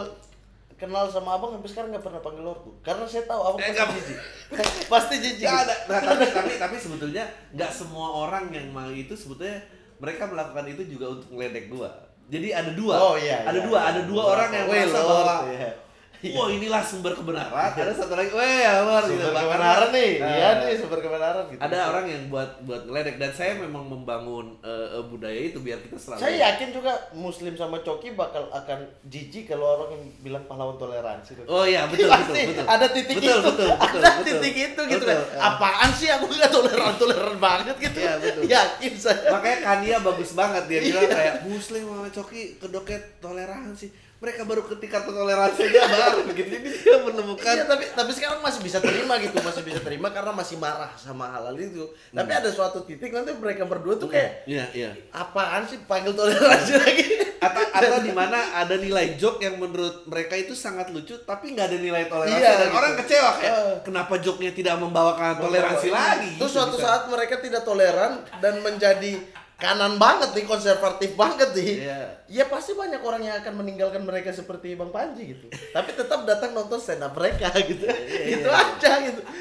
kenal 0.76 1.08
sama 1.08 1.40
abang 1.40 1.56
sampai 1.56 1.70
sekarang 1.72 1.90
nggak 1.90 2.04
pernah 2.04 2.20
panggil 2.20 2.44
lord 2.44 2.62
tuh 2.62 2.76
karena 2.84 3.08
saya 3.08 3.24
tahu 3.24 3.42
abang 3.42 3.58
Eh, 3.58 3.66
pasti 3.66 3.80
nggak- 3.80 3.96
jijik 3.96 4.20
pasti 4.92 5.16
jijik 5.18 5.48
ada. 5.48 5.74
Nah, 5.88 6.00
tapi, 6.04 6.26
tapi 6.30 6.52
tapi 6.60 6.76
sebetulnya 6.78 7.24
nggak 7.50 7.72
semua 7.72 8.08
orang 8.28 8.52
yang 8.52 8.68
mau 8.70 8.92
itu 8.92 9.16
sebetulnya 9.16 9.58
mereka 9.98 10.24
melakukan 10.30 10.66
itu 10.70 10.82
juga 10.98 11.06
untuk 11.18 11.30
ngeledek 11.34 11.66
gua. 11.74 11.90
Jadi 12.28 12.52
ada 12.52 12.72
dua. 12.76 12.96
oh 13.00 13.16
iya 13.16 13.48
Ada 13.48 13.56
iya, 13.56 13.64
dua, 13.64 13.78
iya. 13.80 13.88
ada 13.88 14.02
dua 14.04 14.24
orang 14.36 14.50
yang 14.52 14.68
merasa 14.68 15.00
bahwa 15.00 15.36
iya. 15.48 15.72
Wah 16.18 16.50
inilah 16.50 16.82
sumber 16.82 17.14
kebenaran. 17.14 17.54
Ada 17.72 17.94
satu 17.94 18.14
lagi, 18.14 18.30
weh 18.30 18.58
ya 18.60 18.82
Lord," 18.82 19.06
gitu. 19.06 19.22
sumber 19.22 19.38
kebenaran 19.40 19.90
nih 19.90 20.12
Nah, 20.18 20.30
iya 20.32 20.50
nih 20.58 20.74
sumber 20.76 21.00
kebenaran 21.00 21.44
gitu 21.48 21.60
ada 21.60 21.78
orang 21.88 22.06
yang 22.06 22.24
buat 22.28 22.50
buat 22.64 22.82
ngeledek 22.84 23.16
dan 23.18 23.32
saya 23.32 23.52
memang 23.56 23.86
membangun 23.86 24.58
eh, 24.60 24.98
budaya 25.04 25.38
itu 25.38 25.60
biar 25.60 25.78
kita 25.80 25.96
selalu 25.96 26.20
saya 26.20 26.36
yakin 26.48 26.70
juga 26.72 26.92
muslim 27.14 27.54
sama 27.54 27.78
coki 27.80 28.14
bakal 28.14 28.50
akan 28.50 28.80
jijik 29.06 29.46
kalau 29.48 29.78
orang 29.78 29.94
yang 29.94 30.04
bilang 30.22 30.44
pahlawan 30.44 30.76
toleransi 30.76 31.46
Oh 31.46 31.64
iya 31.64 31.86
betul 31.86 32.10
Pasti 32.10 32.34
betul 32.34 32.50
betul. 32.52 32.66
ada 32.68 32.88
titik 32.90 33.16
betul, 33.16 33.30
itu 33.30 33.38
Betul 33.38 33.52
betul 33.54 33.70
ada 33.78 34.10
betul. 34.10 34.24
titik 34.26 34.56
itu 34.58 34.82
gitu 34.88 35.06
Betul, 35.06 35.14
kan 35.14 35.20
apaan 35.38 35.90
sih 35.92 36.10
aku 36.10 36.26
nggak 36.28 36.50
toleran 36.50 36.94
toleran 36.96 37.38
banget 37.38 37.76
gitu 37.78 38.00
Iya, 38.00 38.14
betul. 38.18 38.42
yakin 38.48 38.94
saya 38.96 39.30
Makanya 39.30 39.60
Kania 39.62 39.98
bagus 40.00 40.32
banget 40.34 40.64
dia 40.66 40.80
bilang 40.82 41.04
Iya. 41.04 41.14
kayak 41.14 41.36
Muslim 41.44 41.82
sama 41.84 42.10
Coki 42.10 42.42
kedoket 42.58 43.02
toleransi. 43.20 43.88
Mereka 44.18 44.42
baru 44.44 44.66
ketika 44.68 45.02
toleransi 45.02 45.62
aja 45.64 45.82
baru 45.86 46.20
begitu. 46.30 46.50
Jadi 46.50 46.68
dia 46.74 46.98
menemukan 47.00 47.54
Iya, 47.54 47.64
tapi 47.64 47.86
tapi 47.88 48.12
sekarang 48.12 48.40
masih 48.40 48.60
bisa 48.60 48.78
terima 48.80 49.14
gitu, 49.18 49.38
masih 49.40 49.62
bisa 49.62 49.78
terima 49.78 50.10
karena 50.10 50.32
masih 50.32 50.58
marah 50.58 50.90
sama 50.96 51.30
hal-hal 51.30 51.54
itu. 51.56 51.86
Tapi 52.10 52.32
ada 52.32 52.50
suatu 52.50 52.82
titik 52.82 53.10
nanti 53.10 53.30
mereka 53.32 53.64
berdua 53.64 53.94
tuh 53.96 54.08
kayak 54.08 54.42
Iya 54.44 54.66
iya. 54.72 54.90
apaan 55.12 55.64
sih 55.64 55.78
panggil 55.84 56.12
toleransi 56.12 56.74
lagi? 56.82 57.06
Atau 57.38 57.62
atau 57.70 58.00
di 58.00 58.10
mana 58.10 58.34
ada 58.56 58.74
nilai 58.76 59.14
joke 59.14 59.38
yang 59.40 59.56
menurut 59.56 60.04
mereka 60.04 60.34
itu 60.34 60.52
sangat 60.52 60.90
lucu 60.90 61.14
tapi 61.22 61.54
nggak 61.54 61.68
ada 61.68 61.78
nilai 61.78 62.04
toleransi 62.06 62.34
Iya, 62.36 62.52
dan 62.56 62.68
gitu. 62.68 62.76
orang 62.76 62.94
kecewa 62.98 63.32
kayak 63.36 63.56
kenapa 63.84 64.14
joke-nya 64.18 64.52
tidak 64.52 64.76
membawakan 64.78 65.38
toleransi 65.38 65.88
lagi. 65.88 66.34
Terus 66.34 66.50
Gitu 66.50 66.58
suatu 66.58 66.76
bisa. 66.76 66.84
saat 66.84 67.02
mereka 67.06 67.38
tidak 67.38 67.62
toleran 67.62 68.18
dan 68.40 68.58
menjadi 68.60 69.22
kanan 69.58 69.98
banget 69.98 70.38
nih, 70.38 70.46
konservatif 70.46 71.18
banget 71.18 71.50
nih. 71.58 71.90
Iya. 71.90 72.02
Ya 72.30 72.44
pasti 72.46 72.78
banyak 72.78 73.02
orang 73.02 73.26
yang 73.26 73.36
akan 73.42 73.54
meninggalkan 73.58 74.06
mereka 74.06 74.30
seperti 74.30 74.78
Bang 74.78 74.94
Panji 74.94 75.34
gitu. 75.34 75.50
Tapi 75.50 75.98
tetap 75.98 76.24
datang 76.30 76.54
nonton 76.54 76.78
stand 76.78 77.02
up 77.02 77.18
mereka 77.18 77.50
gitu. 77.66 77.90
Iya, 77.90 78.38
gitu 78.38 78.50
iya. 78.50 78.62
aja 78.62 78.92
gitu. 79.02 79.22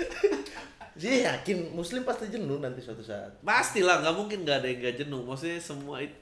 Jadi 0.96 1.28
yakin 1.28 1.58
muslim 1.76 2.08
pasti 2.08 2.32
jenuh 2.32 2.56
nanti 2.56 2.80
suatu 2.80 3.04
saat. 3.04 3.36
Pastilah 3.44 4.00
nggak 4.00 4.16
mungkin 4.16 4.48
nggak 4.48 4.64
ada 4.64 4.68
yang 4.72 4.80
nggak 4.80 4.96
jenuh. 5.04 5.20
Maksudnya 5.28 5.60
semua 5.60 6.00
itu 6.00 6.16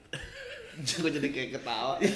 gue 1.07 1.11
jadi 1.15 1.29
kayak 1.31 1.51
ketawa. 1.63 1.97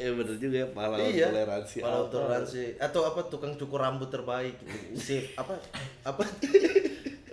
Eh 0.00 0.16
bener 0.16 0.32
juga 0.40 0.64
ya 0.64 0.68
pahlawan 0.72 1.12
iya. 1.12 1.28
toleransi. 1.28 1.84
Apa. 1.84 2.08
toleransi 2.08 2.64
atau 2.80 3.04
apa 3.04 3.20
tukang 3.28 3.52
cukur 3.60 3.84
rambut 3.84 4.08
terbaik 4.08 4.56
gitu. 4.64 4.96
Sip, 4.96 5.36
apa 5.36 5.60
apa 6.08 6.24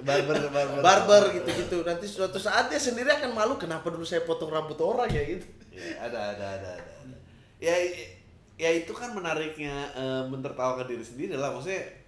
Barber 0.08 0.36
barber. 0.47 0.80
barber 0.80 1.24
gitu-gitu. 1.36 1.84
Nanti 1.84 2.08
suatu 2.08 2.39
saat 2.39 2.72
dia 2.72 2.80
sendiri 2.80 3.12
akan 3.12 3.36
malu 3.36 3.60
kenapa 3.60 3.91
dulu 3.91 4.08
saya 4.08 4.24
potong 4.24 4.47
rambut 4.47 4.80
orang 4.80 5.12
ya 5.12 5.24
gitu. 5.28 5.43
Ya, 5.76 6.08
ada, 6.08 6.34
ada, 6.34 6.45
ada, 6.58 6.70
ada, 6.80 6.93
ada. 7.03 7.16
Ya, 7.60 7.76
ya 8.55 8.70
itu 8.72 8.95
kan 8.95 9.12
menariknya 9.12 9.91
eh, 9.93 10.24
mentertawakan 10.32 10.88
diri 10.88 11.03
sendiri 11.03 11.36
lah. 11.36 11.51
Maksudnya 11.51 12.08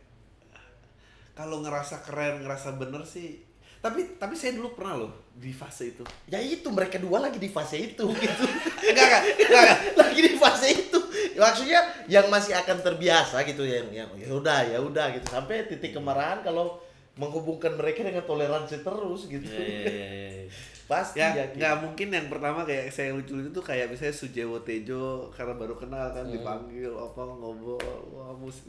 kalau 1.36 1.64
ngerasa 1.64 2.04
keren, 2.04 2.48
ngerasa 2.48 2.80
bener 2.80 3.04
sih. 3.04 3.44
Tapi 3.80 4.20
tapi 4.20 4.36
saya 4.36 4.60
dulu 4.60 4.76
pernah 4.76 5.08
loh 5.08 5.32
di 5.32 5.56
fase 5.56 5.96
itu. 5.96 6.04
Ya 6.28 6.44
itu 6.44 6.68
mereka 6.68 7.00
dua 7.00 7.24
lagi 7.24 7.40
di 7.40 7.48
fase 7.48 7.80
itu 7.80 8.04
gitu. 8.24 8.44
Enggak 8.84 9.06
enggak 9.08 9.22
enggak. 9.40 9.48
enggak. 9.48 9.78
lagi 10.04 10.20
di 10.20 10.34
fase 10.36 10.68
itu. 10.68 11.00
Maksudnya 11.40 11.80
yang 12.12 12.28
masih 12.28 12.52
akan 12.60 12.84
terbiasa 12.84 13.40
gitu 13.48 13.64
yang 13.64 13.88
yang 13.96 14.12
ya 14.20 14.28
udah 14.36 14.68
ya 14.68 14.84
udah 14.84 15.16
gitu 15.16 15.24
sampai 15.32 15.64
titik 15.72 15.96
kemarahan 15.96 16.44
kalau 16.44 16.84
menghubungkan 17.20 17.76
mereka 17.76 18.02
dengan 18.02 18.24
toleransi 18.24 18.80
terus 18.80 19.28
gitu. 19.28 19.44
Iya, 19.44 19.60
iya, 19.60 19.90
iya, 19.92 20.08
iya. 20.08 20.48
Pasti 20.88 21.20
ya 21.20 21.30
ya. 21.30 21.46
gitu. 21.46 21.60
nggak 21.60 21.76
mungkin 21.84 22.08
yang 22.10 22.28
pertama 22.28 22.64
kayak 22.64 22.90
saya 22.90 23.12
lucu 23.12 23.38
itu 23.38 23.52
tuh 23.52 23.62
kayak 23.62 23.92
misalnya 23.92 24.16
Sujewo 24.16 24.58
Tejo 24.64 25.30
karena 25.30 25.54
baru 25.54 25.76
kenal 25.76 26.10
kan 26.10 26.26
dipanggil 26.26 26.90
apa 26.90 27.22
ngobrol 27.30 27.78
wah 28.10 28.34
mus 28.34 28.66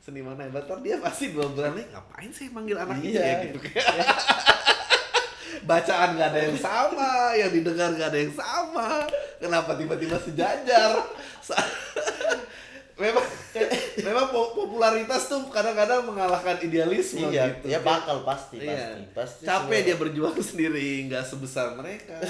seniman 0.00 0.34
hebat 0.34 0.66
Ntar 0.66 0.80
dia 0.80 0.98
pasti 0.98 1.30
bulan 1.30 1.70
nih 1.70 1.86
ngapain 1.86 2.32
sih 2.32 2.50
manggil 2.50 2.74
anak 2.74 2.98
Iya. 2.98 3.20
ya 3.20 3.34
gitu 3.46 3.58
bacaan 5.60 6.16
nggak 6.16 6.28
ada 6.32 6.40
yang 6.42 6.58
sama 6.58 7.10
yang 7.36 7.50
didengar 7.52 7.92
nggak 7.92 8.08
ada 8.08 8.18
yang 8.18 8.34
sama 8.34 9.06
kenapa 9.38 9.76
tiba-tiba 9.76 10.16
sejajar 10.18 10.90
memang 13.00 13.24
memang 14.06 14.26
po- 14.28 14.52
popularitas 14.54 15.26
tuh 15.26 15.48
kadang-kadang 15.48 16.04
mengalahkan 16.04 16.60
idealisme 16.60 17.26
Iya, 17.26 17.56
gitu. 17.56 17.66
ya 17.66 17.80
bakal 17.80 18.22
pasti 18.22 18.60
Iya. 18.60 18.70
pasti. 18.70 19.02
Pasti 19.10 19.42
capek 19.42 19.64
semua- 19.74 19.86
dia 19.88 19.96
berjuang 19.96 20.36
sendiri 20.38 20.86
nggak 21.08 21.24
sebesar 21.24 21.74
mereka. 21.74 22.20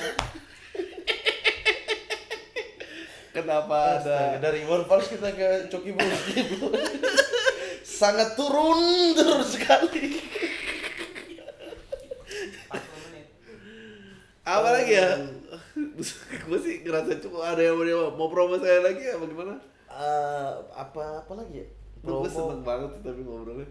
Kenapa 3.31 3.95
Astaga, 3.97 4.43
ada 4.43 4.43
dari 4.43 4.67
Fals 4.67 5.07
kita 5.07 5.31
ke 5.31 5.49
Coki 5.69 5.95
Budi 5.95 6.43
sangat 7.81 8.35
turun 8.35 8.81
terus 9.13 9.55
sekali. 9.55 10.19
40 12.67 12.75
menit. 13.05 13.27
apa 14.43 14.69
lagi 14.73 14.93
ya? 14.93 15.11
Gue 16.43 16.59
sih 16.59 16.83
ngerasa 16.83 17.23
cukup 17.23 17.43
ada 17.45 17.63
yang 17.63 17.79
mau 18.11 18.27
promo 18.27 18.59
saya 18.59 18.83
lagi 18.83 19.07
apa 19.07 19.23
gimana 19.23 19.55
Eh, 20.01 20.51
apa 20.73 21.21
apa 21.21 21.33
lagi 21.37 21.61
ya 21.61 21.67
gue 22.01 22.09
Promo. 22.09 22.25
seneng 22.25 22.65
banget 22.65 22.89
sih 22.97 23.03
tapi 23.05 23.21
ngobrolnya 23.21 23.69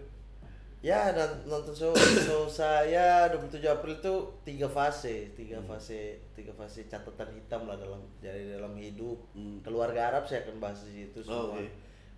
ya 0.80 1.10
dan 1.10 1.42
nonton 1.44 1.74
show, 1.74 1.90
show 1.98 2.46
saya 2.46 3.26
27 3.28 3.58
April 3.66 3.98
itu 3.98 4.14
tiga 4.46 4.64
fase 4.64 5.34
tiga 5.34 5.58
Hmm. 5.58 5.66
fase 5.66 6.00
tiga 6.32 6.54
fase 6.54 6.86
catatan 6.86 7.34
hitam 7.34 7.66
lah 7.66 7.74
dalam 7.74 7.98
jadi 8.16 8.56
dalam 8.56 8.78
hidup 8.78 9.18
Hmm. 9.34 9.58
keluarga 9.60 10.08
Arab 10.08 10.24
saya 10.24 10.46
akan 10.46 10.56
bahas 10.56 10.86
di 10.86 11.02
situ 11.02 11.18
Oh, 11.26 11.50
semua 11.50 11.58
oke. 11.58 11.66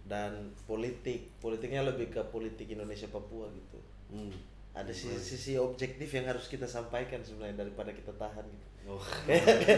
dan 0.05 0.31
politik 0.63 1.33
politiknya 1.41 1.81
lebih 1.83 2.13
ke 2.13 2.21
politik 2.29 2.69
Indonesia 2.69 3.09
Papua 3.09 3.49
gitu 3.49 3.81
hmm. 4.13 4.37
ada 4.73 4.93
sisi, 4.93 5.17
sisi 5.17 5.53
objektif 5.57 6.13
yang 6.13 6.29
harus 6.29 6.47
kita 6.47 6.69
sampaikan 6.69 7.25
sebenarnya 7.25 7.65
daripada 7.65 7.89
kita 7.91 8.13
tahan 8.15 8.45
gitu 8.45 8.67
oh. 8.93 9.01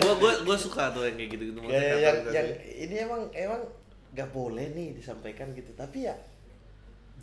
gue 0.02 0.14
gue 0.18 0.32
gue 0.42 0.56
suka 0.58 0.90
tuh 0.90 1.06
yang 1.06 1.14
kayak 1.14 1.30
gitu 1.30 1.44
gitu 1.46 1.58
kayak 1.62 2.02
yang, 2.02 2.16
yang 2.28 2.48
ini 2.74 2.94
emang 3.00 3.22
emang 3.30 3.62
nggak 4.14 4.30
boleh 4.30 4.70
nih 4.72 4.94
disampaikan 4.94 5.50
gitu. 5.52 5.74
Tapi 5.74 6.06
ya 6.06 6.14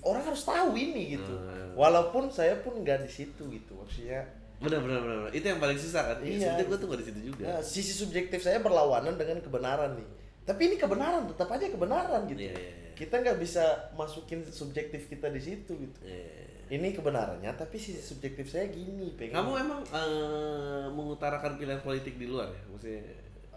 orang 0.03 0.23
harus 0.27 0.43
tahu 0.43 0.75
ini 0.75 1.17
gitu. 1.17 1.33
Hmm. 1.33 1.73
walaupun 1.77 2.27
saya 2.33 2.59
pun 2.59 2.83
nggak 2.83 3.07
di 3.07 3.11
situ 3.11 3.47
gitu 3.47 3.71
maksudnya. 3.79 4.27
Benar 4.61 4.77
benar 4.85 4.99
benar 5.01 5.19
itu 5.33 5.45
yang 5.45 5.57
paling 5.57 5.79
susah 5.79 6.13
kan? 6.13 6.17
Iya. 6.21 6.53
iya 6.59 6.63
gue 6.67 6.77
tuh 6.77 6.85
gak 6.85 7.01
di 7.01 7.07
situ 7.09 7.19
juga. 7.33 7.45
Nah, 7.49 7.61
sisi 7.65 7.93
subjektif 7.97 8.45
saya 8.45 8.61
berlawanan 8.61 9.17
dengan 9.17 9.41
kebenaran 9.41 9.97
nih. 9.97 10.09
Tapi 10.45 10.61
ini 10.69 10.75
kebenaran 10.77 11.25
tetap 11.25 11.49
aja 11.49 11.65
kebenaran 11.65 12.29
gitu. 12.29 12.45
Iya, 12.45 12.53
iya, 12.53 12.71
iya. 12.75 12.91
kita 12.93 13.17
nggak 13.23 13.37
bisa 13.41 13.89
masukin 13.97 14.45
subjektif 14.45 15.09
kita 15.09 15.33
di 15.33 15.41
situ 15.41 15.73
gitu. 15.73 15.97
Eh, 16.05 16.69
ini 16.71 16.93
kebenarannya 16.93 17.49
tapi 17.57 17.81
sisi 17.81 17.99
subjektif 17.99 18.47
saya 18.47 18.69
gini 18.69 19.11
pengen 19.17 19.41
kamu 19.41 19.51
emang 19.65 19.81
eh, 19.89 20.85
mengutarakan 20.93 21.57
pilihan 21.57 21.81
politik 21.81 22.21
di 22.21 22.29
luar 22.29 22.53
ya? 22.53 22.61
Maksudnya 22.69 23.01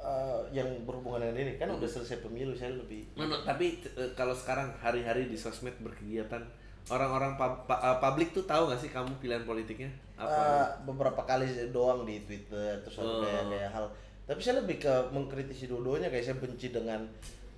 eh, 0.05 0.41
yang 0.53 0.69
berhubungan 0.83 1.25
dengan 1.25 1.41
ini 1.41 1.53
kan 1.57 1.69
udah 1.71 1.87
selesai 1.87 2.21
pemilu 2.21 2.53
saya 2.53 2.71
lebih 2.71 3.09
no, 3.17 3.25
tapi 3.41 3.67
eh, 3.91 4.13
kalau 4.13 4.33
sekarang 4.33 4.69
hari-hari 4.77 5.25
di 5.25 5.35
sosmed 5.35 5.73
berkegiatan 5.79 6.45
orang-orang 6.87 7.35
pub- 7.35 7.65
pa- 7.65 7.81
eh, 7.83 7.99
publik 7.99 8.31
tuh 8.31 8.45
tahu 8.45 8.69
gak 8.69 8.79
sih 8.79 8.89
kamu 8.89 9.09
pilihan 9.17 9.43
politiknya 9.43 9.89
apa? 10.15 10.29
Eh, 10.31 10.67
beberapa 10.85 11.19
kali 11.19 11.49
doang 11.71 12.05
di 12.05 12.21
Twitter 12.21 12.77
terus 12.79 12.99
ada 12.99 13.09
Oh. 13.09 13.21
kayak 13.21 13.45
kayak 13.49 13.71
hal 13.73 13.85
tapi 14.25 14.39
saya 14.39 14.57
lebih 14.59 14.77
ke 14.79 14.95
mengkritisi 15.11 15.65
dua-duanya 15.67 16.09
kayak 16.09 16.25
saya 16.25 16.37
benci 16.37 16.69
dengan 16.69 17.01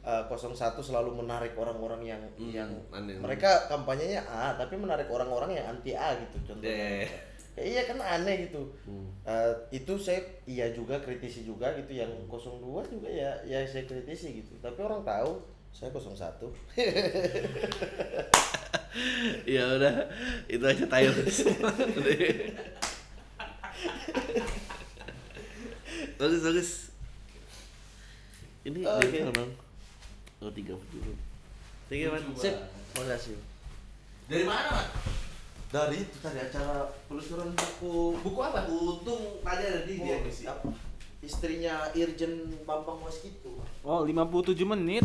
eh, 0.01 0.23
01 0.25 0.55
selalu 0.79 1.11
menarik 1.17 1.53
orang-orang 1.53 1.99
yang 2.07 2.23
Hmm, 2.33 2.49
yang 2.49 2.71
aneh. 2.89 3.19
mereka 3.19 3.67
kampanyenya 3.67 4.23
A 4.23 4.55
tapi 4.55 4.75
menarik 4.75 5.07
orang-orang 5.07 5.51
yang 5.53 5.67
anti 5.69 5.91
A 5.93 6.15
gitu 6.17 6.39
contohnya 6.47 7.03
iya. 7.03 7.11
Ya, 7.57 7.65
iya 7.65 7.83
kan 7.89 7.97
aneh 7.97 8.49
gitu. 8.49 8.69
Hmm. 8.85 9.09
Eh, 9.25 9.53
itu 9.81 9.97
saya 9.97 10.21
iya 10.45 10.69
juga 10.77 11.01
kritisi 11.01 11.49
juga 11.49 11.73
gitu 11.81 11.97
yang 11.97 12.13
02 12.29 12.85
juga 12.93 13.09
ya 13.09 13.33
ya 13.49 13.65
saya 13.65 13.89
kritisi 13.89 14.45
gitu. 14.45 14.53
Tapi 14.61 14.77
orang 14.85 15.01
tahu 15.03 15.41
saya 15.73 15.93
01 15.93 16.17
ya 19.57 19.63
udah 19.77 19.95
itu 20.49 20.65
aja 20.65 20.85
tayo. 20.85 21.11
Bagus 26.17 26.41
bagus. 26.41 26.71
Ini 28.65 28.81
Oke. 28.83 29.13
dia 29.13 29.29
dong 29.29 29.53
oh 30.43 30.53
tiga 30.53 30.75
puluh 30.77 31.17
tiga 31.89 32.13
man 32.13 32.23
sip. 32.37 32.57
Makasih 32.97 33.37
Dari 34.27 34.45
mana, 34.49 34.69
Mat? 34.73 34.89
Dari 35.77 35.97
itu 36.01 36.17
tadi 36.19 36.41
acara 36.41 36.89
penelusuran 37.05 37.53
buku 37.53 38.17
Buku 38.25 38.41
apa? 38.41 38.65
untung 38.65 39.21
tadi 39.45 39.63
ada 39.63 39.85
di 39.85 40.01
dia 40.01 40.17
Oh, 40.17 40.21
ngisi 40.25 40.45
apa? 40.49 40.73
istrinya 41.21 41.93
Irjen 41.93 42.33
Bambang 42.65 43.03
Waskito 43.03 43.61
Oh, 43.85 44.01
57 44.03 44.57
menit. 44.65 44.95